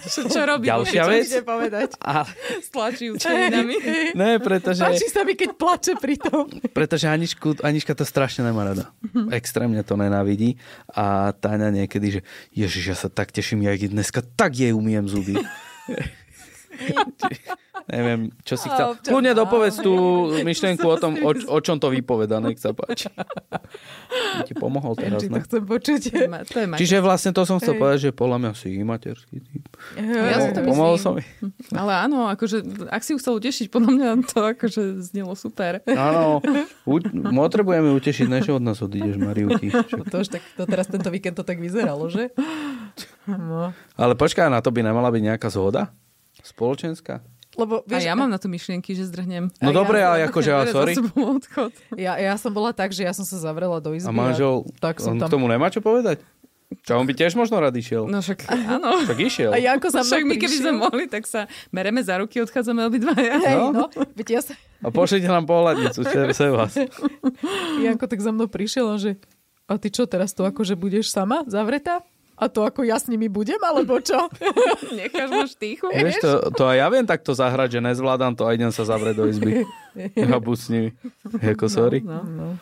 Čo, 0.04 0.26
čo 0.26 0.41
robí? 0.41 0.65
ďalšia 0.65 0.99
Čo 0.99 1.08
vec. 1.08 1.23
ide 1.23 1.41
povedať? 1.43 1.89
A, 2.02 2.26
Stlačí 2.60 3.13
účelinami. 3.13 3.76
ne, 4.12 4.41
pretože, 4.41 4.82
Páči 4.82 5.06
sa 5.06 5.21
mi, 5.21 5.38
keď 5.38 5.54
plače 5.54 5.93
pri 5.95 6.17
tom. 6.17 6.49
pretože 6.73 7.06
Aničku, 7.06 7.62
Anička 7.62 7.93
to 7.93 8.02
strašne 8.02 8.41
nemá 8.43 8.65
rada. 8.65 8.89
Extrémne 9.30 9.80
to 9.80 9.93
nenávidí. 9.93 10.58
A 10.89 11.30
Táňa 11.32 11.69
niekedy, 11.69 12.08
že 12.10 12.21
ježiš, 12.49 12.84
ja 12.88 12.97
sa 12.97 13.08
tak 13.08 13.30
teším, 13.30 13.62
ja 13.62 13.78
dneska 13.78 14.26
tak 14.26 14.58
jej 14.58 14.73
umiem 14.73 15.06
zuby. 15.06 15.38
Neviem, 17.86 18.32
čo 18.41 18.56
si 18.56 18.65
chcel. 18.65 18.96
Kľudne 18.98 19.32
áno. 19.32 19.43
dopovedz 19.43 19.76
tú 19.78 19.93
myšlienku 20.39 20.84
o 20.84 20.96
tom, 20.96 21.19
o, 21.19 21.32
o 21.32 21.60
čom 21.60 21.76
to 21.76 21.88
vypoveda. 21.88 22.39
Nech 22.39 22.56
sa 22.56 22.72
páči. 22.72 23.12
Som 23.12 24.46
Ti 24.46 24.54
pomohol 24.56 24.96
teraz, 24.96 25.19
Či 25.19 25.28
to 25.28 25.39
chcem 25.41 25.63
počuť. 25.63 26.02
To 26.08 26.17
je 26.17 26.30
ma- 26.30 26.43
to 26.43 26.58
je 26.58 26.65
materstvo. 26.65 26.80
Čiže 26.80 26.98
vlastne 27.00 27.32
to 27.32 27.43
som 27.43 27.58
chcel 27.58 27.76
Hej. 27.76 27.82
povedať, 27.82 28.00
že 28.00 28.12
podľa 28.12 28.38
mňa 28.39 28.52
si 28.54 28.69
materský 28.80 29.38
typ. 29.41 29.65
Ja 30.00 30.38
si 30.39 30.50
to 30.52 30.62
Pomohol- 30.63 30.96
som 30.96 31.19
jej. 31.19 31.28
Ale 31.72 31.91
áno, 32.00 32.30
akože, 32.30 32.63
ak 32.88 33.02
si 33.02 33.12
ju 33.12 33.19
chcel 33.19 33.34
utešiť, 33.36 33.67
podľa 33.67 33.91
mňa 33.91 34.08
to 34.26 34.39
akože 34.48 34.82
znelo 35.04 35.36
super. 35.36 35.84
Áno, 35.86 36.39
u- 36.86 37.04
potrebujeme 37.36 37.91
utešiť, 37.91 38.28
než 38.28 38.48
od 38.50 38.63
nás 38.63 38.80
odídeš, 38.80 39.19
Mariuti. 39.19 39.69
To 40.08 40.15
už 40.17 40.30
tak, 40.30 40.43
to 40.56 40.63
teraz 40.63 40.88
tento 40.88 41.10
víkend 41.10 41.36
to 41.36 41.43
tak 41.43 41.60
vyzeralo, 41.60 42.08
že? 42.08 42.32
No. 43.26 43.74
Ale 43.96 44.13
počkaj, 44.13 44.48
na 44.48 44.60
to 44.60 44.69
by 44.69 44.82
nemala 44.82 45.10
byť 45.10 45.22
nejaká 45.26 45.48
zhoda? 45.50 45.91
Spoločenská? 46.39 47.24
Lebo, 47.53 47.73
A 47.79 47.87
vieš, 47.87 48.03
ja 48.03 48.13
mám 48.13 48.27
na 48.27 48.37
to 48.37 48.47
myšlienky, 48.47 48.93
že 48.93 49.05
zdrhnem. 49.05 49.53
No 49.61 49.69
ja 49.69 49.75
dobre, 49.75 49.99
som- 49.99 50.07
ale 50.09 50.17
akože, 50.25 50.49
za 50.49 50.63
sorry. 50.75 50.93
ja, 51.95 52.13
ja 52.17 52.33
som 52.35 52.49
bola 52.49 52.73
tak, 52.73 52.89
že 52.89 53.03
ja 53.03 53.13
som 53.13 53.21
sa 53.21 53.37
zavrela 53.37 53.77
do 53.77 53.93
izby. 53.93 54.07
A 54.07 54.11
manžel, 54.11 54.65
tak 54.77 54.97
som 54.97 55.13
on 55.13 55.21
tam... 55.21 55.29
k 55.29 55.33
tomu 55.33 55.45
nemá 55.45 55.69
čo 55.69 55.77
povedať? 55.79 56.21
Čo, 56.81 56.97
on 56.97 57.05
by 57.05 57.13
tiež 57.13 57.37
možno 57.37 57.61
rád 57.61 57.77
išiel? 57.77 58.09
No 58.09 58.17
však 58.17 58.49
áno. 58.73 59.05
Tak 59.05 59.13
išiel. 59.15 59.53
A 59.53 59.61
Janko 59.61 59.93
za 59.93 60.01
Však 60.01 60.25
my 60.25 60.35
keby 60.35 60.55
sme 60.57 60.71
mohli, 60.73 61.05
tak 61.05 61.29
sa 61.29 61.45
bereme 61.69 62.01
za 62.01 62.17
ruky, 62.17 62.41
odchádzame 62.41 62.81
obidvaja. 62.83 63.37
Hej, 63.39 63.55
No. 63.55 63.69
no, 63.71 63.83
ja 64.17 64.41
sa... 64.41 64.57
A 64.81 64.89
pošlite 64.89 65.29
nám 65.29 65.45
pohľadnicu, 65.45 66.01
čo 66.01 66.17
je 66.17 66.51
vás. 66.51 66.73
Janko 67.79 68.09
tak 68.09 68.19
za 68.19 68.33
mnou 68.33 68.49
prišiel 68.49 68.89
a 68.89 68.97
že 68.97 69.21
a 69.63 69.79
ty 69.79 69.87
čo, 69.87 70.03
teraz 70.03 70.35
tu 70.35 70.43
akože 70.43 70.75
budeš 70.75 71.07
sama 71.07 71.47
zavretá? 71.47 72.03
A 72.34 72.50
to 72.50 72.65
ako 72.65 72.82
ja 72.82 72.98
s 72.98 73.06
nimi 73.06 73.30
budem, 73.30 73.62
alebo 73.62 74.02
čo? 74.02 74.17
Necháš 74.98 75.30
ma 75.30 75.46
štíchu. 75.46 75.86
Vieš, 75.93 76.17
to, 76.19 76.32
to 76.58 76.63
aj 76.65 76.78
ja 76.82 76.88
viem 76.89 77.06
takto 77.06 77.32
zahrať, 77.38 77.78
že 77.78 77.80
nezvládam 77.86 78.34
to 78.34 78.50
a 78.50 78.58
idem 78.58 78.74
sa 78.74 78.84
zavrieť 78.84 79.15
do 79.17 79.26
izby. 79.30 79.52
Ja 80.17 80.41
buď 80.41 80.58
s 80.58 80.67
nimi. 80.74 80.89
Jako 81.38 81.69
sorry. 81.69 82.02
No, 82.02 82.26
no. 82.26 82.58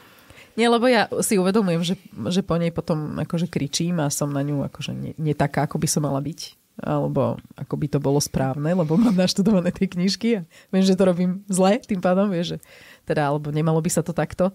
Nie, 0.59 0.67
lebo 0.67 0.83
ja 0.91 1.07
si 1.23 1.39
uvedomujem, 1.39 1.79
že, 1.79 1.95
že 2.27 2.43
po 2.43 2.59
nej 2.59 2.75
potom 2.75 3.15
akože 3.23 3.47
kričím 3.47 4.03
a 4.03 4.11
som 4.11 4.27
na 4.27 4.43
ňu 4.43 4.67
akože 4.67 4.91
nie, 4.91 5.15
nie 5.15 5.31
taká, 5.31 5.63
ako 5.63 5.79
by 5.79 5.87
som 5.87 6.03
mala 6.03 6.19
byť. 6.19 6.59
Alebo 6.83 7.39
ako 7.55 7.75
by 7.79 7.87
to 7.87 7.99
bolo 8.03 8.19
správne, 8.19 8.75
lebo 8.75 8.99
mám 8.99 9.15
naštudované 9.15 9.71
tie 9.71 9.87
knižky 9.87 10.29
a 10.39 10.47
viem, 10.75 10.83
že 10.83 10.99
to 10.99 11.07
robím 11.07 11.47
zle, 11.47 11.79
tým 11.79 12.03
pádom, 12.03 12.27
vieš, 12.27 12.57
že 12.57 12.67
teda, 13.07 13.31
alebo 13.31 13.47
nemalo 13.47 13.79
by 13.79 13.87
sa 13.87 14.03
to 14.03 14.11
takto. 14.11 14.51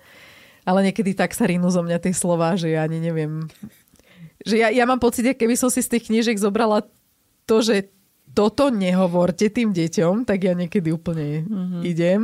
Ale 0.66 0.82
niekedy 0.82 1.14
tak 1.14 1.30
sa 1.30 1.46
rinú 1.46 1.70
zo 1.70 1.80
mňa 1.80 2.02
tie 2.02 2.10
slova, 2.10 2.58
že 2.58 2.74
ja 2.74 2.82
ani 2.82 2.98
neviem. 2.98 3.46
Že 4.46 4.56
ja, 4.62 4.68
ja 4.70 4.84
mám 4.86 5.02
pocit, 5.02 5.26
keby 5.26 5.58
som 5.58 5.68
si 5.68 5.82
z 5.82 5.98
tých 5.98 6.06
knížek 6.06 6.38
zobrala 6.38 6.86
to, 7.50 7.60
že 7.60 7.90
toto 8.30 8.70
nehovorte 8.70 9.50
tým 9.50 9.74
deťom, 9.74 10.22
tak 10.22 10.46
ja 10.46 10.54
niekedy 10.54 10.94
úplne 10.94 11.42
mm-hmm. 11.42 11.82
idem. 11.82 12.20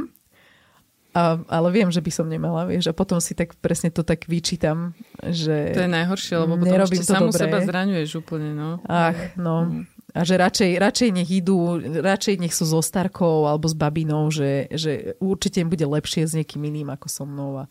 A, 1.13 1.37
ale 1.45 1.69
viem, 1.77 1.93
že 1.93 2.01
by 2.01 2.09
som 2.09 2.25
nemala, 2.25 2.65
vieš. 2.65 2.89
A 2.89 2.97
potom 2.97 3.21
si 3.21 3.37
tak 3.37 3.53
presne 3.61 3.93
to 3.93 4.01
tak 4.01 4.25
vyčítam, 4.25 4.97
že... 5.21 5.77
To 5.77 5.85
je 5.85 5.91
najhoršie, 5.93 6.35
lebo 6.41 6.57
potom 6.57 6.79
ešte 6.89 7.05
samú 7.05 7.29
dobre. 7.29 7.43
seba 7.45 7.59
zraňuješ 7.61 8.11
úplne. 8.25 8.57
No. 8.57 8.81
Ach, 8.89 9.19
no. 9.37 9.85
A 10.13 10.25
že 10.25 10.41
radšej, 10.41 10.71
radšej 10.81 11.09
nech 11.13 11.29
idú, 11.29 11.81
radšej 11.81 12.35
nech 12.41 12.53
sú 12.57 12.65
so 12.69 12.81
starkou 12.81 13.49
alebo 13.49 13.65
s 13.69 13.77
babinou, 13.77 14.29
že, 14.33 14.69
že 14.73 15.17
určite 15.21 15.61
im 15.61 15.73
bude 15.73 15.85
lepšie 15.85 16.29
s 16.29 16.33
niekým 16.37 16.65
iným 16.65 16.93
ako 16.93 17.07
so 17.09 17.25
mnou. 17.25 17.61
A, 17.61 17.65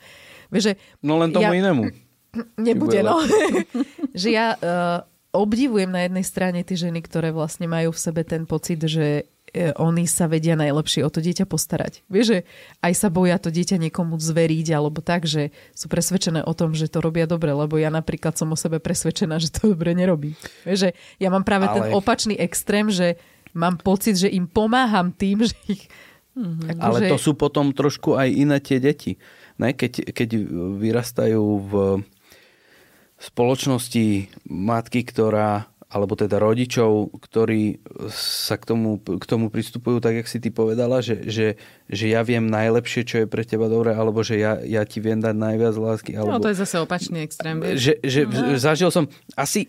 vieš, 0.54 0.74
že 0.74 0.82
No 1.02 1.18
len 1.22 1.34
tomu 1.34 1.50
Ja- 1.50 1.58
inému. 1.58 2.11
Nebude, 2.56 3.00
bude 3.00 3.02
no. 3.04 3.20
že 4.22 4.30
ja 4.32 4.56
uh, 4.56 5.04
obdivujem 5.32 5.88
na 5.88 6.06
jednej 6.08 6.26
strane 6.28 6.60
tie 6.63 6.78
ženy, 6.78 7.00
ktoré 7.04 7.32
vlastne 7.32 7.67
majú 7.67 7.96
v 7.96 8.00
sebe 8.00 8.22
ten 8.28 8.44
pocit, 8.44 8.84
že 8.84 9.28
eh, 9.56 9.72
oni 9.80 10.08
sa 10.08 10.28
vedia 10.28 10.60
najlepšie 10.60 11.08
o 11.08 11.12
to 11.12 11.24
dieťa 11.24 11.48
postarať. 11.48 12.04
Vieš, 12.12 12.26
že 12.28 12.39
aj 12.84 12.94
sa 12.96 13.08
boja 13.08 13.39
to 13.39 13.48
dieťa 13.48 13.80
niekomu 13.80 14.20
zveriť, 14.20 14.67
alebo 14.76 15.00
tak, 15.00 15.28
že 15.28 15.56
sú 15.72 15.88
presvedčené 15.88 16.44
o 16.44 16.54
tom, 16.56 16.76
že 16.76 16.91
to 16.91 17.00
robia 17.00 17.28
dobre, 17.28 17.56
lebo 17.56 17.80
ja 17.80 17.88
napríklad 17.88 18.36
som 18.36 18.52
o 18.52 18.60
sebe 18.60 18.84
presvedčená, 18.84 19.39
že 19.39 19.52
to 19.52 19.72
dobre 19.72 19.96
nerobí. 19.96 20.36
Vieš, 20.67 20.78
že 20.88 20.89
ja 21.20 21.32
mám 21.32 21.48
práve 21.48 21.72
Ale... 21.72 21.76
ten 21.80 21.84
opačný 21.96 22.36
extrém, 22.36 22.91
že 22.91 23.15
mám 23.56 23.80
pocit, 23.80 24.20
že 24.20 24.32
im 24.32 24.48
pomáham 24.48 25.15
tým, 25.15 25.48
že 25.48 25.56
ich... 25.67 25.88
Mm-hmm. 26.32 26.80
Ale 26.80 27.12
to 27.12 27.20
sú 27.20 27.36
potom 27.36 27.76
trošku 27.76 28.15
aj 28.15 28.32
iné 28.32 28.63
tie 28.63 28.80
deti. 28.80 29.20
Ne? 29.60 29.76
Keď, 29.76 30.15
keď 30.15 30.48
vyrastajú 30.80 31.44
v 31.44 31.72
spoločnosti 33.22 34.34
matky, 34.50 35.06
ktorá 35.06 35.72
alebo 35.92 36.16
teda 36.16 36.40
rodičov, 36.40 37.20
ktorí 37.20 37.84
sa 38.16 38.56
k 38.56 38.64
tomu, 38.64 38.96
k 39.04 39.26
tomu 39.28 39.52
pristupujú 39.52 40.00
tak, 40.00 40.24
jak 40.24 40.28
si 40.32 40.40
ty 40.40 40.48
povedala, 40.48 41.04
že, 41.04 41.28
že, 41.28 41.60
že 41.92 42.06
ja 42.08 42.24
viem 42.24 42.48
najlepšie, 42.48 43.04
čo 43.04 43.16
je 43.24 43.28
pre 43.28 43.44
teba 43.44 43.68
dobré, 43.68 43.92
alebo 43.92 44.24
že 44.24 44.40
ja, 44.40 44.56
ja 44.64 44.88
ti 44.88 45.04
viem 45.04 45.20
dať 45.20 45.36
najviac 45.36 45.76
lásky. 45.76 46.16
Alebo... 46.16 46.40
no 46.40 46.40
to 46.40 46.48
je 46.48 46.64
zase 46.64 46.80
opačný 46.80 47.28
extrém. 47.28 47.60
že, 47.76 48.00
že 48.08 48.24
no. 48.24 48.56
zažil 48.56 48.88
som 48.88 49.12
asi 49.36 49.68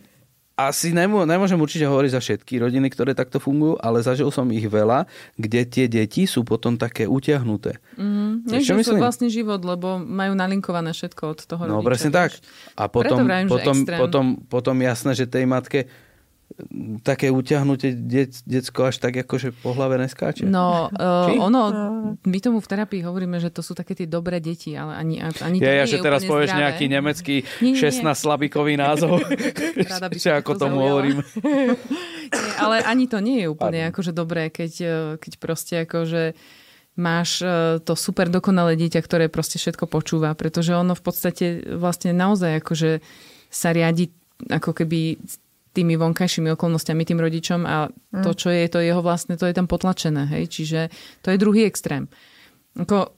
asi 0.53 0.93
nemô, 0.93 1.25
nemôžem 1.25 1.57
určite 1.57 1.89
hovoriť 1.89 2.11
za 2.13 2.21
všetky 2.21 2.61
rodiny, 2.61 2.93
ktoré 2.93 3.17
takto 3.17 3.41
fungujú, 3.41 3.81
ale 3.81 4.05
zažil 4.05 4.29
som 4.29 4.45
ich 4.53 4.69
veľa, 4.69 5.09
kde 5.41 5.61
tie 5.65 5.87
deti 5.89 6.29
sú 6.29 6.45
potom 6.45 6.77
také 6.77 7.09
utiahnuté. 7.09 7.81
Mm, 7.97 8.45
Vieš, 8.45 8.63
čo 8.69 8.75
svoj 8.85 9.01
vlastný 9.01 9.29
život, 9.33 9.65
lebo 9.65 9.97
majú 9.97 10.37
nalinkované 10.37 10.93
všetko 10.93 11.23
od 11.25 11.41
toho 11.49 11.63
No 11.65 11.81
rodiča. 11.81 11.89
presne 11.89 12.11
tak. 12.13 12.31
A 12.77 12.85
potom, 12.87 13.25
vravím, 13.25 13.49
že 13.49 13.53
potom, 13.57 13.77
potom, 13.89 14.25
potom 14.45 14.77
jasné, 14.79 15.17
že 15.17 15.25
tej 15.25 15.49
matke 15.49 15.89
také 17.01 17.29
utiahnutie 17.29 17.93
dec, 17.93 18.45
decko 18.45 18.87
až 18.87 18.99
tak 18.99 19.17
akože 19.19 19.53
po 19.55 19.73
hlave 19.73 19.97
neskáče. 19.97 20.45
No, 20.45 20.89
Či? 20.91 21.37
uh, 21.37 21.43
ono, 21.43 21.61
my 22.21 22.39
tomu 22.39 22.59
v 22.59 22.69
terapii 22.69 23.01
hovoríme, 23.01 23.37
že 23.37 23.49
to 23.49 23.61
sú 23.61 23.73
také 23.73 23.93
tie 23.93 24.05
dobré 24.05 24.37
deti, 24.37 24.73
ale 24.73 24.95
ani, 24.95 25.15
ani 25.19 25.57
to 25.57 25.65
Ja, 25.65 25.73
ja, 25.73 25.85
nie 25.85 25.91
že 25.91 25.97
je 25.97 26.05
teraz 26.05 26.23
povieš 26.23 26.49
zdravé. 26.49 26.63
nejaký 26.63 26.85
nemecký 26.87 27.37
Nie, 27.59 27.73
nie, 27.73 27.81
nie. 27.81 28.05
16 28.05 28.13
slabikový 28.15 28.75
názov. 28.75 29.21
Rada 29.91 30.07
by 30.07 30.17
že 30.21 30.29
som 30.29 30.37
ako 30.37 30.53
to 30.53 30.61
tomu 30.61 30.77
zaujala. 30.77 30.89
hovorím. 30.89 31.19
Nie, 32.33 32.53
ale 32.57 32.81
ani 32.83 33.05
to 33.07 33.19
nie 33.19 33.45
je 33.45 33.47
úplne 33.47 33.81
Pardon. 33.83 33.93
akože 33.93 34.13
dobré, 34.13 34.49
keď, 34.49 34.73
eh, 34.79 34.91
keď 35.17 35.33
proste 35.37 35.75
akože 35.85 36.33
máš 36.95 37.41
eh, 37.41 37.77
to 37.79 37.93
super 37.93 38.29
dokonalé 38.29 38.73
dieťa, 38.75 39.01
ktoré 39.01 39.29
proste 39.29 39.57
všetko 39.57 39.85
počúva, 39.85 40.33
pretože 40.33 40.73
ono 40.73 40.93
v 40.93 41.03
podstate 41.03 41.45
vlastne 41.77 42.13
naozaj 42.13 42.61
akože 42.61 43.01
sa 43.49 43.69
riadi 43.71 44.09
ako 44.43 44.73
keby 44.75 45.21
tými 45.73 45.97
vonkajšími 45.97 46.53
okolnostiami 46.53 47.03
tým 47.03 47.19
rodičom 47.21 47.61
a 47.65 47.89
to, 48.21 48.31
čo 48.37 48.53
je 48.53 48.69
to 48.69 48.79
jeho 48.85 49.01
vlastne, 49.01 49.41
to 49.41 49.49
je 49.49 49.57
tam 49.57 49.65
potlačené. 49.65 50.29
Hej? 50.29 50.53
Čiže 50.53 50.81
to 51.25 51.33
je 51.33 51.41
druhý 51.41 51.65
extrém. 51.65 52.13
Ako, 52.77 53.13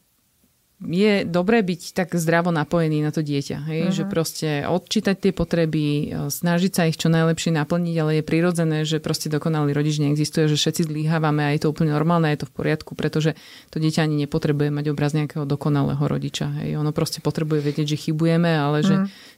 je 0.82 1.24
dobré 1.24 1.64
byť 1.64 1.96
tak 1.96 2.08
zdravo 2.18 2.52
napojený 2.52 3.00
na 3.00 3.14
to 3.14 3.24
dieťa. 3.24 3.58
Hej? 3.70 3.80
Uh-huh. 3.88 3.94
Že 3.94 4.02
proste 4.10 4.48
odčítať 4.66 5.16
tie 5.16 5.32
potreby, 5.32 5.84
e, 5.84 6.04
snažiť 6.28 6.72
sa 6.74 6.82
ich 6.90 6.98
čo 6.98 7.09
najlepšie 7.09 7.55
naplniť, 7.55 7.96
ale 8.02 8.11
je 8.20 8.24
prirodzené, 8.26 8.78
že 8.84 9.00
proste 9.00 9.32
dokonalý 9.32 9.72
rodič 9.72 10.02
neexistuje, 10.02 10.50
že 10.50 10.59
všetci 10.59 10.90
zlíhávame 10.90 11.46
a 11.46 11.50
je 11.57 11.64
to 11.64 11.70
úplne 11.72 11.94
normálne, 11.94 12.28
je 12.34 12.44
to 12.44 12.50
v 12.50 12.55
poriadku, 12.59 12.92
pretože 12.98 13.38
to 13.72 13.80
dieťa 13.80 14.05
ani 14.05 14.26
nepotrebuje 14.26 14.68
mať 14.74 14.84
obraz 14.92 15.16
nejakého 15.16 15.46
dokonalého 15.48 16.02
rodiča. 16.05 16.52
Hej? 16.64 16.76
Ono 16.82 16.90
proste 16.92 17.22
potrebuje 17.24 17.64
vedieť, 17.64 17.96
že 17.96 18.11
chybujeme, 18.11 18.50
ale 18.50 18.84
že 18.84 18.94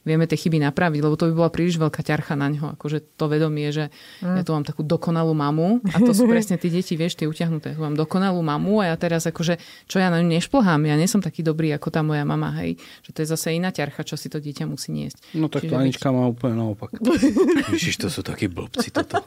vieme 0.07 0.31
tie 0.31 0.39
chyby 0.39 0.63
napraviť, 0.71 1.01
lebo 1.03 1.19
to 1.19 1.27
by 1.29 1.35
bola 1.35 1.51
príliš 1.51 1.83
veľká 1.83 2.01
ťarcha 2.07 2.39
na 2.39 2.47
ňo. 2.55 2.79
Akože 2.79 3.03
to 3.19 3.27
vedomie, 3.27 3.75
že 3.75 3.91
ja 4.23 4.43
tu 4.47 4.55
mám 4.55 4.63
takú 4.63 4.87
dokonalú 4.87 5.35
mamu 5.35 5.83
a 5.91 5.99
to 5.99 6.15
sú 6.15 6.25
presne 6.33 6.55
tí 6.57 6.71
deti, 6.71 6.95
vieš, 6.95 7.19
tie 7.19 7.27
utiahnuté. 7.27 7.75
Tu 7.75 7.83
mám 7.83 7.99
dokonalú 7.99 8.39
mamu 8.39 8.87
a 8.87 8.95
ja 8.95 8.97
teraz 8.97 9.27
akože, 9.27 9.59
čo 9.91 9.99
ja 9.99 10.09
na 10.09 10.23
ňu 10.23 10.31
nešplhám, 10.39 10.87
ja 10.87 10.95
nie 10.95 11.11
som 11.11 11.19
taký 11.19 11.43
dobrý 11.43 11.75
ako 11.75 11.91
tá 11.91 12.07
moja 12.07 12.23
mama, 12.23 12.55
hej. 12.63 12.79
Že 13.03 13.11
to 13.11 13.19
je 13.19 13.29
zase 13.35 13.47
iná 13.59 13.75
ťarcha, 13.75 14.07
čo 14.07 14.15
si 14.15 14.31
to 14.31 14.39
dieťa 14.39 14.65
musí 14.71 14.95
niesť. 14.95 15.35
No 15.35 15.51
tak 15.51 15.67
Čiže 15.67 15.75
Anička 15.75 16.15
má 16.15 16.31
úplne 16.31 16.63
naopak. 16.63 16.95
Ježiš, 17.75 18.07
to 18.07 18.09
sú 18.09 18.23
takí 18.23 18.47
blbci 18.47 18.95
toto. 18.95 19.27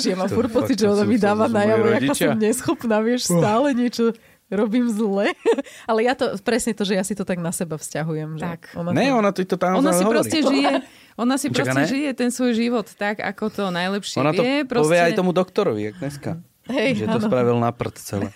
Že 0.00 0.06
ja 0.12 0.16
mám 0.16 0.28
To 0.30 0.34
furt 0.34 0.50
pocit, 0.50 0.82
že 0.82 0.86
ona 0.88 1.04
to 1.04 1.10
mi 1.10 1.16
dáva 1.20 1.46
to 1.46 1.54
najavo, 1.54 1.84
aká 1.94 2.14
som 2.16 2.34
neschopná, 2.34 2.96
vieš, 3.04 3.30
stále 3.30 3.76
niečo 3.76 4.16
robím 4.50 4.90
zle. 4.90 5.30
Ale 5.90 6.04
ja 6.04 6.18
to, 6.18 6.34
presne 6.42 6.74
to, 6.74 6.82
že 6.82 6.98
ja 6.98 7.04
si 7.06 7.14
to 7.14 7.22
tak 7.24 7.38
na 7.38 7.54
seba 7.54 7.78
vzťahujem. 7.78 8.36
Že 8.36 8.44
Tak. 8.44 8.60
Ona 8.76 8.90
Ne, 8.90 9.08
to... 9.10 9.18
ona 9.18 9.30
ti 9.30 9.44
to 9.46 9.56
tam 9.56 9.78
Ona 9.78 9.92
si 9.94 10.02
hovorí. 10.04 10.14
proste 10.18 10.38
žije, 10.42 10.72
ona 11.16 11.34
si 11.38 11.46
Čaká, 11.48 11.56
proste 11.72 11.80
ne? 11.80 11.86
žije 11.88 12.10
ten 12.18 12.30
svoj 12.34 12.52
život 12.58 12.86
tak, 12.98 13.22
ako 13.22 13.44
to 13.50 13.62
najlepšie 13.70 14.18
Ona 14.20 14.32
to 14.34 14.42
vie. 14.42 14.66
Proste... 14.66 14.84
povie 14.90 15.00
aj 15.00 15.12
tomu 15.14 15.30
doktorovi, 15.30 15.80
jak 15.90 15.96
dneska. 16.02 16.30
Hej, 16.70 17.02
že 17.02 17.06
to 17.10 17.18
áno. 17.18 17.26
spravil 17.26 17.56
na 17.58 17.70
prd 17.74 17.96
celé. 17.98 18.28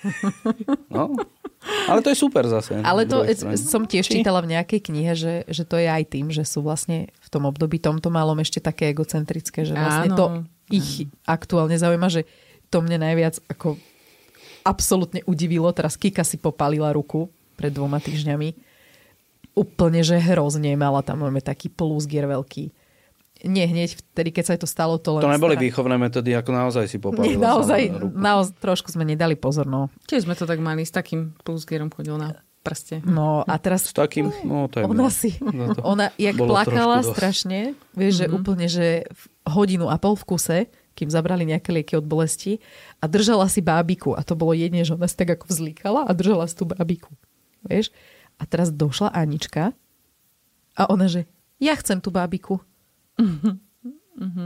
No. 0.91 1.15
Ale 1.89 2.03
to 2.05 2.11
je 2.13 2.19
super 2.19 2.45
zase. 2.51 2.77
Ale 2.83 3.07
to 3.07 3.23
som 3.57 3.87
tiež 3.89 4.05
Či? 4.05 4.21
čítala 4.21 4.43
v 4.45 4.53
nejakej 4.59 4.81
knihe, 4.91 5.13
že, 5.17 5.35
že 5.49 5.63
to 5.65 5.79
je 5.81 5.89
aj 5.89 6.03
tým, 6.13 6.29
že 6.35 6.43
sú 6.45 6.61
vlastne 6.61 7.09
v 7.09 7.29
tom 7.31 7.47
období 7.49 7.79
tomto 7.81 8.11
malom 8.13 8.37
ešte 8.43 8.59
také 8.61 8.93
egocentrické, 8.93 9.65
že 9.65 9.73
vlastne 9.73 10.13
Áno. 10.13 10.19
to 10.19 10.25
ich 10.69 11.09
aktuálne 11.25 11.79
zaujíma, 11.79 12.09
že 12.11 12.27
to 12.69 12.83
mne 12.85 13.01
najviac 13.07 13.39
ako 13.49 13.79
absolútne 14.65 15.21
udivilo. 15.29 15.69
Teraz 15.77 15.95
Kika 16.01 16.25
si 16.25 16.41
popalila 16.41 16.91
ruku 16.91 17.29
pred 17.55 17.71
dvoma 17.71 18.01
týždňami. 18.01 18.57
Úplne, 19.55 20.01
že 20.03 20.19
hrozne 20.19 20.75
mala 20.75 21.05
tam 21.07 21.23
máme 21.23 21.39
taký 21.39 21.71
plusgier 21.71 22.27
veľký. 22.27 22.75
Nie 23.45 23.69
hneď 23.69 24.01
vtedy, 24.01 24.33
keď 24.33 24.45
sa 24.49 24.53
jej 24.57 24.63
to 24.65 24.71
stalo, 24.71 24.97
to 24.97 25.15
len... 25.15 25.23
To 25.23 25.29
neboli 25.29 25.55
stará- 25.55 25.67
výchovné 25.69 25.97
metódy, 26.01 26.33
ako 26.33 26.51
naozaj 26.51 26.85
si 26.89 26.97
Nie, 26.97 27.05
popalila 27.05 27.43
naozaj, 27.45 27.81
sama 27.87 28.01
ruku. 28.01 28.17
naozaj, 28.17 28.55
trošku 28.57 28.89
sme 28.89 29.05
nedali 29.05 29.37
pozor, 29.37 29.69
no. 29.69 29.93
Tiež 30.09 30.25
sme 30.25 30.33
to 30.33 30.49
tak 30.49 30.59
mali, 30.65 30.81
s 30.81 30.91
takým 30.91 31.37
plusgerom 31.45 31.93
chodil 31.93 32.17
na 32.17 32.41
prste. 32.65 33.05
No 33.05 33.45
a 33.45 33.55
teraz 33.61 33.85
S 33.85 33.93
takým, 33.93 34.33
no 34.49 34.65
to 34.73 34.81
je 34.81 34.89
Ona 34.89 35.13
si, 35.13 35.37
ona 35.85 36.09
jak 36.17 36.41
plakala 36.41 37.05
strašne, 37.05 37.77
vieš, 37.93 38.25
že 38.25 38.27
úplne, 38.33 38.67
že 38.67 39.05
hodinu 39.45 39.93
a 39.93 40.01
pol 40.01 40.17
v 40.17 40.25
kuse, 40.25 40.59
kým 40.95 41.11
zabrali 41.11 41.45
nejaké 41.45 41.75
lieky 41.75 41.99
od 41.99 42.07
bolesti 42.07 42.63
a 43.03 43.11
držala 43.11 43.51
si 43.51 43.61
bábiku 43.61 44.15
a 44.15 44.23
to 44.23 44.39
bolo 44.39 44.55
jedne, 44.55 44.87
že 44.87 44.95
ona 44.95 45.11
si 45.11 45.19
tak 45.19 45.35
ako 45.35 45.51
vzlíkala 45.51 46.07
a 46.07 46.11
držala 46.15 46.47
si 46.47 46.55
tú 46.55 46.65
bábiku, 46.65 47.11
vieš. 47.67 47.91
A 48.39 48.47
teraz 48.47 48.71
došla 48.71 49.15
Anička 49.15 49.75
a 50.75 50.83
ona, 50.91 51.07
že 51.07 51.27
ja 51.63 51.75
chcem 51.79 52.03
tú 52.03 52.11
bábiku. 52.11 52.59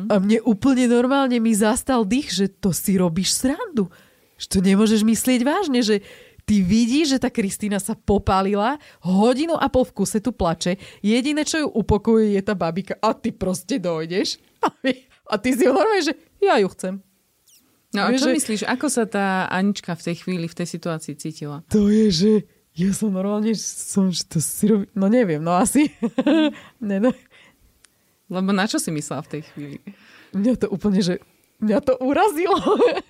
A 0.08 0.16
mne 0.16 0.40
úplne 0.48 0.88
normálne 0.88 1.36
mi 1.40 1.52
zastal 1.52 2.08
dých, 2.08 2.32
že 2.32 2.46
to 2.48 2.72
si 2.72 2.96
robíš 2.96 3.36
srandu. 3.36 3.92
Že 4.40 4.46
to 4.48 4.58
nemôžeš 4.64 5.00
myslieť 5.04 5.40
vážne, 5.44 5.80
že 5.84 6.00
ty 6.48 6.64
vidíš, 6.64 7.16
že 7.16 7.18
tá 7.20 7.28
Kristýna 7.28 7.76
sa 7.76 7.92
popálila, 7.92 8.80
hodinu 9.04 9.60
a 9.60 9.68
pol 9.68 9.84
v 9.84 9.92
kuse 9.92 10.24
tu 10.24 10.32
plače, 10.32 10.80
jediné, 11.04 11.44
čo 11.44 11.60
ju 11.60 11.68
upokojuje, 11.68 12.40
je 12.40 12.42
tá 12.44 12.56
babika 12.56 12.96
a 13.04 13.12
ty 13.12 13.28
proste 13.36 13.76
dojdeš 13.76 14.40
a, 14.64 14.72
a 15.28 15.34
ty 15.36 15.52
si 15.52 15.68
ho 15.68 15.76
normálne, 15.76 16.08
že 16.08 16.16
ja 16.40 16.56
ju 16.56 16.68
chcem. 16.70 16.94
No 17.88 18.04
a 18.04 18.12
čo 18.12 18.28
že- 18.28 18.36
myslíš, 18.36 18.62
ako 18.64 18.86
sa 18.86 19.04
tá 19.04 19.26
Anička 19.48 19.92
v 19.92 20.02
tej 20.02 20.16
chvíli, 20.18 20.44
v 20.44 20.54
tej 20.54 20.68
situácii 20.68 21.14
cítila? 21.14 21.64
To 21.68 21.88
je, 21.88 22.06
že 22.08 22.30
ja 22.74 22.92
som 22.92 23.10
normálne, 23.10 23.56
som, 23.56 24.08
že 24.08 24.22
to 24.22 24.38
si 24.38 24.64
robí, 24.66 24.86
no 24.92 25.06
neviem, 25.06 25.38
no 25.38 25.52
asi. 25.52 25.88
ne, 26.80 26.96
no. 26.98 27.10
Lebo 28.26 28.50
na 28.50 28.64
čo 28.64 28.76
si 28.76 28.90
myslela 28.90 29.22
v 29.22 29.30
tej 29.30 29.42
chvíli? 29.46 29.76
Mňa 30.30 30.52
to 30.58 30.66
úplne, 30.68 31.00
že 31.00 31.16
mňa 31.58 31.78
to 31.80 31.96
urazilo. 31.98 32.60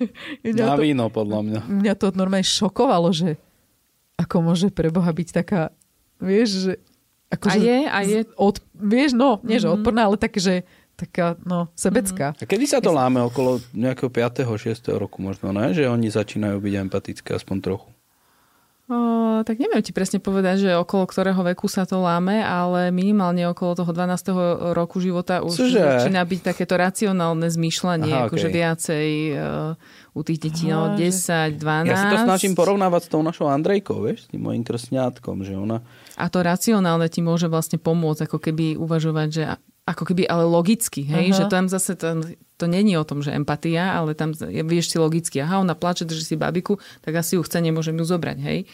mňa 0.46 0.64
Na 0.64 0.72
to, 0.72 0.80
víno, 0.80 1.04
podľa 1.10 1.40
mňa. 1.42 1.60
mňa 1.66 1.94
to 1.94 2.06
normálne 2.12 2.46
šokovalo, 2.46 3.10
že 3.10 3.34
ako 4.14 4.36
môže 4.40 4.70
pre 4.70 4.88
Boha 4.88 5.10
byť 5.10 5.28
taká, 5.32 5.74
vieš, 6.16 6.48
že... 6.60 6.72
Ako, 7.28 7.44
A 7.44 7.52
že 7.52 7.60
je, 7.60 7.78
a 7.84 7.98
je. 8.00 8.18
Od, 8.34 8.56
vieš, 8.72 9.12
no, 9.12 9.36
nie 9.42 9.58
Mhm. 9.58 9.62
že 9.62 9.68
odporná, 9.70 10.06
ale 10.06 10.16
tak, 10.16 10.32
že 10.32 10.64
taká, 10.98 11.38
no, 11.46 11.70
sebecká. 11.78 12.34
A 12.34 12.44
kedy 12.44 12.66
sa 12.66 12.82
to 12.82 12.90
láme? 12.90 13.22
Okolo 13.22 13.62
nejakého 13.70 14.10
5. 14.10 14.42
6. 14.50 14.90
roku 14.98 15.22
možno, 15.22 15.54
ne? 15.54 15.70
Že 15.70 15.86
oni 15.86 16.10
začínajú 16.10 16.58
byť 16.58 16.74
empatické 16.74 17.38
aspoň 17.38 17.56
trochu. 17.62 17.88
O, 18.88 18.96
tak 19.44 19.60
neviem 19.60 19.84
ti 19.84 19.92
presne 19.92 20.16
povedať, 20.16 20.64
že 20.64 20.70
okolo 20.72 21.04
ktorého 21.04 21.36
veku 21.52 21.68
sa 21.68 21.84
to 21.84 22.00
láme, 22.00 22.40
ale 22.40 22.88
minimálne 22.88 23.44
okolo 23.44 23.76
toho 23.76 23.92
12. 23.92 24.72
roku 24.72 24.96
života 24.96 25.44
už 25.44 25.60
Cože? 25.60 25.76
začína 25.76 26.24
byť 26.24 26.40
takéto 26.40 26.72
racionálne 26.72 27.52
zmýšľanie, 27.52 28.08
Aha, 28.08 28.24
akože 28.32 28.48
okej. 28.48 28.56
viacej 28.56 29.08
uh, 29.36 30.16
u 30.16 30.20
tých 30.24 30.40
detí, 30.40 30.72
no 30.72 30.88
Aha, 30.88 30.96
že- 30.96 31.12
10, 31.52 31.60
12. 31.60 31.92
Ja 31.92 31.96
si 32.00 32.08
to 32.08 32.18
snažím 32.24 32.56
porovnávať 32.56 33.00
s 33.04 33.08
tou 33.12 33.20
našou 33.20 33.52
Andrejkou, 33.52 34.08
vieš, 34.08 34.24
s 34.24 34.28
tým 34.32 34.40
mojim 34.40 34.64
krstňátkom, 34.64 35.44
že 35.44 35.52
ona... 35.52 35.84
A 36.16 36.32
to 36.32 36.40
racionálne 36.40 37.12
ti 37.12 37.20
môže 37.20 37.44
vlastne 37.44 37.76
pomôcť, 37.76 38.24
ako 38.24 38.40
keby 38.40 38.80
uvažovať, 38.80 39.28
že 39.28 39.42
ako 39.88 40.04
keby 40.04 40.28
ale 40.28 40.44
logicky, 40.44 41.00
hej, 41.08 41.32
Aha. 41.32 41.38
že 41.40 41.44
tam 41.48 41.64
zase 41.72 41.96
to, 41.96 42.20
to 42.60 42.64
není 42.68 42.92
o 43.00 43.08
tom, 43.08 43.24
že 43.24 43.32
empatia, 43.32 43.96
ale 43.96 44.12
tam 44.12 44.36
vieš 44.36 44.92
si 44.92 44.96
logicky, 45.00 45.40
aha, 45.40 45.64
ona 45.64 45.72
plače, 45.72 46.04
drží 46.04 46.34
si 46.34 46.36
babiku, 46.36 46.76
tak 47.00 47.16
asi 47.16 47.40
ju 47.40 47.42
chce, 47.42 47.64
nemôžem 47.64 47.96
ju 47.96 48.04
zobrať, 48.04 48.38
hej. 48.44 48.68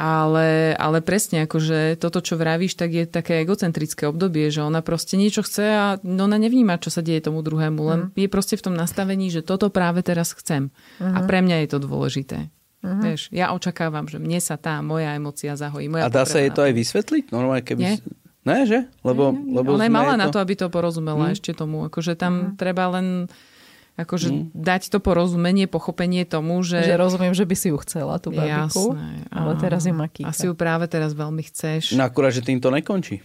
Ale, 0.00 0.72
ale 0.80 1.04
presne, 1.04 1.44
akože 1.44 2.00
toto, 2.00 2.24
čo 2.24 2.40
vravíš, 2.40 2.72
tak 2.72 2.88
je 2.88 3.04
také 3.04 3.44
egocentrické 3.44 4.08
obdobie, 4.08 4.48
že 4.48 4.64
ona 4.64 4.80
proste 4.80 5.20
niečo 5.20 5.44
chce 5.44 5.76
a 5.76 5.86
no 6.00 6.24
ona 6.24 6.40
nevníma, 6.40 6.80
čo 6.80 6.88
sa 6.88 7.04
deje 7.04 7.28
tomu 7.28 7.44
druhému, 7.44 7.80
len 7.84 8.00
je 8.16 8.24
proste 8.24 8.56
v 8.56 8.64
tom 8.64 8.72
nastavení, 8.72 9.28
že 9.28 9.44
toto 9.44 9.68
práve 9.68 10.00
teraz 10.00 10.32
chcem. 10.32 10.72
A 11.04 11.20
pre 11.28 11.44
mňa 11.44 11.68
je 11.68 11.68
to 11.68 11.78
dôležité. 11.84 12.48
Vieš, 12.80 13.28
ja 13.28 13.52
očakávam, 13.52 14.08
že 14.08 14.16
mne 14.16 14.40
sa 14.40 14.56
tá 14.56 14.80
moja 14.80 15.12
emocia 15.12 15.52
zahojí. 15.52 15.92
Moja 15.92 16.08
A 16.08 16.12
dá 16.12 16.24
sa 16.24 16.40
jej 16.40 16.48
to 16.48 16.64
aj 16.64 16.72
vysvetliť? 16.72 17.28
Normálne, 17.28 17.60
keby... 17.60 17.82
Nie. 17.84 18.00
Ne, 18.40 18.64
že? 18.64 18.88
Lebo, 19.04 19.36
lebo 19.36 19.76
Ona 19.76 19.84
je 19.84 19.92
malá 19.92 20.16
to... 20.16 20.20
na 20.20 20.26
to, 20.32 20.38
aby 20.40 20.56
to 20.56 20.66
porozumela 20.68 21.28
Mm. 21.28 21.34
ešte 21.36 21.52
tomu. 21.52 21.84
Akože 21.84 22.16
tam 22.16 22.56
treba 22.56 22.88
len 22.88 23.28
akože 24.00 24.56
dať 24.56 24.88
to 24.88 24.98
porozumenie, 24.98 25.68
pochopenie 25.68 26.24
tomu, 26.24 26.64
že... 26.64 26.80
Že 26.80 26.96
rozumiem, 26.96 27.36
že 27.36 27.44
by 27.44 27.52
si 27.52 27.68
ju 27.68 27.76
chcela, 27.84 28.16
tú 28.16 28.32
babiku. 28.32 28.96
Jasné, 28.96 29.28
ale 29.28 29.52
áno. 29.52 29.60
teraz 29.60 29.84
ju 29.84 29.92
má. 29.92 30.08
Asi 30.24 30.48
ju 30.48 30.56
práve 30.56 30.88
teraz 30.88 31.12
veľmi 31.12 31.44
chceš. 31.44 31.92
No 31.92 32.08
akurát, 32.08 32.32
že 32.32 32.40
tým 32.40 32.56
to 32.56 32.72
nekončí. 32.72 33.20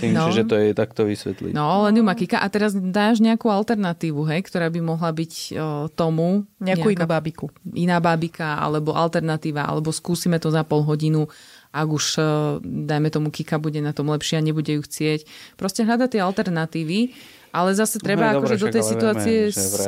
Tým, 0.00 0.16
No. 0.16 0.32
že 0.32 0.48
to 0.48 0.56
je 0.56 0.72
takto 0.72 1.04
vysvetliť. 1.04 1.52
No, 1.52 1.84
len 1.84 1.92
ju 1.92 2.00
má 2.00 2.16
Kika. 2.16 2.40
A 2.40 2.48
teraz 2.48 2.72
dáš 2.72 3.20
nejakú 3.20 3.52
alternatívu, 3.52 4.24
hej, 4.24 4.40
ktorá 4.48 4.72
by 4.72 4.80
mohla 4.80 5.12
byť 5.12 5.32
o, 5.32 5.44
tomu... 5.92 6.48
Nejakú 6.56 6.88
inú 6.88 6.96
nejaká 6.96 7.04
babiku. 7.04 7.46
iná 7.76 8.00
bábika, 8.00 8.56
alebo 8.56 8.96
alternatíva, 8.96 9.68
alebo 9.68 9.92
skúsime 9.92 10.40
to 10.40 10.48
za 10.48 10.64
pol 10.64 10.80
hodinu, 10.88 11.28
ak 11.70 11.88
už, 11.88 12.04
e, 12.14 12.22
dajme 12.60 13.08
tomu, 13.08 13.28
Kika 13.28 13.56
bude 13.56 13.78
na 13.78 13.90
tom 13.90 14.08
lepšie 14.08 14.36
a 14.36 14.42
nebude 14.42 14.70
ju 14.70 14.80
chcieť. 14.80 15.28
Proste 15.54 15.82
hľadať 15.82 16.08
tie 16.10 16.20
alternatívy, 16.20 17.12
ale 17.50 17.72
zase 17.72 17.96
treba 17.98 18.30
No, 18.30 18.40
akože 18.40 18.56
do 18.58 18.68
tej 18.68 18.84
situácie 18.84 19.36
vieme, 19.46 19.54
s 19.54 19.84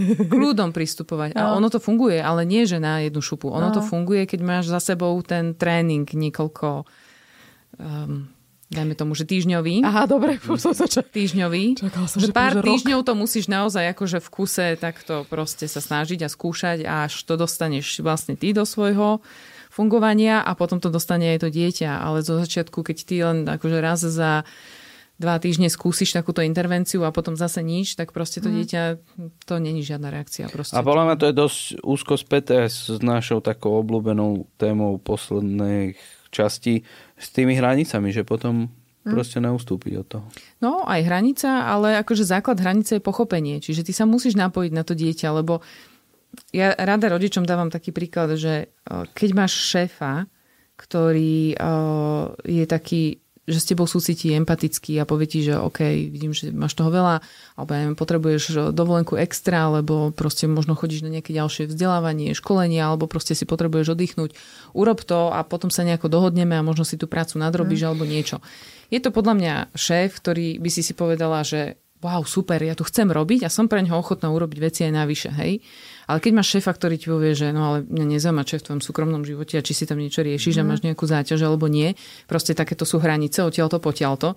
kľudom 0.32 0.70
pristupovať. 0.70 1.32
A 1.34 1.40
No. 1.46 1.56
ono 1.56 1.68
to 1.68 1.78
funguje, 1.78 2.18
ale 2.18 2.42
nie, 2.42 2.64
že 2.64 2.78
na 2.78 3.00
jednu 3.00 3.18
šupu. 3.18 3.48
Ono 3.48 3.68
No. 3.68 3.74
to 3.74 3.82
funguje, 3.82 4.24
keď 4.24 4.40
máš 4.40 4.64
za 4.66 4.78
sebou 4.78 5.12
ten 5.20 5.52
tréning 5.52 6.04
niekoľko, 6.04 6.84
um, 7.76 8.28
dajme 8.68 8.94
tomu, 8.94 9.12
že 9.12 9.24
týždňový. 9.24 9.82
Aha, 9.82 10.06
dobre, 10.06 10.38
už 10.38 10.60
som 10.60 10.72
sa 10.72 10.86
ča- 10.86 11.02
týždňový. 11.02 11.76
Čakala 11.76 12.06
som, 12.06 12.18
že 12.18 12.28
že 12.28 12.32
pár 12.32 12.52
že 12.52 12.58
rok. 12.58 12.66
týždňov 12.66 13.00
to 13.02 13.12
musíš 13.14 13.44
naozaj 13.46 13.84
akože 13.90 14.18
v 14.20 14.28
kuse 14.30 14.66
takto 14.76 15.26
proste 15.26 15.66
sa 15.66 15.80
snažiť 15.80 16.20
a 16.20 16.28
skúšať 16.28 16.78
až 16.82 17.12
to 17.20 17.34
dostaneš 17.34 17.98
vlastne 17.98 18.34
ty 18.34 18.52
do 18.52 18.62
svojho 18.62 19.18
fungovania 19.80 20.44
a 20.44 20.52
potom 20.52 20.76
to 20.76 20.92
dostane 20.92 21.32
aj 21.32 21.40
to 21.40 21.48
dieťa. 21.48 22.04
Ale 22.04 22.20
zo 22.20 22.36
začiatku, 22.36 22.84
keď 22.84 22.96
ty 23.00 23.16
len 23.24 23.48
akože 23.48 23.78
raz 23.80 24.04
za 24.04 24.44
dva 25.20 25.36
týždne 25.36 25.68
skúsiš 25.68 26.16
takúto 26.16 26.40
intervenciu 26.40 27.04
a 27.04 27.12
potom 27.12 27.36
zase 27.36 27.60
nič, 27.64 27.96
tak 27.96 28.12
proste 28.12 28.40
to 28.40 28.48
dieťa, 28.48 29.00
to 29.44 29.54
není 29.60 29.84
žiadna 29.84 30.08
reakcia. 30.08 30.48
Proste. 30.48 30.76
A 30.76 30.84
podľa 30.84 31.12
mňa 31.12 31.16
to 31.20 31.28
je 31.28 31.34
dosť 31.36 31.60
úzko 31.84 32.14
späté 32.16 32.68
s 32.68 32.88
našou 33.04 33.44
takou 33.44 33.80
obľúbenou 33.80 34.48
témou 34.56 34.96
poslednej 34.96 36.00
časti 36.32 36.88
s 37.20 37.26
tými 37.36 37.52
hranicami, 37.52 38.12
že 38.12 38.24
potom 38.24 38.72
proste 39.04 39.40
neustúpiť 39.40 39.92
od 40.00 40.06
toho. 40.06 40.26
No, 40.60 40.84
aj 40.84 41.04
hranica, 41.04 41.68
ale 41.68 42.00
akože 42.00 42.24
základ 42.24 42.60
hranice 42.60 43.00
je 43.00 43.02
pochopenie. 43.02 43.60
Čiže 43.60 43.84
ty 43.88 43.92
sa 43.96 44.04
musíš 44.04 44.36
napojiť 44.36 44.72
na 44.72 44.84
to 44.84 44.92
dieťa, 44.92 45.28
lebo 45.40 45.64
ja 46.54 46.74
rada 46.74 47.10
rodičom 47.10 47.46
dávam 47.46 47.70
taký 47.70 47.90
príklad, 47.94 48.38
že 48.38 48.70
eh, 48.70 49.04
keď 49.14 49.30
máš 49.34 49.52
šéfa, 49.70 50.26
ktorý 50.78 51.54
eh, 51.54 52.24
je 52.46 52.64
taký 52.66 53.02
že 53.50 53.58
s 53.58 53.66
tebou 53.66 53.90
súcití 53.90 54.30
empatický 54.30 55.02
a 55.02 55.08
povie 55.08 55.26
ti, 55.26 55.42
že 55.42 55.58
OK, 55.58 55.82
vidím, 56.06 56.30
že 56.30 56.54
máš 56.54 56.78
toho 56.78 56.86
veľa, 56.86 57.18
alebo 57.58 57.70
ja 57.74 57.78
neviem, 57.82 57.98
potrebuješ 57.98 58.42
eh, 58.54 58.58
dovolenku 58.70 59.18
extra, 59.18 59.66
alebo 59.66 60.14
proste 60.14 60.46
možno 60.46 60.78
chodíš 60.78 61.02
na 61.02 61.10
nejaké 61.10 61.34
ďalšie 61.34 61.66
vzdelávanie, 61.66 62.32
školenie, 62.38 62.78
alebo 62.78 63.10
proste 63.10 63.34
si 63.34 63.44
potrebuješ 63.44 63.98
oddychnúť. 63.98 64.38
Urob 64.72 65.02
to 65.02 65.34
a 65.34 65.42
potom 65.42 65.68
sa 65.68 65.82
nejako 65.82 66.06
dohodneme 66.06 66.54
a 66.54 66.62
možno 66.62 66.86
si 66.86 66.94
tú 66.94 67.10
prácu 67.10 67.42
nadrobíš 67.42 67.82
mm. 67.82 67.88
alebo 67.90 68.04
niečo. 68.06 68.38
Je 68.90 69.02
to 69.02 69.10
podľa 69.10 69.34
mňa 69.38 69.54
šéf, 69.74 70.18
ktorý 70.18 70.58
by 70.62 70.70
si 70.70 70.82
si 70.86 70.94
povedala, 70.94 71.42
že 71.42 71.78
wow, 72.00 72.24
super, 72.24 72.58
ja 72.64 72.72
tu 72.72 72.82
chcem 72.88 73.06
robiť 73.12 73.44
a 73.44 73.52
som 73.52 73.68
pre 73.68 73.84
ňoho 73.84 74.00
ochotná 74.00 74.32
urobiť 74.32 74.58
veci 74.58 74.80
aj 74.88 74.92
navyše, 74.92 75.30
hej. 75.36 75.60
Ale 76.10 76.18
keď 76.18 76.32
máš 76.42 76.58
šéfa, 76.58 76.74
ktorý 76.74 76.98
ti 76.98 77.06
povie, 77.06 77.38
že 77.38 77.54
no 77.54 77.70
ale 77.70 77.78
mňa 77.86 78.18
nezaujíma 78.18 78.42
šéf 78.42 78.60
v 78.60 78.66
tvojom 78.66 78.82
súkromnom 78.82 79.22
živote 79.22 79.54
a 79.54 79.62
či 79.62 79.78
si 79.78 79.86
tam 79.86 80.02
niečo 80.02 80.26
riešiš 80.26 80.58
mm. 80.58 80.60
a 80.60 80.64
máš 80.66 80.80
nejakú 80.82 81.06
záťaž 81.06 81.46
alebo 81.46 81.70
nie, 81.70 81.94
proste 82.26 82.50
takéto 82.50 82.82
sú 82.82 82.98
hranice, 82.98 83.46
odtiaľto, 83.46 83.78
potiaľto, 83.78 84.34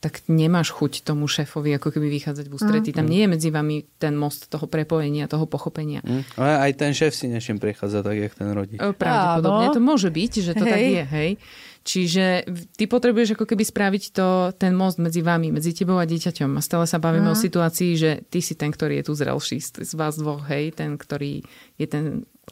tak 0.00 0.24
nemáš 0.32 0.72
chuť 0.72 1.04
tomu 1.04 1.28
šéfovi 1.28 1.76
ako 1.76 1.92
keby 1.92 2.08
vychádzať 2.08 2.48
v 2.48 2.54
ústretí. 2.56 2.90
Mm. 2.90 2.96
Tam 2.96 3.06
nie 3.06 3.20
je 3.20 3.28
medzi 3.28 3.48
vami 3.52 3.84
ten 4.00 4.16
most 4.16 4.48
toho 4.48 4.64
prepojenia, 4.64 5.28
toho 5.28 5.44
pochopenia. 5.44 6.00
Mm. 6.00 6.24
Ale 6.40 6.52
aj 6.56 6.72
ten 6.80 6.92
šéf 6.96 7.12
si 7.12 7.28
nešiem 7.28 7.60
prechádza 7.60 8.00
tak, 8.00 8.16
jak 8.16 8.32
ten 8.32 8.48
rodič. 8.48 8.80
Pravdepodobne 8.80 9.76
to 9.76 9.80
môže 9.84 10.08
byť, 10.08 10.32
že 10.40 10.52
to 10.56 10.64
hej. 10.64 10.72
tak 10.72 10.80
je, 10.80 11.04
hej. 11.04 11.30
Čiže 11.80 12.24
ty 12.76 12.84
potrebuješ 12.88 13.36
ako 13.36 13.44
keby 13.44 13.64
spraviť 13.64 14.04
to, 14.12 14.52
ten 14.56 14.72
most 14.72 14.96
medzi 15.00 15.20
vami, 15.20 15.52
medzi 15.52 15.72
tebou 15.76 15.96
a 16.00 16.08
dieťaťom. 16.08 16.56
A 16.56 16.60
stále 16.64 16.88
sa 16.88 16.96
bavíme 16.96 17.28
mm. 17.28 17.36
o 17.36 17.40
situácii, 17.40 17.92
že 18.00 18.10
ty 18.28 18.40
si 18.40 18.56
ten, 18.56 18.72
ktorý 18.72 19.00
je 19.00 19.04
tu 19.08 19.12
zrelší 19.12 19.60
z 19.60 19.92
vás 19.96 20.16
dvoch, 20.16 20.48
hej, 20.48 20.72
ten, 20.76 20.96
ktorý 20.96 21.44
je 21.76 21.86
ten 21.88 22.04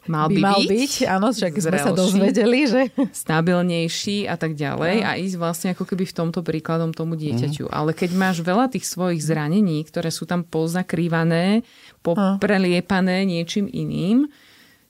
mal 0.07 0.31
by, 0.31 0.35
by 0.37 0.41
mal 0.41 0.59
byť, 0.63 0.69
byť 0.69 0.93
áno, 1.09 1.27
však 1.35 1.53
zrelší, 1.59 1.65
sme 1.65 1.79
sa 1.81 1.91
dozvedeli, 1.91 2.59
že... 2.69 2.81
Stabilnejší 3.11 4.29
a 4.29 4.39
tak 4.39 4.55
ďalej 4.55 4.95
no. 5.01 5.07
a 5.07 5.11
ísť 5.19 5.35
vlastne 5.35 5.67
ako 5.75 5.83
keby 5.83 6.07
v 6.07 6.13
tomto 6.15 6.39
príkladom 6.45 6.95
tomu 6.95 7.19
dieťaťu. 7.19 7.67
Mm. 7.67 7.73
Ale 7.73 7.91
keď 7.91 8.11
máš 8.15 8.37
veľa 8.39 8.71
tých 8.71 8.87
svojich 8.87 9.19
zranení, 9.19 9.83
ktoré 9.83 10.13
sú 10.13 10.23
tam 10.23 10.47
pozakrývané, 10.47 11.67
popreliepané 11.99 13.27
niečím 13.27 13.67
iným, 13.67 14.31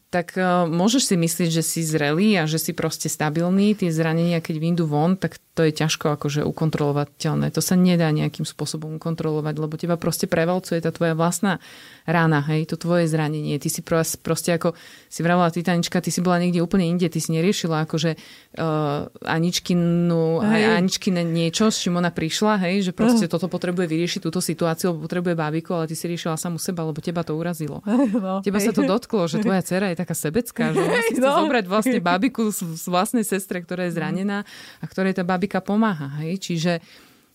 tak 0.10 0.34
uh, 0.42 0.66
môžeš 0.66 1.14
si 1.14 1.16
myslieť, 1.16 1.50
že 1.54 1.64
si 1.64 1.86
zrelý 1.86 2.34
a 2.42 2.50
že 2.50 2.58
si 2.58 2.74
proste 2.74 3.06
stabilný. 3.06 3.78
Tie 3.78 3.94
zranenia, 3.94 4.42
keď 4.42 4.56
vyjdú 4.58 4.86
von, 4.90 5.14
tak 5.14 5.38
to 5.54 5.68
je 5.68 5.76
ťažko 5.76 6.18
akože 6.18 6.42
ukontrolovateľné. 6.48 7.54
To 7.54 7.62
sa 7.62 7.78
nedá 7.78 8.10
nejakým 8.16 8.48
spôsobom 8.48 8.96
ukontrolovať, 8.98 9.56
lebo 9.60 9.76
teba 9.78 10.00
proste 10.00 10.26
prevalcuje 10.26 10.80
tá 10.80 10.90
tvoja 10.90 11.14
vlastná 11.20 11.62
rána, 12.08 12.40
hej, 12.48 12.64
to 12.74 12.80
tvoje 12.80 13.12
zranenie. 13.12 13.60
Ty 13.60 13.68
si 13.68 13.84
proste 14.24 14.56
ako 14.56 14.74
si 15.12 15.20
vravila 15.20 15.52
Titanička, 15.52 16.00
ty 16.00 16.16
si 16.16 16.24
bola 16.24 16.40
niekde 16.40 16.64
úplne 16.64 16.88
inde, 16.88 17.12
ty 17.12 17.20
si 17.20 17.36
neriešila 17.36 17.86
akože 17.86 18.16
uh, 18.16 19.12
Aničkinu, 19.28 20.42
hej. 20.48 20.80
Aničkine 20.80 21.22
niečo, 21.28 21.70
s 21.70 21.84
čím 21.84 22.00
ona 22.00 22.10
prišla, 22.10 22.66
hej, 22.66 22.90
že 22.90 22.92
proste 22.96 23.28
uh. 23.28 23.32
toto 23.36 23.52
potrebuje 23.52 23.86
vyriešiť 23.86 24.26
túto 24.26 24.40
situáciu, 24.40 24.96
lebo 24.96 25.06
potrebuje 25.06 25.36
bábiku, 25.36 25.76
ale 25.76 25.92
ty 25.92 25.94
si 26.00 26.08
riešila 26.08 26.40
samú 26.40 26.56
seba, 26.56 26.88
lebo 26.88 26.98
teba 27.04 27.22
to 27.22 27.36
urazilo. 27.38 27.84
No, 28.20 28.44
teba 28.44 28.60
hej. 28.60 28.70
sa 28.70 28.72
to 28.76 28.84
dotklo, 28.84 29.30
že 29.32 29.40
tvoja 29.40 29.64
dcera 29.64 29.94
je 29.94 29.99
taká 30.00 30.16
sebecká, 30.16 30.72
že 30.72 30.80
ona 30.88 31.04
si 31.04 31.20
chce 31.20 31.28
no. 31.28 31.36
zobrať 31.44 31.66
vlastne 31.68 32.00
bábiku 32.00 32.56
z, 32.56 32.88
vlastnej 32.88 33.28
sestre, 33.28 33.60
ktorá 33.60 33.92
je 33.92 34.00
zranená 34.00 34.48
a 34.80 34.86
ktorej 34.88 35.20
tá 35.20 35.28
bábika 35.28 35.60
pomáha, 35.60 36.24
hej, 36.24 36.40
čiže 36.40 36.80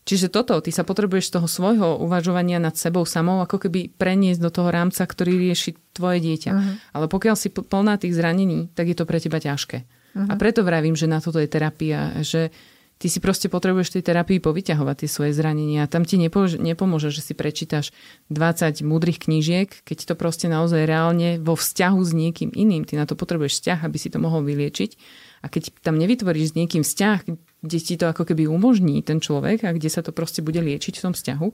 Čiže 0.05 0.29
toto, 0.29 0.61
ty 0.61 0.69
sa 0.69 0.85
potrebuješ 0.85 1.33
z 1.33 1.35
toho 1.41 1.49
svojho 1.49 1.97
uvažovania 1.97 2.61
nad 2.61 2.77
sebou 2.77 3.09
samou 3.09 3.41
ako 3.41 3.57
keby 3.65 3.89
preniesť 3.89 4.37
do 4.37 4.53
toho 4.53 4.69
rámca, 4.69 5.01
ktorý 5.01 5.33
rieši 5.49 5.73
tvoje 5.97 6.21
dieťa. 6.21 6.51
Uh-huh. 6.53 6.77
Ale 6.93 7.09
pokiaľ 7.09 7.33
si 7.33 7.49
plná 7.49 7.97
tých 7.97 8.13
zranení, 8.13 8.69
tak 8.77 8.85
je 8.85 8.93
to 8.93 9.09
pre 9.09 9.17
teba 9.17 9.41
ťažké. 9.41 9.81
Uh-huh. 9.81 10.29
A 10.29 10.37
preto 10.37 10.61
vravím, 10.61 10.93
že 10.93 11.09
na 11.09 11.17
toto 11.25 11.41
je 11.41 11.49
terapia, 11.49 12.21
že 12.21 12.53
ty 12.97 13.11
si 13.11 13.19
proste 13.19 13.51
potrebuješ 13.51 13.99
tej 13.99 14.03
terapii 14.07 14.39
povyťahovať 14.39 14.95
tie 15.03 15.09
svoje 15.11 15.31
zranenia. 15.35 15.87
Tam 15.91 16.07
ti 16.07 16.15
nepomôže, 16.15 17.09
že 17.11 17.21
si 17.21 17.33
prečítaš 17.35 17.91
20 18.31 18.81
múdrych 18.87 19.19
knížiek, 19.19 19.67
keď 19.83 19.97
to 20.09 20.13
proste 20.15 20.47
naozaj 20.47 20.87
reálne 20.87 21.37
vo 21.43 21.59
vzťahu 21.59 21.99
s 21.99 22.11
niekým 22.15 22.49
iným. 22.55 22.87
Ty 22.87 23.03
na 23.03 23.05
to 23.05 23.19
potrebuješ 23.19 23.59
vzťah, 23.59 23.79
aby 23.83 23.97
si 23.99 24.07
to 24.07 24.17
mohol 24.23 24.41
vyliečiť. 24.41 24.95
A 25.43 25.51
keď 25.51 25.75
tam 25.83 25.99
nevytvoríš 26.01 26.55
s 26.55 26.57
niekým 26.57 26.81
vzťah, 26.81 27.19
kde 27.65 27.79
ti 27.81 27.95
to 27.99 28.09
ako 28.09 28.25
keby 28.25 28.49
umožní 28.49 29.05
ten 29.05 29.21
človek 29.21 29.67
a 29.67 29.75
kde 29.75 29.89
sa 29.91 30.01
to 30.01 30.09
proste 30.09 30.41
bude 30.41 30.57
liečiť 30.57 30.97
v 30.97 31.03
tom 31.05 31.13
vzťahu, 31.13 31.47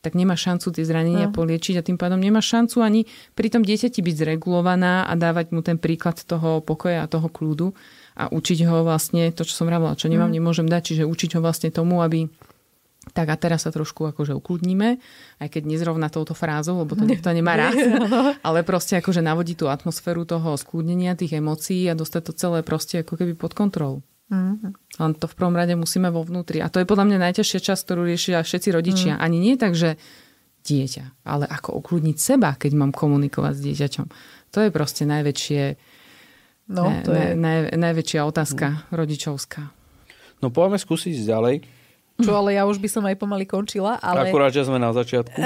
tak 0.00 0.16
nemá 0.16 0.32
šancu 0.32 0.72
tie 0.72 0.84
zranenia 0.84 1.28
no. 1.28 1.34
poliečiť 1.36 1.76
a 1.80 1.84
tým 1.84 2.00
pádom 2.00 2.16
nemá 2.16 2.40
šancu 2.40 2.80
ani 2.80 3.04
pri 3.36 3.52
tom 3.52 3.60
dieťati 3.60 4.00
byť 4.00 4.14
zregulovaná 4.16 5.04
a 5.04 5.12
dávať 5.12 5.52
mu 5.52 5.60
ten 5.60 5.76
príklad 5.76 6.16
toho 6.24 6.64
pokoja 6.64 7.04
a 7.04 7.10
toho 7.10 7.28
kľudu 7.28 7.76
a 8.16 8.32
učiť 8.32 8.64
ho 8.64 8.80
vlastne 8.84 9.28
to, 9.32 9.44
čo 9.44 9.52
som 9.52 9.68
vravila, 9.68 9.96
čo 9.96 10.08
nemám, 10.08 10.32
mm. 10.32 10.36
nemôžem 10.40 10.68
dať, 10.68 10.82
čiže 10.92 11.04
učiť 11.04 11.36
ho 11.36 11.40
vlastne 11.44 11.68
tomu, 11.68 12.00
aby 12.00 12.32
tak 13.16 13.32
a 13.32 13.36
teraz 13.36 13.64
sa 13.64 13.72
trošku 13.72 14.12
akože 14.12 14.36
ukludníme, 14.36 15.00
aj 15.40 15.48
keď 15.48 15.62
nezrovna 15.64 16.12
touto 16.12 16.36
frázou, 16.36 16.84
lebo 16.84 16.92
to 16.96 17.08
nikto 17.08 17.32
nemá 17.32 17.56
rád, 17.68 17.76
ale 18.44 18.60
proste 18.60 19.00
akože 19.00 19.24
navodí 19.24 19.56
tú 19.56 19.72
atmosféru 19.72 20.28
toho 20.28 20.56
skľudnenia, 20.56 21.16
tých 21.16 21.40
emócií 21.40 21.88
a 21.88 21.96
dostať 21.96 22.22
to 22.28 22.32
celé 22.36 22.58
proste 22.60 23.00
ako 23.00 23.16
keby 23.16 23.32
pod 23.36 23.56
kontrolu. 23.56 24.04
Mm-hmm. 24.28 24.79
Len 24.98 25.14
to 25.14 25.30
v 25.30 25.36
prvom 25.38 25.54
rade 25.54 25.78
musíme 25.78 26.10
vo 26.10 26.26
vnútri. 26.26 26.58
A 26.58 26.66
to 26.66 26.82
je 26.82 26.88
podľa 26.88 27.06
mňa 27.06 27.18
najťažšia 27.30 27.60
časť, 27.62 27.82
ktorú 27.86 28.02
riešia 28.10 28.42
všetci 28.42 28.68
rodičia. 28.74 29.12
Mm. 29.16 29.20
Ani 29.22 29.38
nie 29.38 29.54
tak, 29.54 29.78
že 29.78 29.94
dieťa, 30.66 31.24
ale 31.24 31.46
ako 31.46 31.78
ukludniť 31.80 32.16
seba, 32.18 32.58
keď 32.58 32.72
mám 32.76 32.92
komunikovať 32.92 33.54
s 33.56 33.64
dieťaťom. 33.64 34.06
To 34.50 34.58
je 34.60 34.70
proste 34.74 35.08
najväčšie, 35.08 35.62
no, 36.74 36.84
to 37.06 37.10
je... 37.14 37.26
Naj, 37.38 37.78
najväčšia 37.78 38.20
otázka 38.26 38.66
mm. 38.66 38.78
rodičovská. 38.92 39.62
No 40.44 40.52
poďme 40.52 40.76
skúsiť 40.76 41.16
ďalej. 41.24 41.64
Čo, 42.20 42.36
ale 42.36 42.52
ja 42.56 42.68
už 42.68 42.76
by 42.76 42.88
som 42.92 43.04
aj 43.08 43.16
pomaly 43.16 43.48
končila. 43.48 43.96
Ale... 44.04 44.28
Akurát, 44.28 44.52
že 44.52 44.68
sme 44.68 44.76
na 44.76 44.92
začiatku. 44.92 45.40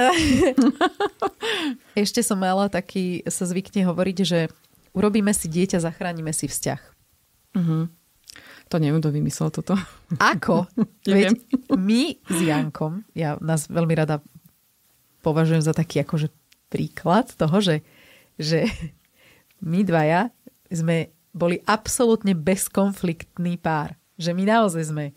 Ešte 2.03 2.21
som 2.27 2.39
mala 2.39 2.67
taký, 2.67 3.23
sa 3.31 3.47
zvykne 3.47 3.87
hovoriť, 3.87 4.19
že 4.27 4.51
urobíme 4.91 5.31
si 5.31 5.47
dieťa, 5.47 5.79
zachránime 5.79 6.35
si 6.35 6.51
vzťah. 6.51 6.81
Uh-huh. 7.55 7.87
To 8.75 8.83
neviem, 8.83 8.99
kto 8.99 9.15
vymyslel 9.15 9.55
toto. 9.55 9.79
Ako? 10.19 10.67
Veď 11.07 11.39
my 11.79 12.19
s 12.27 12.39
Jankom, 12.43 13.07
ja 13.15 13.39
nás 13.39 13.71
veľmi 13.71 13.95
rada 13.95 14.19
považujem 15.23 15.63
za 15.63 15.71
taký 15.71 16.03
akože 16.03 16.35
príklad 16.75 17.31
toho, 17.39 17.55
že, 17.63 17.87
že 18.35 18.67
my 19.63 19.87
dvaja 19.87 20.35
sme 20.75 21.15
boli 21.31 21.63
absolútne 21.71 22.35
bezkonfliktný 22.35 23.63
pár. 23.63 23.95
Že 24.19 24.35
my 24.35 24.43
naozaj 24.43 24.91
sme. 24.91 25.15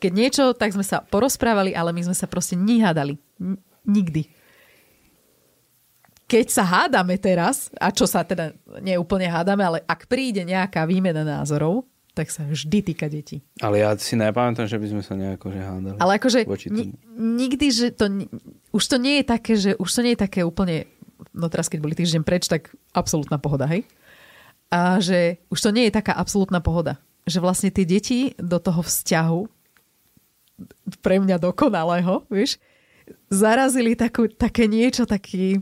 Keď 0.00 0.12
niečo, 0.16 0.44
tak 0.56 0.72
sme 0.72 0.84
sa 0.84 1.04
porozprávali, 1.04 1.76
ale 1.76 1.92
my 1.92 2.00
sme 2.00 2.16
sa 2.16 2.24
proste 2.24 2.56
nehádali. 2.56 3.20
Nikdy. 3.84 4.24
Keď 6.24 6.46
sa 6.48 6.64
hádame 6.64 7.20
teraz, 7.20 7.68
a 7.76 7.92
čo 7.92 8.08
sa 8.08 8.24
teda 8.24 8.56
neúplne 8.80 9.28
hádame, 9.28 9.68
ale 9.68 9.78
ak 9.84 10.08
príde 10.08 10.48
nejaká 10.48 10.88
výmena 10.88 11.20
názorov, 11.20 11.84
tak 12.16 12.32
sa 12.32 12.48
vždy 12.48 12.80
týka 12.80 13.12
detí. 13.12 13.44
Ale 13.60 13.84
ja 13.84 13.92
si 14.00 14.16
nepamätám, 14.16 14.64
že 14.64 14.80
by 14.80 14.86
sme 14.88 15.02
sa 15.04 15.12
nejako 15.12 15.52
že 15.52 15.60
hádali. 15.60 16.00
Ale 16.00 16.12
akože 16.16 16.48
ni- 16.72 16.96
nikdy, 17.12 17.66
že 17.68 17.86
to... 17.92 18.08
Už 18.72 18.84
to 18.88 18.96
nie 18.96 19.20
je 19.20 19.24
také, 19.28 19.52
že 19.60 19.76
už 19.76 19.90
to 19.92 20.00
nie 20.00 20.16
je 20.16 20.24
také 20.24 20.40
úplne... 20.40 20.88
No 21.36 21.52
teraz, 21.52 21.68
keď 21.68 21.84
boli 21.84 21.92
týždeň 21.92 22.24
preč, 22.24 22.48
tak 22.48 22.72
absolútna 22.96 23.36
pohoda, 23.36 23.68
hej? 23.68 23.84
A 24.72 24.96
že 24.96 25.44
už 25.52 25.60
to 25.60 25.70
nie 25.76 25.92
je 25.92 25.92
taká 25.92 26.16
absolútna 26.16 26.64
pohoda. 26.64 26.96
Že 27.28 27.44
vlastne 27.44 27.68
tie 27.68 27.84
deti 27.84 28.32
do 28.40 28.56
toho 28.56 28.80
vzťahu 28.80 29.40
pre 31.04 31.20
mňa 31.20 31.36
dokonalého, 31.36 32.24
vieš, 32.32 32.56
zarazili 33.28 33.92
takú, 33.92 34.24
také 34.24 34.64
niečo, 34.64 35.04
taký, 35.04 35.60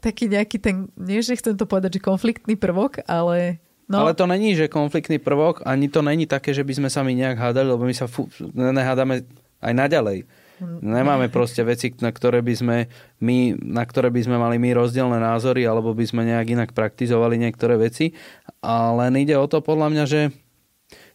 taký 0.00 0.32
nejaký 0.32 0.56
ten, 0.56 0.88
nie 0.96 1.20
že 1.20 1.36
chcem 1.36 1.52
to 1.60 1.68
povedať, 1.68 2.00
že 2.00 2.08
konfliktný 2.08 2.56
prvok, 2.56 3.04
ale 3.04 3.60
No. 3.84 4.00
Ale 4.00 4.16
to 4.16 4.24
není, 4.24 4.56
že 4.56 4.72
konfliktný 4.72 5.20
prvok, 5.20 5.60
ani 5.68 5.92
to 5.92 6.00
není 6.00 6.24
také, 6.24 6.56
že 6.56 6.64
by 6.64 6.72
sme 6.72 6.88
sa 6.88 7.04
my 7.04 7.12
nejak 7.12 7.36
hádali, 7.36 7.68
lebo 7.68 7.84
my 7.84 7.92
sa 7.92 8.08
fu- 8.08 8.32
nehádame 8.56 9.28
aj 9.60 9.72
naďalej. 9.76 10.18
Nemáme 10.62 11.28
proste 11.28 11.60
veci, 11.66 11.90
na 11.98 12.14
ktoré 12.14 12.38
by 12.40 12.54
sme 12.54 12.76
my, 13.20 13.58
na 13.58 13.82
ktoré 13.82 14.08
by 14.08 14.20
sme 14.22 14.36
mali 14.38 14.56
my 14.56 14.70
rozdielne 14.72 15.18
názory, 15.18 15.66
alebo 15.66 15.92
by 15.92 16.06
sme 16.06 16.22
nejak 16.24 16.46
inak 16.54 16.70
praktizovali 16.72 17.36
niektoré 17.36 17.76
veci. 17.76 18.14
Ale 18.62 19.10
ide 19.18 19.34
o 19.34 19.44
to 19.50 19.60
podľa 19.60 19.88
mňa, 19.90 20.04
že 20.06 20.20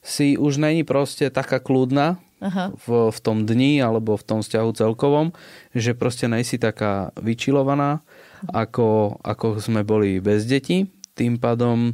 si 0.04 0.36
už 0.36 0.60
není 0.60 0.84
proste 0.84 1.32
taká 1.32 1.60
kľudná 1.60 2.20
Aha. 2.40 2.72
V, 2.72 3.12
v 3.12 3.20
tom 3.20 3.44
dni 3.44 3.84
alebo 3.84 4.16
v 4.16 4.24
tom 4.24 4.40
vzťahu 4.40 4.70
celkovom, 4.72 5.36
že 5.76 5.92
proste 5.92 6.32
nejsi 6.32 6.56
taká 6.56 7.12
vyčilovaná, 7.20 8.00
ako, 8.48 9.20
ako 9.20 9.60
sme 9.60 9.84
boli 9.84 10.24
bez 10.24 10.48
detí. 10.48 10.88
Tým 11.20 11.36
pádom 11.36 11.92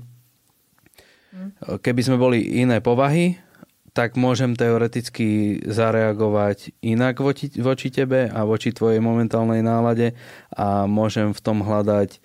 Keby 1.82 2.02
sme 2.02 2.18
boli 2.18 2.62
iné 2.62 2.80
povahy, 2.80 3.40
tak 3.96 4.20
môžem 4.20 4.60
teoreticky 4.60 5.60
zareagovať 5.64 6.76
inak 6.84 7.24
voči, 7.24 7.48
voči 7.56 7.88
tebe 7.88 8.28
a 8.28 8.44
voči 8.44 8.76
tvojej 8.76 9.00
momentálnej 9.00 9.64
nálade 9.64 10.12
a 10.52 10.84
môžem 10.84 11.32
v 11.32 11.40
tom 11.40 11.64
hľadať 11.64 12.20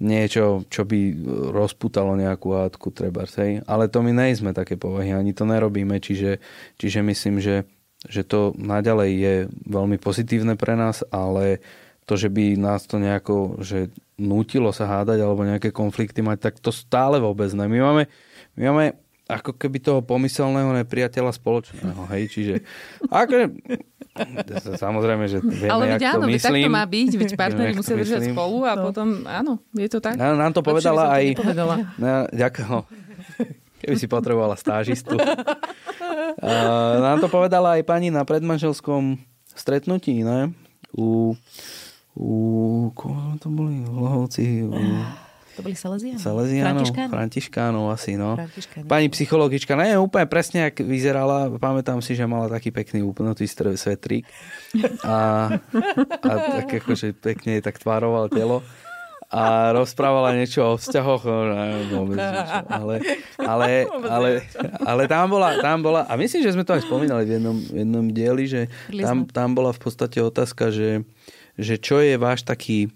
niečo, 0.00 0.64
čo 0.72 0.88
by 0.88 1.12
rozputalo 1.52 2.16
nejakú 2.16 2.56
hádku 2.56 2.88
treba. 2.88 3.28
Hej? 3.28 3.60
Ale 3.68 3.92
to 3.92 4.00
my 4.00 4.16
nejsme 4.16 4.56
také 4.56 4.80
povahy, 4.80 5.12
ani 5.12 5.36
to 5.36 5.44
nerobíme, 5.44 6.00
čiže, 6.00 6.40
čiže 6.80 7.04
myslím, 7.04 7.36
že, 7.36 7.68
že 8.08 8.24
to 8.24 8.56
naďalej 8.56 9.10
je 9.12 9.34
veľmi 9.68 10.00
pozitívne 10.00 10.56
pre 10.56 10.72
nás, 10.72 11.04
ale 11.12 11.60
to, 12.08 12.16
že 12.16 12.32
by 12.32 12.56
nás 12.56 12.88
to 12.88 12.96
nejako 12.96 13.60
že 13.60 13.92
nútilo 14.16 14.72
sa 14.72 14.88
hádať 14.88 15.20
alebo 15.20 15.44
nejaké 15.44 15.68
konflikty 15.68 16.24
mať, 16.24 16.48
tak 16.48 16.54
to 16.64 16.72
stále 16.72 17.20
vôbec 17.20 17.52
ne. 17.52 17.68
My 17.68 17.78
máme 17.80 18.02
my 18.60 18.64
máme 18.68 18.86
ako 19.30 19.54
keby 19.54 19.78
toho 19.78 20.00
pomyselného 20.02 20.74
nepriateľa 20.82 21.32
spoločného, 21.38 22.02
hej, 22.12 22.22
čiže 22.28 22.54
akože, 23.06 23.46
samozrejme, 24.74 25.24
že 25.30 25.38
vieme, 25.38 25.70
Ale 25.70 25.84
veď 25.94 26.02
áno, 26.18 26.26
to 26.26 26.34
veď 26.34 26.42
tak 26.42 26.50
myslím. 26.50 26.66
to 26.66 26.74
má 26.74 26.84
byť, 26.84 27.10
veď 27.14 27.30
partneri 27.46 27.72
musia 27.78 27.94
držať 27.94 28.20
myslím. 28.26 28.34
spolu 28.34 28.58
a 28.66 28.72
potom, 28.74 29.06
áno, 29.24 29.62
je 29.72 29.88
to 29.88 30.02
tak. 30.02 30.18
No, 30.18 30.34
nám 30.34 30.50
to 30.50 30.60
povedala 30.66 31.14
aj... 31.14 31.38
No, 31.96 32.26
ďakujem. 32.42 32.68
no. 32.68 32.78
Keby 33.80 33.96
si 33.96 34.06
potrebovala 34.10 34.58
stážistu. 34.58 35.16
Uh, 36.40 36.96
nám 37.04 37.20
to 37.20 37.28
povedala 37.28 37.76
aj 37.76 37.82
pani 37.84 38.08
na 38.08 38.24
predmanželskom 38.24 39.20
stretnutí, 39.52 40.24
ne? 40.24 40.56
U, 40.96 41.36
u 42.16 42.30
koho 42.96 43.36
to 43.36 43.52
boli? 43.52 43.84
V 43.84 43.92
Lohovci, 43.92 44.64
u 44.64 44.72
To 45.60 45.68
boli 45.68 45.76
Salesiani? 45.76 46.16
Salesianov, 46.16 46.64
Františkáni? 46.72 47.10
Františkánov 47.12 47.84
asi, 47.92 48.16
no. 48.16 48.40
Františkáni. 48.40 48.88
Pani 48.88 49.06
psychologička, 49.12 49.76
ne, 49.76 50.00
úplne 50.00 50.24
presne, 50.24 50.72
jak 50.72 50.80
vyzerala. 50.80 51.52
Pamätám 51.60 52.00
si, 52.00 52.16
že 52.16 52.24
mala 52.24 52.48
taký 52.48 52.72
pekný 52.72 53.04
str- 53.44 53.76
svetrík. 53.76 54.24
A, 55.04 55.52
a 56.24 56.32
tak 56.64 56.80
akože 56.80 57.12
pekne 57.12 57.60
tak 57.60 57.76
tvároval 57.76 58.32
telo. 58.32 58.64
A 59.30 59.70
rozprávala 59.70 60.34
niečo 60.34 60.64
o 60.64 60.74
vzťahoch, 60.74 61.22
no, 61.22 61.54
neviem 61.54 61.86
vôbec 61.94 62.18
niečo. 62.18 62.56
Ale, 62.66 62.94
ale, 63.38 63.70
ale, 64.16 64.30
ale 64.82 65.02
tam, 65.06 65.30
bola, 65.30 65.54
tam 65.62 65.78
bola, 65.86 66.02
a 66.08 66.18
myslím, 66.18 66.42
že 66.42 66.56
sme 66.56 66.66
to 66.66 66.74
aj 66.74 66.82
spomínali 66.82 67.28
v 67.28 67.38
jednom, 67.38 67.54
v 67.54 67.76
jednom 67.84 68.06
dieli, 68.10 68.44
že 68.50 68.60
tam, 68.90 69.28
tam 69.30 69.54
bola 69.54 69.70
v 69.70 69.80
podstate 69.86 70.18
otázka, 70.18 70.74
že, 70.74 71.06
že 71.54 71.78
čo 71.78 72.02
je 72.02 72.18
váš 72.18 72.42
taký 72.42 72.90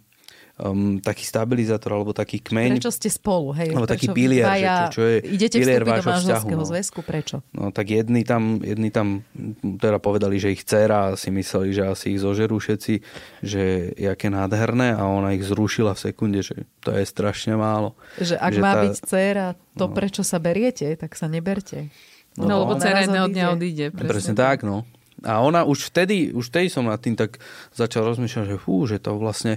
um, 0.57 0.97
taký 0.99 1.23
stabilizátor 1.23 1.91
alebo 1.93 2.11
taký 2.11 2.39
kmeň. 2.39 2.79
Prečo 2.79 2.91
ste 2.91 3.09
spolu? 3.09 3.51
Hej? 3.53 3.71
Alebo 3.71 3.85
taký 3.85 4.07
Prečo 4.07 4.17
pilier, 4.17 4.43
že 4.43 4.49
dvaja 4.49 4.75
čo- 4.87 4.93
čo 4.93 5.03
je 5.03 5.17
idete 5.29 5.57
pilier 5.57 5.83
vášho 5.83 6.11
vzťahu, 6.15 6.47
no. 6.49 6.65
zväzku? 6.65 7.01
Prečo? 7.01 7.37
No 7.51 7.69
tak 7.69 7.87
jedni 7.89 8.23
tam, 8.23 8.43
jedni 8.61 8.89
tam 8.89 9.23
teda 9.61 9.99
povedali, 9.99 10.37
že 10.37 10.51
ich 10.51 10.63
dcera 10.63 11.15
si 11.15 11.29
mysleli, 11.29 11.71
že 11.71 11.83
asi 11.85 12.07
ich 12.13 12.21
zožerú 12.21 12.57
všetci, 12.57 12.95
že 13.41 13.63
jaké 13.95 14.29
nádherné 14.29 14.93
a 14.93 15.05
ona 15.05 15.33
ich 15.33 15.43
zrušila 15.43 15.93
v 15.93 16.03
sekunde, 16.03 16.41
že 16.41 16.55
to 16.79 16.91
je 16.91 17.03
strašne 17.03 17.55
málo. 17.55 17.99
Že 18.17 18.37
ak 18.37 18.53
Že 18.53 18.61
má 18.61 18.73
tá- 18.73 18.83
byť 18.83 18.95
dcéra 19.03 19.47
to, 19.75 19.85
prečo 19.89 20.23
sa 20.23 20.39
beriete, 20.39 20.87
tak 20.95 21.13
sa 21.13 21.27
neberte. 21.27 21.91
No, 22.35 22.47
No, 22.47 22.55
lebo 22.61 22.75
no. 22.75 22.81
dcera 22.81 23.03
jedného 23.03 23.27
dňa 23.27 23.45
odíde. 23.49 23.55
odíde. 23.55 23.87
Presne, 23.93 24.11
presne 24.11 24.35
tak, 24.35 24.63
no. 24.63 24.83
A 25.23 25.41
ona 25.41 25.63
už 25.63 25.89
vtedy, 25.89 26.31
už 26.31 26.51
vtedy 26.51 26.69
som 26.69 26.85
nad 26.85 26.99
tým 26.99 27.15
tak 27.15 27.39
začal 27.71 28.05
rozmýšľať, 28.05 28.45
že 28.45 28.57
fú, 28.57 28.85
že 28.85 28.99
to 28.99 29.15
vlastne 29.15 29.57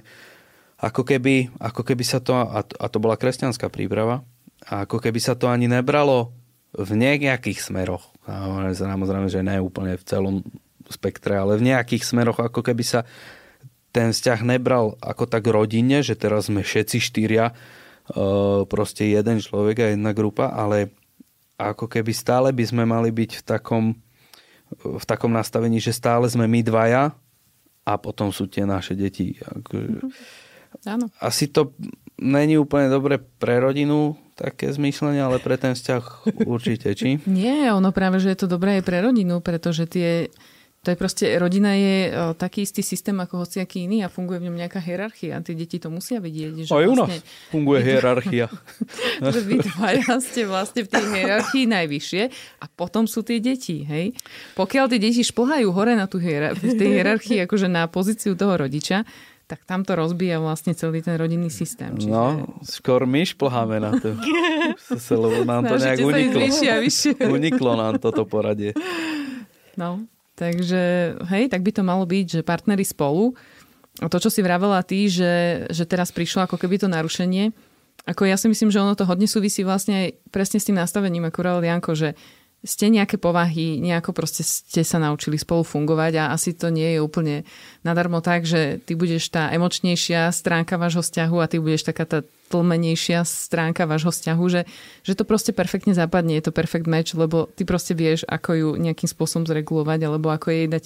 ako 0.77 1.01
keby, 1.01 1.57
ako 1.57 1.81
keby 1.81 2.03
sa 2.05 2.21
to, 2.21 2.37
a 2.37 2.61
to, 2.61 2.73
a 2.77 2.85
to 2.85 2.97
bola 3.01 3.17
kresťanská 3.17 3.73
príprava, 3.73 4.21
ako 4.61 5.01
keby 5.01 5.17
sa 5.17 5.33
to 5.33 5.49
ani 5.49 5.65
nebralo 5.65 6.33
v 6.77 6.91
nejakých 6.93 7.61
smeroch. 7.61 8.13
Samozrejme, 8.77 9.31
že 9.31 9.41
ne 9.41 9.57
úplne 9.57 9.97
v 9.97 10.05
celom 10.05 10.35
spektre, 10.85 11.33
ale 11.33 11.57
v 11.57 11.73
nejakých 11.73 12.05
smeroch, 12.05 12.37
ako 12.37 12.61
keby 12.61 12.83
sa 12.85 13.01
ten 13.89 14.13
vzťah 14.13 14.45
nebral 14.45 14.93
ako 15.01 15.25
tak 15.25 15.49
rodine, 15.49 16.05
že 16.05 16.13
teraz 16.13 16.51
sme 16.51 16.61
všetci 16.61 16.97
štyria, 17.01 17.49
e, 17.49 17.53
proste 18.69 19.09
jeden 19.09 19.41
človek 19.41 19.77
a 19.81 19.87
jedna 19.95 20.13
grupa, 20.13 20.53
ale 20.53 20.93
ako 21.57 21.89
keby 21.89 22.13
stále 22.13 22.53
by 22.53 22.63
sme 22.67 22.83
mali 22.85 23.09
byť 23.09 23.41
v 23.41 23.43
takom, 23.43 23.85
v 24.77 25.05
takom 25.07 25.33
nastavení, 25.33 25.81
že 25.81 25.95
stále 25.95 26.29
sme 26.29 26.45
my 26.45 26.61
dvaja 26.61 27.17
a 27.87 27.93
potom 27.97 28.29
sú 28.29 28.45
tie 28.45 28.67
naše 28.67 28.93
deti. 28.93 29.33
Akože, 29.41 30.13
Áno. 30.85 31.09
asi 31.19 31.47
to 31.47 31.73
není 32.17 32.57
úplne 32.57 32.89
dobre 32.89 33.21
pre 33.21 33.61
rodinu, 33.61 34.17
také 34.33 34.69
zmýšľanie, 34.69 35.21
ale 35.21 35.37
pre 35.41 35.57
ten 35.57 35.73
vzťah 35.73 36.03
určite, 36.45 36.93
či? 36.93 37.17
Nie, 37.29 37.73
ono 37.73 37.89
práve, 37.89 38.21
že 38.21 38.33
je 38.33 38.45
to 38.45 38.47
dobré 38.47 38.81
aj 38.81 38.83
pre 38.85 39.01
rodinu, 39.01 39.41
pretože 39.41 39.89
tie, 39.89 40.29
to 40.85 40.93
je 40.93 40.97
proste, 40.97 41.25
rodina 41.41 41.73
je 41.73 41.95
o, 42.09 42.33
taký 42.37 42.61
istý 42.61 42.85
systém 42.85 43.17
ako 43.17 43.43
hociaký 43.43 43.89
iný 43.89 44.05
a 44.05 44.13
funguje 44.13 44.37
v 44.37 44.45
ňom 44.49 44.61
nejaká 44.61 44.77
hierarchia. 44.77 45.41
Tie 45.41 45.57
deti 45.57 45.81
to 45.81 45.89
musia 45.89 46.21
vedieť. 46.21 46.69
Že 46.69 46.73
Aj 46.73 46.85
u 46.85 46.93
nás 46.93 47.09
vlastne, 47.09 47.19
funguje 47.49 47.79
hierarchia. 47.81 48.45
že 49.33 49.39
vy 49.41 49.55
dvaja 49.61 50.15
ste 50.21 50.41
vlastne 50.45 50.81
v 50.85 50.89
tej 50.93 51.05
hierarchii 51.17 51.65
najvyššie 51.65 52.23
a 52.61 52.65
potom 52.69 53.09
sú 53.09 53.25
tie 53.25 53.41
deti. 53.41 53.83
Hej? 53.89 54.13
Pokiaľ 54.53 54.85
tie 54.93 55.01
deti 55.01 55.25
šplhajú 55.25 55.69
hore 55.73 55.97
na 55.97 56.05
tú 56.05 56.21
hierar- 56.21 56.53
v 56.53 56.77
tej 56.77 56.89
hierarchii 57.01 57.41
akože 57.49 57.67
na 57.67 57.89
pozíciu 57.89 58.37
toho 58.37 58.53
rodiča, 58.53 59.01
tak 59.47 59.63
tam 59.63 59.87
to 59.87 59.95
rozbíja 59.95 60.43
vlastne 60.43 60.75
celý 60.75 60.99
ten 60.99 61.15
rodinný 61.15 61.47
systém. 61.47 61.95
Čiže... 61.95 62.11
No, 62.11 62.59
skôr 62.67 63.07
my 63.07 63.23
šplháme 63.23 63.79
na 63.79 63.95
to. 63.95 64.19
Sa- 64.99 65.15
Lebo 65.15 65.47
nám 65.47 65.63
to 65.63 65.79
nejak 65.79 66.03
uniklo. 66.03 66.39
vyššie 66.43 66.69
a 66.69 66.77
vyššie. 66.83 67.11
Uniklo 67.39 67.71
nám 67.79 68.03
toto 68.03 68.27
poradie. 68.27 68.75
No, 69.79 70.03
takže 70.35 71.15
hej, 71.31 71.47
tak 71.47 71.63
by 71.63 71.71
to 71.71 71.81
malo 71.87 72.03
byť, 72.03 72.25
že 72.27 72.41
partneri 72.43 72.83
spolu. 72.83 73.39
A 74.03 74.11
to, 74.11 74.19
čo 74.19 74.29
si 74.29 74.43
vravela 74.43 74.83
ty, 74.83 75.07
že, 75.07 75.65
že 75.71 75.87
teraz 75.87 76.11
prišlo 76.11 76.45
ako 76.45 76.59
keby 76.59 76.77
to 76.77 76.91
narušenie, 76.91 77.49
ako 78.07 78.23
ja 78.23 78.39
si 78.39 78.47
myslím, 78.47 78.71
že 78.71 78.79
ono 78.79 78.95
to 78.95 79.03
hodne 79.03 79.27
súvisí 79.27 79.67
vlastne 79.67 80.07
aj 80.07 80.07
presne 80.31 80.61
s 80.61 80.67
tým 80.69 80.77
nastavením, 80.79 81.27
ako 81.27 81.39
hovoril 81.43 81.67
Janko, 81.67 81.91
že 81.91 82.13
ste 82.65 82.89
nejaké 82.89 83.21
povahy, 83.21 83.77
nejako 83.77 84.17
proste 84.17 84.41
ste 84.41 84.81
sa 84.81 84.97
naučili 84.97 85.37
spolu 85.37 85.61
fungovať 85.61 86.13
a 86.17 86.23
asi 86.33 86.57
to 86.57 86.73
nie 86.73 86.97
je 86.97 86.99
úplne 86.99 87.45
nadarmo 87.85 88.17
tak, 88.19 88.49
že 88.49 88.81
ty 88.81 88.97
budeš 88.97 89.29
tá 89.29 89.53
emočnejšia 89.53 90.33
stránka 90.33 90.81
vášho 90.81 91.05
vzťahu 91.05 91.37
a 91.37 91.45
ty 91.45 91.61
budeš 91.61 91.85
taká 91.85 92.09
tá 92.09 92.19
tlmenejšia 92.47 93.27
stránka 93.27 93.85
vášho 93.85 94.09
vzťahu, 94.09 94.43
že, 94.49 94.61
že 95.03 95.13
to 95.13 95.27
proste 95.27 95.51
perfektne 95.51 95.93
zapadne, 95.93 96.39
je 96.39 96.49
to 96.49 96.55
perfect 96.55 96.87
match, 96.87 97.13
lebo 97.13 97.45
ty 97.45 97.67
proste 97.67 97.93
vieš, 97.93 98.23
ako 98.25 98.49
ju 98.55 98.69
nejakým 98.79 99.05
spôsobom 99.05 99.45
zregulovať, 99.45 99.99
alebo 100.07 100.31
ako 100.31 100.47
jej 100.49 100.65
dať 100.71 100.83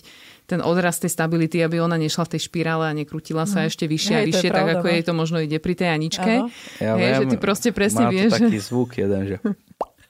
ten 0.50 0.60
odraz 0.60 1.00
tej 1.00 1.14
stability, 1.14 1.64
aby 1.64 1.80
ona 1.80 1.96
nešla 1.96 2.28
v 2.28 2.32
tej 2.36 2.42
špirále 2.52 2.90
a 2.90 2.98
nekrutila 2.98 3.48
sa 3.48 3.64
ešte 3.64 3.88
vyššie 3.88 4.14
a 4.14 4.20
Hej, 4.20 4.24
je 4.26 4.30
vyššie, 4.34 4.50
tak 4.52 4.56
pravda, 4.58 4.74
ako 4.76 4.88
no. 4.90 4.92
jej 4.92 5.04
to 5.06 5.14
možno 5.16 5.38
ide 5.40 5.58
pri 5.62 5.74
tej 5.78 5.90
Aničke. 5.96 6.32
Áno. 6.44 6.48
Ja 6.82 6.94
Hej, 6.98 7.00
viem, 7.00 7.14
že 7.16 7.26
ty 7.32 7.36
proste 7.40 7.70
presne 7.72 8.04
má 8.04 8.12
to 8.12 8.16
vieš, 8.18 8.32
že- 8.36 8.46
taký 8.50 8.60
zvuk 8.60 8.92
jeden, 8.98 9.22
že... 9.30 9.38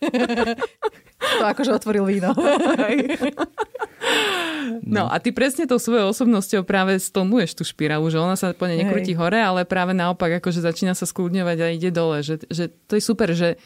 To 1.22 1.46
akože 1.46 1.72
otvoril 1.78 2.06
víno. 2.06 2.34
No 4.82 5.08
a 5.08 5.20
ty 5.22 5.30
presne 5.32 5.70
tou 5.70 5.78
svojou 5.78 6.10
osobnosťou 6.12 6.66
práve 6.66 6.98
stlmuješ 6.98 7.54
tú 7.58 7.64
špirálu, 7.64 8.08
že 8.10 8.18
ona 8.18 8.36
sa 8.36 8.52
po 8.56 8.66
nej 8.66 8.82
nekrúti 8.82 9.14
hore, 9.14 9.38
ale 9.38 9.68
práve 9.68 9.94
naopak 9.94 10.42
akože 10.42 10.64
začína 10.64 10.98
sa 10.98 11.06
skľudňovať 11.06 11.58
a 11.62 11.68
ide 11.74 11.92
dole. 11.94 12.26
Že, 12.26 12.50
že 12.50 12.64
to 12.90 12.98
je 12.98 13.04
super, 13.04 13.32
že 13.32 13.62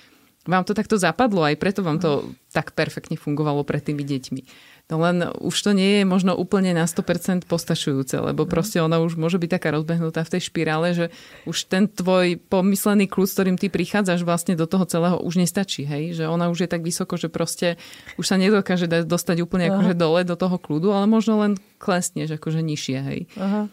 vám 0.45 0.61
to 0.61 0.77
takto 0.77 0.95
zapadlo, 1.01 1.41
aj 1.41 1.57
preto 1.57 1.81
vám 1.81 1.97
to 1.97 2.29
tak 2.53 2.77
perfektne 2.77 3.17
fungovalo 3.17 3.65
pred 3.65 3.81
tými 3.81 4.05
deťmi. 4.05 4.41
No 4.85 5.01
len 5.01 5.17
už 5.41 5.55
to 5.65 5.73
nie 5.73 5.97
je 5.97 6.03
možno 6.05 6.37
úplne 6.37 6.69
na 6.69 6.85
100% 6.85 7.49
postačujúce, 7.49 8.21
lebo 8.21 8.45
proste 8.45 8.77
ona 8.77 9.01
už 9.01 9.17
môže 9.17 9.41
byť 9.41 9.57
taká 9.57 9.73
rozbehnutá 9.73 10.21
v 10.21 10.37
tej 10.37 10.41
špirále, 10.45 10.93
že 10.93 11.05
už 11.49 11.65
ten 11.65 11.89
tvoj 11.89 12.37
pomyslený 12.37 13.09
kľud, 13.09 13.25
s 13.25 13.33
ktorým 13.33 13.57
ty 13.57 13.73
prichádzaš 13.73 14.21
vlastne 14.21 14.53
do 14.53 14.69
toho 14.69 14.85
celého 14.85 15.17
už 15.17 15.41
nestačí, 15.41 15.89
hej? 15.89 16.13
Že 16.13 16.29
ona 16.29 16.53
už 16.53 16.65
je 16.65 16.69
tak 16.69 16.85
vysoko, 16.85 17.17
že 17.17 17.33
proste 17.33 17.81
už 18.21 18.29
sa 18.29 18.37
nedokáže 18.37 18.85
dať- 18.85 19.09
dostať 19.09 19.41
úplne 19.41 19.73
akože 19.73 19.97
dole 19.97 20.21
do 20.21 20.37
toho 20.37 20.61
kľudu, 20.61 20.93
ale 20.93 21.09
možno 21.09 21.41
len 21.41 21.57
klesneš 21.81 22.37
akože 22.37 22.61
nižšie, 22.61 22.97
hej? 23.01 23.19
Aha. 23.41 23.65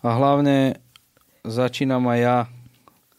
A 0.00 0.08
hlavne 0.14 0.78
začínam 1.42 2.06
aj 2.06 2.18
ja 2.22 2.36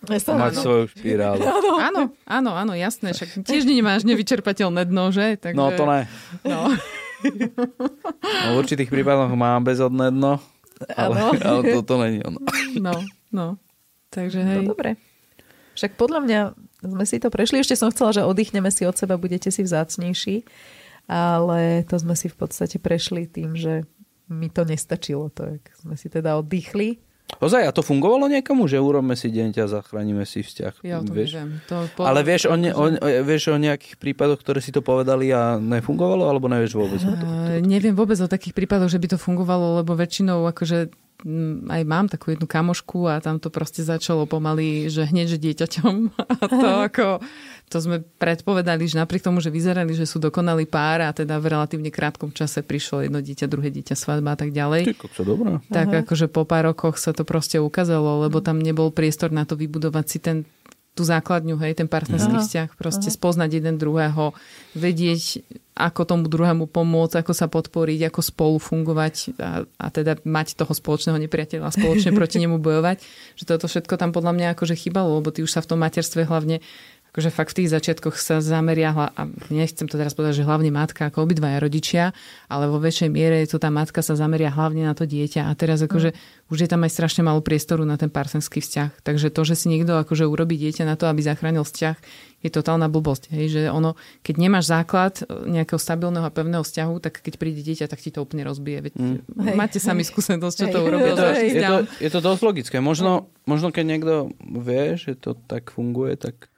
mať 0.08 0.54
svoju 0.56 0.88
špirálu. 0.88 1.44
Áno, 1.92 2.16
áno, 2.24 2.52
áno, 2.56 2.74
jasné, 2.74 3.12
však 3.12 3.44
tiež 3.44 3.68
nemáš 3.68 4.08
nevyčerpateľné 4.08 4.88
dno, 4.88 5.12
že? 5.12 5.36
Takže, 5.36 5.60
No 5.60 5.68
to 5.76 5.84
ne. 5.84 6.08
No. 6.48 6.72
No, 8.22 8.48
v 8.54 8.58
určitých 8.58 8.90
prípadoch 8.90 9.32
mám 9.34 9.62
bezodné 9.62 10.10
dno, 10.10 10.42
ale, 10.96 11.16
ale 11.50 11.62
toto 11.74 12.02
není 12.02 12.22
ono. 12.26 12.40
No, 12.78 12.96
no. 13.30 13.48
Takže 14.12 14.44
No 14.44 14.52
hej. 14.52 14.66
dobre. 14.68 14.90
Však 15.74 15.96
podľa 15.96 16.20
mňa 16.28 16.40
sme 16.84 17.06
si 17.08 17.18
to 17.22 17.32
prešli. 17.32 17.64
Ešte 17.64 17.80
som 17.80 17.94
chcela, 17.94 18.12
že 18.12 18.28
oddychneme 18.28 18.68
si 18.68 18.84
od 18.84 18.98
seba, 18.98 19.16
budete 19.16 19.48
si 19.54 19.64
vzácnejší. 19.64 20.44
Ale 21.08 21.88
to 21.88 21.96
sme 21.96 22.14
si 22.14 22.28
v 22.28 22.36
podstate 22.38 22.78
prešli 22.78 23.26
tým, 23.26 23.56
že 23.56 23.88
mi 24.28 24.52
to 24.52 24.68
nestačilo. 24.68 25.32
Tak 25.32 25.64
sme 25.80 25.96
si 25.96 26.12
teda 26.12 26.36
oddychli. 26.40 27.00
Ozaj, 27.40 27.64
a 27.64 27.72
to 27.72 27.82
fungovalo 27.86 28.28
niekomu, 28.28 28.68
že 28.68 28.82
urobme 28.82 29.16
si 29.16 29.32
dieťa 29.32 29.66
a 29.66 29.72
zachránime 29.80 30.28
si 30.28 30.44
vzťah? 30.44 30.84
Ja 30.84 31.00
to 31.02 31.14
vieš? 31.16 31.38
neviem. 31.38 31.64
To 31.72 31.88
po... 31.96 32.06
Ale 32.06 32.22
vieš 32.22 32.52
o, 32.52 32.56
ne, 32.60 32.76
o, 32.76 32.86
o, 32.92 33.08
vieš 33.24 33.54
o 33.54 33.58
nejakých 33.58 33.96
prípadoch, 33.98 34.42
ktoré 34.44 34.60
si 34.62 34.70
to 34.70 34.84
povedali 34.84 35.32
a 35.32 35.58
nefungovalo, 35.58 36.28
alebo 36.28 36.52
nevieš 36.52 36.78
vôbec? 36.78 37.02
o 37.02 37.14
to? 37.16 37.26
Uh, 37.26 37.58
neviem 37.64 37.96
vôbec 37.96 38.20
o 38.22 38.28
takých 38.30 38.54
prípadoch, 38.54 38.92
že 38.92 39.02
by 39.02 39.16
to 39.16 39.18
fungovalo, 39.18 39.82
lebo 39.82 39.96
väčšinou 39.98 40.46
akože 40.52 40.94
aj 41.70 41.82
mám 41.86 42.10
takú 42.10 42.34
jednu 42.34 42.50
kamošku 42.50 43.06
a 43.06 43.22
tam 43.22 43.38
to 43.38 43.54
proste 43.54 43.86
začalo 43.86 44.26
pomaly, 44.26 44.90
že 44.90 45.06
hneď, 45.06 45.38
že 45.38 45.38
dieťaťom. 45.38 45.96
A 46.42 46.46
to 46.50 46.68
ako, 46.82 47.08
to 47.70 47.78
sme 47.78 48.02
predpovedali, 48.02 48.90
že 48.90 48.98
napriek 48.98 49.22
tomu, 49.22 49.38
že 49.38 49.54
vyzerali, 49.54 49.94
že 49.94 50.10
sú 50.10 50.18
dokonalý 50.18 50.66
pár 50.66 51.06
a 51.06 51.14
teda 51.14 51.38
v 51.38 51.54
relatívne 51.54 51.94
krátkom 51.94 52.34
čase 52.34 52.66
prišlo 52.66 53.06
jedno 53.06 53.22
dieťa, 53.22 53.46
druhé 53.46 53.70
dieťa, 53.70 53.94
svadba 53.94 54.34
a 54.34 54.38
tak 54.40 54.50
ďalej. 54.50 54.92
Ty, 54.92 54.96
kokso, 54.98 55.22
dobré. 55.22 55.62
tak 55.70 55.94
akože 55.94 56.26
po 56.28 56.44
pár 56.44 56.74
rokoch 56.74 56.98
sa 56.98 57.14
to 57.14 57.22
proste 57.22 57.62
ukázalo, 57.62 58.26
lebo 58.26 58.42
tam 58.42 58.58
nebol 58.58 58.90
priestor 58.90 59.30
na 59.30 59.46
to 59.46 59.54
vybudovať 59.54 60.06
si 60.10 60.18
ten 60.18 60.38
tú 60.92 61.08
základňu, 61.08 61.56
hej, 61.64 61.80
ten 61.80 61.88
partnerský 61.88 62.36
Aha, 62.36 62.44
vzťah, 62.44 62.70
proste 62.76 63.08
aha. 63.08 63.16
spoznať 63.16 63.50
jeden 63.64 63.80
druhého, 63.80 64.36
vedieť, 64.76 65.40
ako 65.72 66.04
tomu 66.04 66.26
druhému 66.28 66.68
pomôcť, 66.68 67.24
ako 67.24 67.32
sa 67.32 67.48
podporiť, 67.48 68.12
ako 68.12 68.20
spolu 68.20 68.58
fungovať 68.60 69.16
a, 69.40 69.64
a 69.64 69.88
teda 69.88 70.20
mať 70.28 70.60
toho 70.60 70.76
spoločného 70.76 71.16
nepriateľa 71.16 71.72
a 71.72 71.76
spoločne 71.76 72.12
proti 72.12 72.44
nemu 72.44 72.60
bojovať. 72.60 73.00
Že 73.40 73.44
toto 73.56 73.66
všetko 73.72 73.96
tam 73.96 74.12
podľa 74.12 74.36
mňa 74.36 74.48
akože 74.52 74.76
chýbalo, 74.76 75.24
lebo 75.24 75.32
ty 75.32 75.48
už 75.48 75.52
sa 75.56 75.64
v 75.64 75.70
tom 75.72 75.80
materstve 75.80 76.28
hlavne 76.28 76.60
akože 77.12 77.30
fakt 77.30 77.52
v 77.52 77.58
tých 77.64 77.72
začiatkoch 77.76 78.16
sa 78.16 78.40
zameria, 78.40 78.96
a 78.96 79.28
nechcem 79.52 79.84
to 79.84 80.00
teraz 80.00 80.16
povedať, 80.16 80.42
že 80.42 80.48
hlavne 80.48 80.72
matka, 80.72 81.12
ako 81.12 81.28
obidvaja 81.28 81.60
rodičia, 81.60 82.16
ale 82.48 82.72
vo 82.72 82.80
väčšej 82.80 83.10
miere 83.12 83.44
je 83.44 83.52
to 83.52 83.60
tá 83.60 83.68
matka 83.68 84.00
sa 84.00 84.16
zameria 84.16 84.48
hlavne 84.48 84.88
na 84.88 84.96
to 84.96 85.04
dieťa 85.04 85.44
a 85.44 85.52
teraz 85.52 85.84
akože 85.84 86.16
už 86.48 86.58
je 86.64 86.70
tam 86.72 86.84
aj 86.88 86.92
strašne 86.92 87.28
málo 87.28 87.44
priestoru 87.44 87.84
na 87.84 88.00
ten 88.00 88.08
partnerský 88.12 88.64
vzťah. 88.64 89.04
Takže 89.04 89.28
to, 89.32 89.42
že 89.48 89.56
si 89.56 89.72
niekto 89.72 89.96
akože 90.00 90.28
urobí 90.28 90.60
dieťa 90.60 90.84
na 90.84 90.96
to, 91.00 91.08
aby 91.08 91.24
zachránil 91.24 91.64
vzťah, 91.64 91.96
je 92.44 92.50
totálna 92.50 92.92
blbosť. 92.92 93.32
Hej? 93.32 93.46
Že 93.56 93.62
ono, 93.72 93.96
keď 94.20 94.36
nemáš 94.36 94.68
základ 94.68 95.24
e, 95.24 95.62
nejakého 95.62 95.80
stabilného 95.80 96.28
a 96.28 96.34
pevného 96.34 96.66
vzťahu, 96.66 96.94
tak 97.00 97.24
keď 97.24 97.34
príde 97.40 97.62
dieťa, 97.64 97.88
tak 97.88 98.04
ti 98.04 98.12
to 98.12 98.20
úplne 98.26 98.44
rozbije. 98.44 98.92
Veď 98.92 98.94
Hej, 99.00 99.56
máte 99.56 99.80
sami 99.80 100.04
skúsenosť, 100.04 100.56
čo 100.58 100.66
Hej. 100.68 100.74
to 100.76 100.80
urobil. 100.84 101.16
Je 101.16 101.56
je, 101.56 101.64
to, 101.64 101.78
je 102.02 102.10
to 102.12 102.20
dosť 102.20 102.42
logické. 102.44 102.78
Možno, 102.84 103.32
možno 103.48 103.72
keď 103.72 103.86
niekto 103.88 104.14
vie, 104.44 105.00
že 105.00 105.16
to 105.16 105.38
tak 105.48 105.72
funguje, 105.72 106.20
tak 106.20 106.51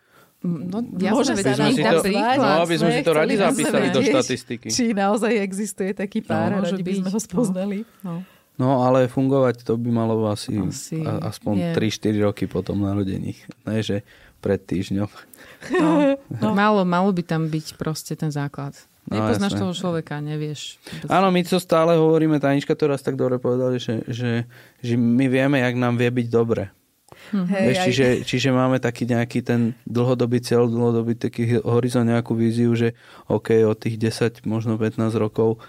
No, 0.43 0.83
Môže 0.83 1.39
sa 1.39 1.55
nám 1.55 1.71
to, 1.71 2.03
no, 2.35 2.67
aby 2.67 2.75
sme 2.75 2.91
si 2.91 3.01
to 3.01 3.11
radi 3.15 3.39
zapísali 3.39 3.87
do 3.95 4.03
štatistiky. 4.03 4.67
Či 4.67 4.91
naozaj 4.91 5.31
existuje 5.39 5.95
taký 5.95 6.19
pár, 6.19 6.59
No, 6.59 6.67
radi 6.67 6.83
by 6.83 6.93
sme 6.99 7.09
ho 7.15 7.19
spoznali. 7.19 7.77
No. 8.03 8.27
No, 8.53 8.83
ale 8.85 9.09
fungovať 9.09 9.65
to 9.65 9.79
by 9.79 9.89
malo 9.89 10.19
asi, 10.29 10.53
Asi 10.59 11.01
a, 11.01 11.31
aspoň 11.31 11.53
nie. 11.57 11.71
3-4 11.73 12.27
roky 12.27 12.45
potom 12.45 12.83
narodení. 12.83 13.33
Ne, 13.65 13.81
že 13.81 14.03
pred 14.43 14.59
týždňom. 14.59 15.07
No, 15.79 16.51
Malo, 16.51 16.83
malo 16.83 17.09
by 17.15 17.23
tam 17.23 17.47
byť 17.47 17.79
proste 17.79 18.13
ten 18.13 18.29
základ. 18.29 18.75
No, 19.07 19.19
Nepoznáš 19.19 19.55
jasné. 19.55 19.61
toho 19.63 19.73
človeka, 19.73 20.19
nevieš. 20.19 20.79
Áno, 21.07 21.31
my 21.31 21.41
to 21.43 21.59
stále 21.59 21.95
hovoríme, 21.95 22.39
Tanička 22.39 22.75
to 22.75 22.87
raz 22.87 22.99
tak 23.03 23.15
dobre 23.15 23.39
povedali, 23.39 23.79
že, 23.79 24.03
že, 24.11 24.47
že 24.79 24.95
my 24.99 25.27
vieme, 25.27 25.59
jak 25.59 25.75
nám 25.75 25.95
vie 25.95 26.07
byť 26.07 26.27
dobre. 26.27 26.71
Hej, 27.31 27.63
Vieš, 27.63 27.77
čiže, 27.87 28.07
čiže 28.27 28.49
máme 28.51 28.83
taký 28.83 29.07
nejaký 29.07 29.39
ten 29.45 29.77
dlhodobý 29.87 30.43
cieľ, 30.43 30.67
dlhodobý 30.67 31.15
taký 31.15 31.63
horizont, 31.63 32.03
nejakú 32.03 32.35
víziu, 32.35 32.75
že 32.75 32.97
OK, 33.31 33.63
od 33.63 33.79
tých 33.79 33.95
10, 33.95 34.43
možno 34.43 34.75
15 34.75 34.99
rokov, 35.15 35.63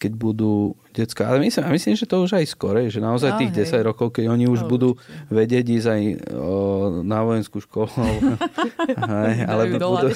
keď 0.00 0.12
budú 0.16 0.80
detská, 0.96 1.28
ale 1.28 1.44
myslím, 1.44 1.62
a 1.62 1.70
myslím, 1.70 1.94
že 1.94 2.04
to 2.04 2.16
už 2.18 2.32
aj 2.34 2.46
skore, 2.48 2.88
že 2.88 2.98
naozaj 2.98 3.30
No, 3.30 3.38
tých 3.38 3.52
hej. 3.52 3.68
10 3.68 3.84
rokov, 3.84 4.10
keď 4.10 4.24
oni 4.28 4.46
už 4.46 4.64
No, 4.64 4.68
budú 4.68 4.90
vedieť 5.28 5.64
ísť 5.68 5.86
aj 5.86 6.02
o, 6.30 6.54
na 7.02 7.20
vojenskú 7.20 7.60
školu, 7.60 7.92
hej, 9.28 9.36
ale 9.44 9.62
Dajú 9.66 9.76
do 9.76 9.88
budú, 9.92 10.08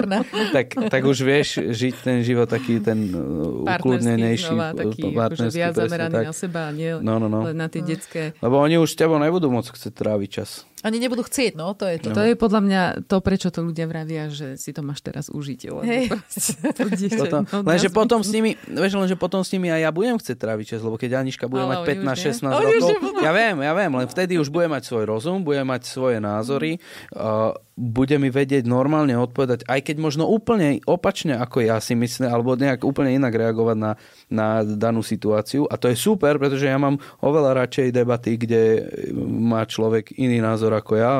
tak, 0.56 0.66
tak 0.86 1.02
už 1.02 1.18
vieš 1.20 1.48
žiť 1.60 1.94
ten 2.00 2.18
život 2.20 2.46
taký 2.46 2.78
ten 2.78 3.10
Partnerský 3.10 3.74
ukludnenejší, 3.76 4.52
znova, 4.52 4.68
taký 4.72 5.02
akože 5.10 5.46
viac 5.50 5.72
presne 5.72 5.82
zameraný 5.82 6.14
tak. 6.14 6.24
na 6.24 6.34
seba, 6.34 6.62
nie 6.70 6.90
No, 7.00 7.16
no, 7.16 7.26
no. 7.26 7.46
len 7.46 7.56
na 7.56 7.66
tie 7.66 7.80
detské. 7.80 8.36
Lebo 8.38 8.56
oni 8.56 8.76
už 8.76 8.88
s 8.88 8.96
tebou 8.96 9.16
nebudú 9.16 9.48
môcť 9.48 9.70
chcieť 9.70 9.92
tráviť 9.92 10.30
čas. 10.30 10.50
Ani 10.80 10.96
nebudú 10.96 11.20
chcieť, 11.20 11.60
no, 11.60 11.76
to 11.76 11.84
je 11.84 12.00
to. 12.00 12.08
To 12.10 12.24
je 12.24 12.32
podľa 12.32 12.60
mňa 12.64 12.82
to, 13.04 13.20
prečo 13.20 13.52
to 13.52 13.60
ľudia 13.60 13.84
vravia, 13.84 14.32
že 14.32 14.56
si 14.56 14.72
to 14.72 14.80
máš 14.80 15.04
teraz 15.04 15.28
užiť. 15.28 15.68
Lebo 15.68 15.84
Hej. 15.84 16.08
proste 16.16 16.52
to 16.72 16.82
dieťa, 16.88 17.20
Potom, 17.20 17.42
no, 17.44 17.58
lenže 17.68 17.88
nás- 17.92 17.96
potom 18.00 18.20
s 18.24 18.30
nimi, 18.32 18.50
vieš, 18.64 18.96
lenže 18.96 19.12
potom 19.14 19.44
s 19.44 19.52
nimi 19.52 19.68
aj 19.68 19.80
ja 19.84 19.90
budem 19.92 20.16
chcieť 20.20 20.36
tráviť 20.36 20.76
čas, 20.76 20.80
lebo 20.84 21.00
keď 21.00 21.24
Aniška 21.24 21.48
bude 21.48 21.64
mať 21.64 21.78
Ale 21.80 21.86
už 21.88 21.96
15-16 22.04 22.44
nie. 22.44 22.56
Oni 22.60 22.72
už 22.76 22.84
rokov, 22.84 23.24
ja 23.24 23.32
viem, 23.32 23.56
ja 23.64 23.72
viem, 23.72 23.92
len 23.96 24.06
vtedy 24.06 24.32
už 24.36 24.48
bude 24.52 24.68
mať 24.68 24.82
svoj 24.84 25.04
rozum, 25.08 25.40
bude 25.40 25.64
mať 25.64 25.82
svoje 25.88 26.18
názory, 26.20 26.78
uh, 27.16 27.56
bude 27.80 28.20
mi 28.20 28.28
vedieť 28.28 28.68
normálne 28.68 29.16
odpovedať, 29.16 29.64
aj 29.64 29.80
keď 29.88 29.96
možno 29.96 30.28
úplne 30.28 30.84
opačne, 30.84 31.40
ako 31.40 31.64
ja 31.64 31.80
si 31.80 31.96
myslím, 31.96 32.28
alebo 32.28 32.52
nejak 32.52 32.84
úplne 32.84 33.16
inak 33.16 33.32
reagovať 33.32 33.76
na, 33.80 33.92
na 34.28 34.60
danú 34.60 35.00
situáciu. 35.00 35.64
A 35.64 35.80
to 35.80 35.88
je 35.88 35.96
super, 35.96 36.36
pretože 36.36 36.68
ja 36.68 36.76
mám 36.76 37.00
oveľa 37.24 37.64
radšej 37.64 37.96
debaty, 37.96 38.36
kde 38.36 38.84
má 39.16 39.64
človek 39.64 40.12
iný 40.20 40.44
názor 40.44 40.76
ako 40.76 40.92
ja, 41.00 41.12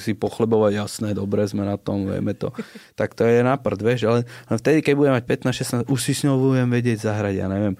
si 0.00 0.16
pochlebovať, 0.16 0.72
jasné, 0.80 1.08
dobre, 1.12 1.44
sme 1.44 1.68
na 1.68 1.76
tom, 1.76 2.08
vieme 2.08 2.32
to. 2.32 2.48
Tak 2.96 3.12
to 3.12 3.28
je 3.28 3.44
na 3.44 3.60
prd, 3.60 3.80
vieš, 3.84 4.08
ale 4.08 4.24
vtedy, 4.48 4.80
keď 4.80 4.94
budem 4.96 5.14
mať 5.20 5.24
15-16, 5.28 5.92
už 5.92 6.00
si 6.00 6.16
s 6.16 6.24
ňou 6.24 6.40
budem 6.40 6.72
vedieť 6.72 7.04
zahrať, 7.12 7.34
ja 7.44 7.46
neviem. 7.52 7.76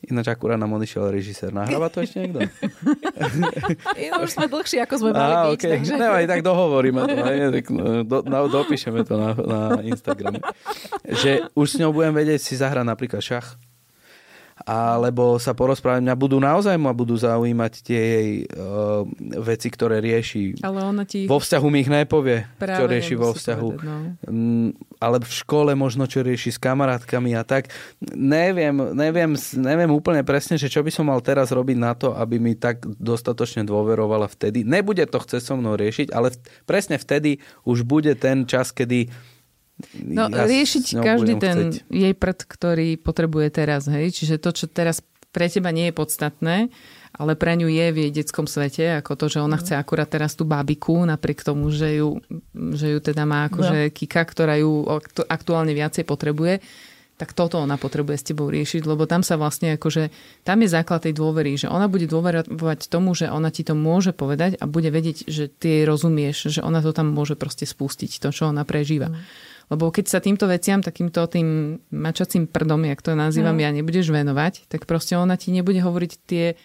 Ináč 0.00 0.32
akurát 0.32 0.56
nám 0.56 0.72
odišiel 0.80 1.12
režisér. 1.12 1.52
Nahráva 1.52 1.92
to 1.92 2.00
ešte 2.00 2.24
niekto? 2.24 2.40
No, 4.10 4.24
už 4.26 4.32
sme 4.32 4.46
dlhšie, 4.48 4.80
ako 4.82 4.94
sme 4.96 5.10
mali 5.12 5.34
Á, 5.34 5.40
byť. 5.46 5.52
okay. 5.54 5.70
takže... 5.78 5.92
Nevadí, 6.00 6.26
tak 6.26 6.42
dohovoríme 6.42 7.00
to. 7.04 7.14
Ne? 7.14 7.34
Tak, 7.52 7.64
do, 8.08 8.16
no, 8.26 8.38
dopíšeme 8.48 9.04
to 9.06 9.14
na, 9.14 9.30
na 9.36 9.60
Instagram. 9.84 10.40
Že 11.04 11.52
už 11.54 11.66
s 11.68 11.76
ňou 11.78 11.92
budem 11.94 12.16
vedieť 12.16 12.40
si 12.40 12.56
zahrať 12.58 12.82
napríklad 12.82 13.22
šach. 13.22 13.60
Alebo 14.68 15.40
sa 15.40 15.56
porozprávať, 15.56 16.04
mňa 16.04 16.16
budú 16.16 16.36
naozaj 16.36 16.76
ma 16.76 16.92
budú 16.92 17.16
zaujímať 17.16 17.72
tie 17.80 18.00
jej 18.00 18.30
uh, 18.44 19.08
veci, 19.40 19.68
ktoré 19.72 20.04
rieši. 20.04 20.60
Ale 20.60 20.84
ona 20.84 21.08
ti 21.08 21.24
Vo 21.24 21.40
vzťahu 21.40 21.66
mi 21.72 21.80
ich 21.80 21.90
nepovie, 21.90 22.44
práve 22.60 22.76
čo 22.76 22.84
rieši 22.84 23.14
vo 23.16 23.32
vzťahu. 23.32 23.68
povedať, 23.72 23.88
no. 23.88 23.96
Mm, 24.28 24.68
ale 25.00 25.16
v 25.24 25.32
škole 25.32 25.72
možno 25.72 26.04
čo 26.04 26.20
rieši 26.20 26.52
s 26.52 26.58
kamarátkami 26.60 27.32
a 27.36 27.42
tak. 27.42 27.72
Neviem, 28.12 28.92
neviem, 28.92 29.32
neviem 29.56 29.90
úplne 29.90 30.20
presne, 30.20 30.60
že 30.60 30.68
čo 30.68 30.84
by 30.84 30.92
som 30.92 31.08
mal 31.08 31.24
teraz 31.24 31.48
robiť 31.50 31.78
na 31.80 31.96
to, 31.96 32.12
aby 32.12 32.36
mi 32.36 32.52
tak 32.52 32.84
dostatočne 32.84 33.64
dôverovala 33.64 34.28
vtedy. 34.28 34.62
Nebude 34.62 35.08
to 35.08 35.18
chcieť 35.20 35.40
so 35.40 35.54
mnou 35.56 35.80
riešiť, 35.80 36.12
ale 36.12 36.32
v, 36.32 36.36
presne 36.68 37.00
vtedy 37.00 37.40
už 37.64 37.88
bude 37.88 38.12
ten 38.20 38.44
čas, 38.44 38.76
kedy 38.76 39.08
No, 39.96 40.28
ja 40.28 40.44
riešiť 40.46 40.84
každý 41.00 41.34
ten 41.40 41.74
chcieť. 41.74 41.88
jej 41.88 42.14
prd, 42.16 42.38
ktorý 42.46 42.88
potrebuje 43.00 43.48
teraz, 43.52 43.88
hej? 43.90 44.12
Čiže 44.14 44.40
to, 44.40 44.50
čo 44.52 44.66
teraz 44.70 45.04
pre 45.30 45.46
teba 45.46 45.70
nie 45.70 45.90
je 45.90 45.94
podstatné, 45.94 46.56
ale 47.14 47.32
pre 47.34 47.58
ňu 47.58 47.66
je 47.70 47.86
v 47.90 47.96
jej 48.06 48.12
detskom 48.22 48.46
svete, 48.46 49.02
ako 49.02 49.18
to, 49.18 49.26
že 49.26 49.42
ona 49.42 49.58
chce 49.58 49.74
akurát 49.74 50.06
teraz 50.06 50.38
tú 50.38 50.46
bábiku, 50.46 51.02
napriek 51.06 51.42
tomu, 51.42 51.70
že 51.70 51.98
ju, 51.98 52.22
že 52.54 52.96
ju 52.96 52.98
teda 53.02 53.26
má 53.26 53.50
akože 53.50 53.90
Kika, 53.90 54.22
ktorá 54.26 54.58
ju 54.58 54.86
aktu- 54.86 55.26
aktuálne 55.26 55.74
viacej 55.74 56.06
potrebuje, 56.06 56.62
tak 57.20 57.36
toto 57.36 57.60
ona 57.60 57.76
potrebuje 57.76 58.16
s 58.16 58.26
tebou 58.32 58.48
riešiť, 58.48 58.88
lebo 58.88 59.04
tam 59.04 59.20
sa 59.20 59.36
vlastne 59.36 59.76
akože, 59.76 60.08
tam 60.40 60.64
je 60.64 60.72
základ 60.72 61.04
tej 61.04 61.12
dôvery, 61.12 61.52
že 61.60 61.68
ona 61.68 61.84
bude 61.84 62.08
dôverovať 62.08 62.88
tomu, 62.88 63.12
že 63.12 63.28
ona 63.28 63.52
ti 63.52 63.60
to 63.60 63.76
môže 63.76 64.16
povedať 64.16 64.56
a 64.56 64.64
bude 64.64 64.88
vedieť, 64.88 65.28
že 65.28 65.52
ty 65.52 65.68
jej 65.68 65.84
rozumieš, 65.84 66.48
že 66.48 66.64
ona 66.64 66.80
to 66.80 66.96
tam 66.96 67.12
môže 67.12 67.36
proste 67.36 67.68
spustiť, 67.68 68.24
to, 68.24 68.32
čo 68.32 68.48
ona 68.48 68.64
prežíva. 68.64 69.12
Lebo 69.70 69.94
keď 69.94 70.04
sa 70.10 70.18
týmto 70.18 70.50
veciam, 70.50 70.82
takýmto 70.82 71.22
tým 71.30 71.78
mačacím 71.94 72.50
prdom, 72.50 72.82
jak 72.84 73.00
to 73.00 73.14
nazývam 73.14 73.54
No. 73.54 73.62
ja, 73.62 73.70
nebudeš 73.70 74.10
venovať, 74.10 74.66
tak 74.66 74.84
proste 74.84 75.14
ona 75.14 75.38
ti 75.38 75.54
nebude 75.54 75.78
hovoriť 75.78 76.12
tie, 76.26 76.58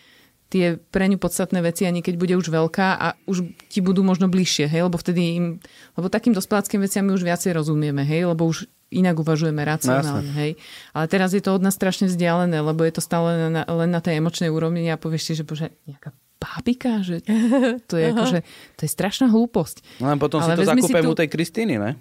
tie 0.49 0.65
pre 0.89 1.05
ňu 1.05 1.21
podstatné 1.21 1.61
veci, 1.61 1.85
ani 1.85 2.01
keď 2.01 2.15
bude 2.17 2.33
už 2.33 2.49
veľká 2.49 2.87
a 2.97 3.13
už 3.29 3.45
ti 3.69 3.85
budú 3.85 4.01
možno 4.01 4.25
bližšie, 4.25 4.65
hej, 4.65 4.89
lebo 4.89 4.97
vtedy 4.97 5.21
im, 5.37 5.45
lebo 5.93 6.09
takým 6.09 6.33
dospeláckým 6.33 6.81
veciam 6.81 7.05
my 7.05 7.13
už 7.13 7.21
viacej 7.21 7.53
rozumieme, 7.53 8.01
hej, 8.01 8.25
lebo 8.25 8.49
už 8.49 8.65
inak 8.89 9.17
uvažujeme 9.17 9.61
racionálne, 9.61 10.31
hej. 10.37 10.51
Ale 10.93 11.05
teraz 11.05 11.33
je 11.33 11.41
to 11.45 11.53
od 11.53 11.61
nás 11.61 11.73
strašne 11.73 12.09
vzdialené, 12.09 12.57
lebo 12.57 12.81
je 12.85 12.93
to 12.93 13.01
stále 13.05 13.49
na, 13.49 13.65
len 13.65 13.89
na 13.89 14.01
tej 14.01 14.17
emočnej 14.17 14.49
úrovni 14.49 14.85
a 14.89 14.97
povieš 14.97 15.23
si, 15.29 15.33
že 15.37 15.43
bože, 15.45 15.73
nejaká 15.85 16.09
bábika, 16.37 17.01
že 17.01 17.25
to 17.89 17.97
je 17.97 18.13
akože, 18.13 18.39
to 18.77 18.81
je 18.85 18.89
strašná 18.89 19.29
hlúposť. 19.29 20.01
No 20.01 20.13
len 20.13 20.21
potom 20.21 20.39
Ale 20.41 20.53
si 20.53 20.57
to 20.57 20.61
vezmi 20.61 20.81
si 20.81 20.93
zakúpem 20.93 21.03
tú- 21.03 21.11
u 21.11 21.17
tej 21.17 21.29
Kristýny, 21.29 21.75
ne? 21.81 21.91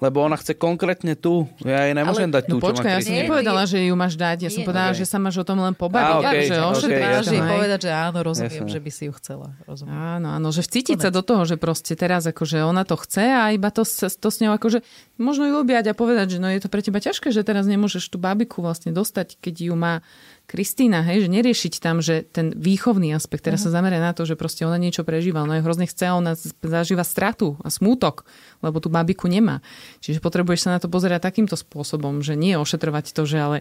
Lebo 0.00 0.20
ona 0.20 0.32
chce 0.34 0.52
konkrétne 0.52 1.12
tú. 1.12 1.44
Ja 1.60 1.84
jej 1.84 1.92
nemôžem 1.92 2.26
Ale- 2.26 2.40
dať 2.40 2.44
tú, 2.48 2.56
No 2.56 2.64
počkaj, 2.64 2.88
ja 2.90 3.00
som 3.00 3.12
nepovedala, 3.14 3.62
že 3.64 3.84
ju 3.84 3.92
máš 3.92 4.16
dať. 4.16 4.38
Ja 4.42 4.50
som 4.50 4.64
povedala, 4.64 4.90
ok. 4.90 4.96
že 4.96 5.04
sa 5.04 5.16
máš 5.16 5.36
o 5.36 5.44
tom 5.44 5.60
len 5.60 5.76
pobaviť. 5.76 6.08
Á, 6.10 6.16
ok, 6.18 6.36
že 6.40 6.56
ok, 6.56 6.70
ošetriť 6.72 7.00
Máš 7.02 7.12
jasné. 7.20 7.30
jej 7.30 7.42
hej. 7.42 7.50
povedať, 7.52 7.78
že 7.80 7.90
áno, 7.92 8.18
rozumiem, 8.18 8.64
Jasné. 8.64 8.72
že 8.72 8.80
by 8.80 8.90
si 8.90 9.02
ju 9.04 9.12
chcela. 9.14 9.46
Rozumiem. 9.62 9.92
Áno, 9.92 10.28
áno, 10.32 10.48
že 10.48 10.60
vcítiť 10.60 10.98
sa 10.98 11.10
do 11.10 11.20
toho, 11.20 11.44
že 11.44 11.54
proste 11.54 11.92
teraz 11.94 12.24
akože 12.24 12.58
ona 12.62 12.82
to 12.82 12.96
chce 12.96 13.20
a 13.22 13.52
iba 13.52 13.68
to, 13.68 13.84
s- 13.84 14.16
to 14.16 14.28
s 14.28 14.40
ňou 14.40 14.56
akože 14.56 14.80
možno 15.16 15.44
ju 15.44 15.60
objať 15.60 15.84
a 15.88 15.94
povedať, 15.94 16.26
že 16.32 16.38
no 16.38 16.48
je 16.48 16.58
to 16.58 16.66
pre 16.66 16.80
teba 16.80 16.96
ťažké, 16.96 17.28
že 17.28 17.44
teraz 17.44 17.68
nemôžeš 17.68 18.08
tú 18.08 18.16
babiku 18.16 18.60
vlastne 18.60 18.90
dostať, 18.90 19.36
keď 19.36 19.68
ju 19.68 19.74
má 19.76 20.00
Kristýna, 20.50 21.06
hej, 21.06 21.24
že 21.24 21.28
neriešiť 21.30 21.74
tam, 21.78 22.02
že 22.02 22.26
ten 22.26 22.50
výchovný 22.50 23.14
aspekt, 23.14 23.46
teraz 23.46 23.62
sa 23.62 23.70
zameria 23.70 24.02
na 24.02 24.10
to, 24.10 24.26
že 24.26 24.34
proste 24.34 24.66
ona 24.66 24.82
niečo 24.82 25.06
prežíva, 25.06 25.46
ona 25.46 25.62
je 25.62 25.64
hrozne 25.64 25.86
chce, 25.86 26.10
ona 26.10 26.34
z- 26.34 26.50
zažíva 26.58 27.06
stratu 27.06 27.54
a 27.62 27.70
smútok, 27.70 28.26
lebo 28.58 28.82
tú 28.82 28.90
babiku 28.90 29.30
nemá. 29.30 29.62
Čiže 30.02 30.18
potrebuješ 30.18 30.66
sa 30.66 30.74
na 30.74 30.82
to 30.82 30.90
pozerať 30.90 31.22
takýmto 31.22 31.54
spôsobom, 31.54 32.18
že 32.18 32.34
nie 32.34 32.58
ošetrovať 32.58 33.14
to, 33.14 33.22
že 33.30 33.38
ale 33.38 33.56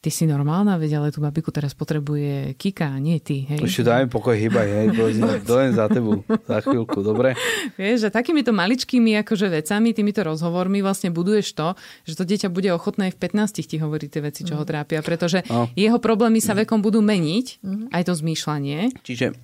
ty 0.00 0.08
si 0.08 0.24
normálna, 0.24 0.80
veď 0.80 0.96
ale 0.96 1.08
tú 1.12 1.20
babiku 1.20 1.52
teraz 1.52 1.76
potrebuje 1.76 2.56
Kika, 2.56 2.96
nie 2.96 3.20
ty. 3.20 3.44
Hej. 3.44 3.68
Ešte 3.68 3.84
daj 3.84 4.08
mi 4.08 4.08
pokoj, 4.08 4.32
hýbaj, 4.32 4.66
hej, 4.66 4.86
dojem 5.50 5.76
za 5.76 5.92
tebu, 5.92 6.24
za 6.24 6.58
chvíľku, 6.64 7.04
dobre? 7.04 7.36
Vieš, 7.76 8.08
že 8.08 8.10
takýmito 8.10 8.48
maličkými 8.56 9.20
akože 9.20 9.52
vecami, 9.52 9.92
týmito 9.92 10.24
rozhovormi 10.24 10.80
vlastne 10.80 11.12
buduješ 11.12 11.52
to, 11.52 11.76
že 12.08 12.16
to 12.16 12.24
dieťa 12.24 12.48
bude 12.48 12.72
ochotné 12.72 13.12
aj 13.12 13.20
v 13.20 13.20
15 13.28 13.60
ti 13.60 13.76
hovoriť 13.76 14.08
tie 14.08 14.22
veci, 14.24 14.40
čo 14.48 14.56
ho 14.56 14.64
trápia, 14.64 15.04
pretože 15.04 15.44
No. 15.52 15.68
jeho 15.76 16.00
problémy 16.00 16.40
sa 16.40 16.56
vekom 16.56 16.80
budú 16.80 17.04
meniť, 17.04 17.60
aj 17.92 18.02
to 18.08 18.12
zmýšľanie. 18.16 18.96
Čiže 19.04 19.36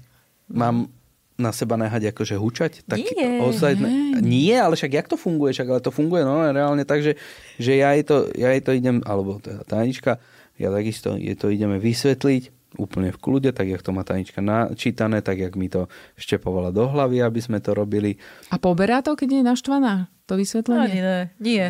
mám 0.49 0.89
na 1.37 1.53
seba 1.53 1.77
nehať 1.77 2.17
akože 2.17 2.41
hučať? 2.41 2.73
Tak 2.89 2.97
Nie, 2.97 3.45
ozaj, 3.45 3.77
nie, 4.25 4.57
ale 4.57 4.73
však 4.73 4.93
jak 4.97 5.07
to 5.13 5.21
funguje? 5.21 5.53
Však 5.53 5.69
ale 5.69 5.81
to 5.85 5.93
funguje 5.93 6.25
no, 6.25 6.41
reálne 6.49 6.89
tak, 6.89 7.05
že, 7.05 7.21
že 7.61 7.77
ja, 7.77 7.93
jej 7.93 8.09
to, 8.09 8.33
ja 8.33 8.57
jej 8.57 8.65
to 8.65 8.73
idem, 8.73 9.05
alebo 9.05 9.37
teda 9.37 9.61
Tanička, 9.69 10.17
ja 10.57 10.69
takisto 10.73 11.17
je 11.17 11.35
to 11.37 11.53
ideme 11.53 11.77
vysvetliť 11.77 12.57
úplne 12.77 13.11
v 13.11 13.19
kľude, 13.19 13.51
tak 13.57 13.73
jak 13.73 13.81
to 13.81 13.91
má 13.91 14.05
Tanička 14.05 14.45
načítané, 14.45 15.25
tak 15.25 15.41
jak 15.41 15.57
mi 15.57 15.67
to 15.73 15.89
štepovala 16.21 16.71
do 16.71 16.85
hlavy, 16.87 17.25
aby 17.25 17.41
sme 17.41 17.59
to 17.59 17.73
robili. 17.73 18.21
A 18.53 18.61
poberá 18.61 19.01
to, 19.01 19.17
keď 19.17 19.41
je 19.41 19.43
naštvaná? 19.43 19.95
To 20.27 20.35
vysvetlenie? 20.35 21.01
No, 21.01 21.31
nie, 21.39 21.63
nie. 21.63 21.65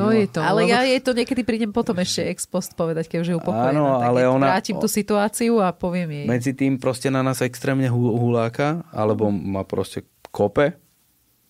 To 0.00 0.08
je 0.16 0.24
to. 0.24 0.40
Ale 0.40 0.64
lebo... 0.64 0.72
ja 0.72 0.80
jej 0.80 1.00
to 1.04 1.12
niekedy 1.12 1.44
prídem 1.44 1.76
potom 1.76 1.92
ešte 2.00 2.24
ex 2.24 2.48
post 2.48 2.72
povedať, 2.72 3.04
keď 3.04 3.18
už 3.20 3.28
je 3.28 3.36
upokojená. 3.36 3.76
Áno, 3.76 4.00
ale 4.00 4.24
ona... 4.24 4.56
Vrátim 4.56 4.80
tú 4.80 4.88
situáciu 4.88 5.60
a 5.60 5.76
poviem 5.76 6.08
jej. 6.08 6.24
Medzi 6.24 6.52
tým 6.56 6.80
proste 6.80 7.12
na 7.12 7.20
nás 7.20 7.44
extrémne 7.44 7.92
huláka, 7.92 8.80
alebo 8.96 9.28
ma 9.28 9.68
proste 9.68 10.08
kope, 10.32 10.72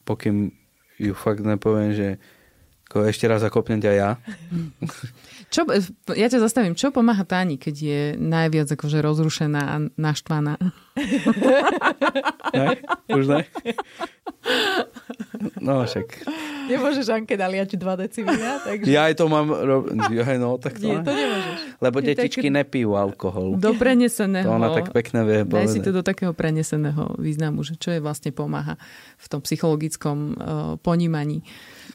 pokým 0.02 0.50
ju 0.98 1.14
fakt 1.14 1.46
nepoviem, 1.46 1.94
že 1.94 2.08
ešte 2.90 3.30
raz 3.30 3.46
zakopnem 3.46 3.78
ťa 3.78 3.92
ja. 3.94 4.10
Čo, 5.52 5.68
ja 6.16 6.32
ťa 6.32 6.40
zastavím. 6.40 6.72
Čo 6.72 6.96
pomáha 6.96 7.28
Táni, 7.28 7.60
keď 7.60 7.74
je 7.76 8.00
najviac 8.16 8.72
akože 8.72 9.04
rozrušená 9.04 9.60
a 9.60 9.76
naštvaná? 10.00 10.56
Ne? 12.52 12.76
Už 13.08 13.32
ne? 13.32 13.48
No 15.56 15.88
však. 15.88 16.20
Nemôžeš 16.68 17.08
Anke 17.08 17.32
naliať 17.40 17.80
2 17.80 18.02
deci 18.04 18.20
takže... 18.20 18.92
Ja 18.92 19.08
aj 19.08 19.16
to 19.16 19.24
mám... 19.24 19.48
Ro... 19.48 19.88
Ja, 20.12 20.36
no, 20.36 20.60
tak 20.60 20.76
to, 20.76 20.84
Nie, 20.84 21.00
to 21.00 21.16
nemôžeš. 21.16 21.58
Lebo 21.80 21.96
je 22.04 22.12
detičky 22.12 22.52
tak... 22.52 22.56
nepijú 22.60 22.92
alkohol. 22.92 23.56
Do 23.56 23.72
preneseného. 23.72 24.44
To 24.44 24.60
ona 24.60 24.68
tak 24.68 24.92
pekne 24.92 25.24
vie 25.24 25.48
Daj 25.48 25.72
si 25.72 25.80
to 25.80 25.96
do 25.96 26.04
takého 26.04 26.36
preneseného 26.36 27.16
významu, 27.16 27.64
že 27.64 27.80
čo 27.80 27.88
je 27.88 28.04
vlastne 28.04 28.36
pomáha 28.36 28.76
v 29.16 29.26
tom 29.32 29.40
psychologickom 29.40 30.36
uh, 30.36 30.36
ponímaní. 30.76 31.40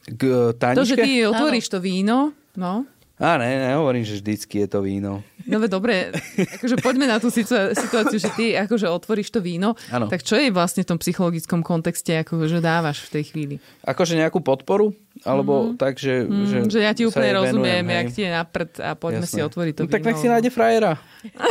K 0.09 0.57
taničke? 0.57 0.81
To, 0.81 0.89
že 0.89 0.95
ty 0.97 1.21
otvoríš 1.21 1.69
to 1.69 1.77
víno, 1.77 2.33
no, 2.57 2.89
a 3.17 3.37
ne, 3.41 3.73
nehovorím, 3.73 4.05
že 4.05 4.21
vždycky 4.21 4.61
je 4.61 4.67
to 4.69 4.85
víno. 4.85 5.25
No 5.49 5.57
dobre, 5.65 6.13
akože 6.37 6.77
poďme 6.85 7.09
na 7.09 7.17
tú 7.17 7.33
situáciu, 7.33 8.19
že 8.21 8.29
ty 8.37 8.53
akože 8.53 8.85
otvoríš 8.85 9.33
to 9.33 9.41
víno, 9.41 9.73
ano. 9.89 10.05
tak 10.05 10.21
čo 10.21 10.37
je 10.37 10.53
vlastne 10.53 10.85
v 10.85 10.93
tom 10.93 10.99
psychologickom 11.01 11.65
kontexte, 11.65 12.13
akože 12.21 12.61
dávaš 12.61 13.09
v 13.09 13.17
tej 13.17 13.23
chvíli? 13.33 13.55
Akože 13.81 14.19
nejakú 14.21 14.43
podporu? 14.45 14.93
Alebo 15.25 15.73
mm-hmm. 15.73 15.81
tak, 15.81 15.97
že, 15.97 16.29
mm, 16.29 16.45
že... 16.45 16.57
Že 16.77 16.79
ja 16.85 16.93
ti 16.93 17.03
úplne 17.09 17.41
rozumiem, 17.41 17.81
venujem, 17.81 17.97
jak 17.97 18.07
ti 18.13 18.21
je 18.21 18.31
na 18.31 18.43
prd 18.45 18.71
a 18.85 18.89
poďme 18.93 19.25
Jasné. 19.25 19.33
si 19.33 19.47
otvoriť 19.49 19.73
to 19.73 19.81
no, 19.81 19.87
víno. 19.89 19.95
Tak 19.97 20.05
nech 20.05 20.19
si 20.21 20.27
nájde 20.29 20.49
frajera. 20.53 20.93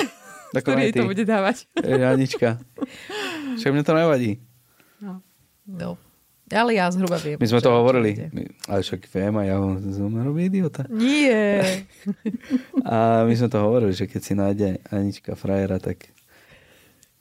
Ktorý 0.54 0.94
to 0.94 1.10
bude 1.10 1.24
dávať. 1.26 1.66
Janička. 1.82 2.62
Však 3.58 3.70
mne 3.74 3.82
to 3.82 3.92
nevadí. 3.92 4.32
No. 5.02 5.18
no. 5.66 5.98
Ale 6.47 6.78
ja 6.78 6.86
zhruba 6.94 7.18
viem. 7.18 7.42
My 7.42 7.47
sme 7.51 7.59
to 7.59 7.74
hovorili. 7.74 8.30
My, 8.30 8.47
ale 8.70 8.80
však 8.86 9.11
viem 9.11 9.34
a 9.34 9.42
ja 9.42 9.59
som 9.90 10.14
robí 10.14 10.47
idiota. 10.47 10.86
Nie. 10.86 11.82
a 12.86 13.26
my 13.26 13.34
sme 13.34 13.51
to 13.51 13.59
hovorili, 13.59 13.90
že 13.90 14.07
keď 14.07 14.20
si 14.22 14.32
nájde 14.38 14.68
Anička 14.94 15.34
frajera, 15.34 15.82
tak 15.82 16.07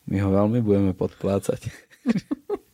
my 0.06 0.22
ho 0.22 0.30
veľmi 0.30 0.62
budeme 0.62 0.94
podplácať. 0.94 1.58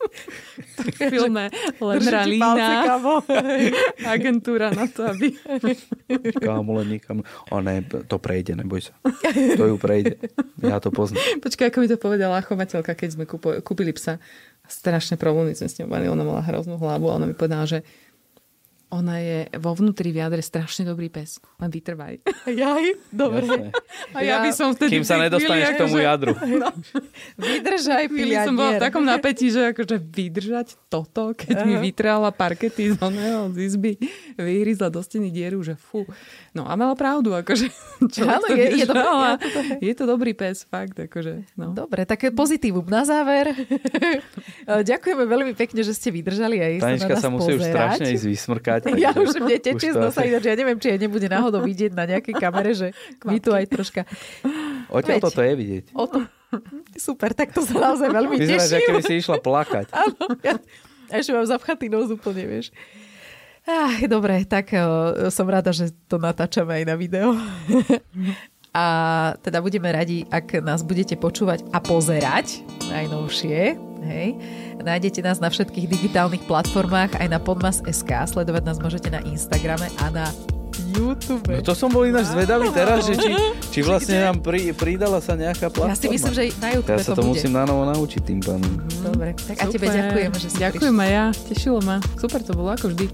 v 0.81 0.97
filme 1.07 1.47
len 1.79 2.01
Ralína. 2.03 2.99
Agentúra 4.13 4.73
na 4.73 4.85
to, 4.91 5.07
aby... 5.07 5.31
Kámo, 6.41 6.81
len 6.81 6.99
nikam. 6.99 7.23
O 7.47 7.57
ne, 7.63 7.85
to 7.85 8.17
prejde, 8.19 8.57
neboj 8.57 8.91
sa. 8.91 8.93
To 9.57 9.63
ju 9.71 9.75
prejde. 9.79 10.19
Ja 10.59 10.83
to 10.83 10.91
poznám. 10.91 11.21
Počkaj, 11.39 11.71
ako 11.71 11.77
mi 11.79 11.87
to 11.87 11.97
povedala 11.97 12.43
chovateľka, 12.43 12.91
keď 12.97 13.09
sme 13.15 13.23
kúpili 13.63 13.95
psa 13.95 14.19
strašné 14.71 15.19
problémy 15.19 15.51
sme 15.53 15.67
s 15.67 15.77
ňou 15.83 15.91
mali. 15.91 16.07
Ona 16.07 16.23
mala 16.23 16.41
hroznú 16.41 16.79
hlavu 16.79 17.11
a 17.11 17.19
ona 17.19 17.27
mi 17.27 17.35
povedala, 17.35 17.67
že 17.67 17.83
ona 18.91 19.23
je 19.23 19.47
vo 19.55 19.71
vnútri 19.71 20.11
v 20.11 20.19
jadre 20.19 20.43
strašne 20.43 20.83
dobrý 20.83 21.07
pes. 21.07 21.39
Len 21.63 21.71
vytrvaj. 21.71 22.19
Jaj, 22.59 22.85
dobre. 23.07 23.47
Jasne. 23.47 23.71
A 24.11 24.19
ja, 24.19 24.43
by 24.43 24.51
som 24.51 24.75
vtedy... 24.75 24.99
Kým 24.99 25.07
sa 25.07 25.15
nedostaneš 25.15 25.67
k 25.71 25.79
tomu 25.79 25.95
že... 25.97 26.03
jadru. 26.03 26.33
No. 26.61 26.67
Vydržaj, 27.39 28.11
piliadier. 28.11 28.45
som 28.45 28.53
bola 28.59 28.75
v 28.75 28.83
takom 28.83 29.01
napätí, 29.07 29.49
že 29.49 29.71
akože 29.71 29.97
vydržať 29.97 30.77
toto, 30.91 31.31
keď 31.31 31.63
uh-huh. 31.63 31.69
mi 31.71 31.75
vytrala 31.79 32.29
parkety 32.29 32.91
z 32.91 32.99
oného, 32.99 33.49
z 33.55 33.71
izby, 33.71 33.97
vyhryzla 34.43 34.89
do 34.89 35.01
steny 35.01 35.29
dieru, 35.29 35.61
že 35.61 35.77
fú. 35.77 36.03
No 36.51 36.65
a 36.67 36.73
mala 36.73 36.97
pravdu, 36.97 37.31
akože. 37.31 37.69
Čo 38.15 38.27
Áno, 38.27 38.45
to 38.45 38.57
je, 38.57 38.67
je, 38.81 38.85
to, 38.85 38.95
je 39.79 39.93
to 39.95 40.03
dobrý 40.09 40.33
pes, 40.33 40.65
fakt. 40.67 40.97
Akože, 40.97 41.45
no. 41.55 41.71
Dobre, 41.71 42.03
také 42.03 42.33
pozitívum 42.33 42.85
na 42.89 43.05
záver. 43.07 43.53
Ďakujeme 44.91 45.23
veľmi 45.25 45.53
pekne, 45.55 45.81
že 45.85 45.93
ste 45.95 46.11
vydržali 46.11 46.57
aj 46.59 46.73
Tanička 46.81 47.15
sa, 47.17 47.27
sa 47.27 47.29
musí 47.29 47.55
už 47.55 47.63
strašne 47.63 48.09
ísť 48.13 48.25
vysmrkať. 48.27 48.81
Ja 49.01 49.17
už 49.17 49.41
mne 49.41 49.57
tečie 49.57 49.95
z 49.95 49.97
nosa, 49.97 50.21
ináč 50.21 50.45
ja 50.45 50.53
neviem, 50.53 50.77
či 50.77 50.93
aj 50.93 50.99
nebude 51.01 51.25
náhodou 51.25 51.65
vidieť 51.65 51.97
na 51.97 52.05
nejakej 52.05 52.35
kamere, 52.37 52.71
že 52.77 52.87
my 53.25 53.41
tu 53.41 53.49
aj 53.49 53.65
troška... 53.65 54.05
Odtiaľ 54.93 55.17
toto 55.17 55.41
je 55.41 55.53
vidieť. 55.57 55.85
O 55.97 56.05
to... 56.05 56.21
Super, 56.99 57.31
tak 57.33 57.55
to 57.55 57.63
sa 57.63 57.89
naozaj 57.89 58.11
veľmi 58.11 58.35
Vyzeráš, 58.37 58.69
teším. 58.69 58.77
Vyzeráš, 58.77 58.87
keby 58.91 59.01
si 59.07 59.13
išla 59.23 59.37
plakať. 59.39 59.85
Áno, 59.95 60.23
ja 60.43 60.59
ešte 61.11 61.35
mám 61.35 61.43
zapchatý 61.43 61.91
nos 61.91 62.07
úplne, 62.07 62.47
vieš. 62.47 62.71
Ah, 63.61 63.93
dobre, 64.09 64.41
tak 64.49 64.73
uh, 64.73 65.29
som 65.29 65.45
rada, 65.45 65.69
že 65.69 65.93
to 66.09 66.17
natáčame 66.17 66.81
aj 66.81 66.83
na 66.89 66.95
video. 66.97 67.37
a 68.73 68.85
teda 69.45 69.61
budeme 69.61 69.91
radi, 69.93 70.25
ak 70.33 70.65
nás 70.65 70.81
budete 70.81 71.13
počúvať 71.13 71.69
a 71.69 71.77
pozerať 71.77 72.65
najnovšie. 72.89 73.77
Hej. 74.01 74.33
Nájdete 74.81 75.21
nás 75.21 75.37
na 75.37 75.53
všetkých 75.53 75.85
digitálnych 75.85 76.41
platformách, 76.49 77.21
aj 77.21 77.27
na 77.29 77.37
podmas.sk. 77.37 78.09
Sledovať 78.09 78.63
nás 78.65 78.81
môžete 78.81 79.13
na 79.13 79.21
Instagrame 79.29 79.93
a 80.01 80.09
na 80.09 80.25
YouTube. 80.91 81.43
No 81.47 81.61
to 81.63 81.73
som 81.73 81.89
bol 81.89 82.03
ináč 82.03 82.29
zvedavý 82.31 82.67
teraz, 82.75 83.07
že 83.07 83.15
či, 83.15 83.31
či 83.71 83.79
vlastne 83.81 84.19
nám 84.19 84.43
pri, 84.43 84.75
pridala 84.75 85.23
sa 85.23 85.39
nejaká 85.39 85.71
platforma. 85.71 85.95
Ja 85.95 85.99
si 85.99 86.07
myslím, 86.11 86.33
že 86.35 86.43
na 86.59 86.69
YouTube 86.75 86.91
ja 86.91 86.97
sa 87.01 87.13
to, 87.15 87.23
bude. 87.23 87.31
musím 87.33 87.51
na 87.55 87.63
novo 87.63 87.83
naučiť 87.87 88.21
tým 88.21 88.39
pánom. 88.43 88.71
Dobre, 89.01 89.33
tak 89.35 89.55
Super. 89.57 89.67
a 89.67 89.73
tebe 89.73 89.87
ďakujem, 89.87 90.31
že 90.37 90.47
si 90.51 90.57
Ďakujem 90.61 90.95
aj 91.01 91.09
ja, 91.09 91.25
tešilo 91.33 91.79
ma. 91.81 91.97
Super 92.19 92.39
to 92.45 92.51
bolo, 92.53 92.69
ako 92.75 92.93
vždy. 92.93 93.05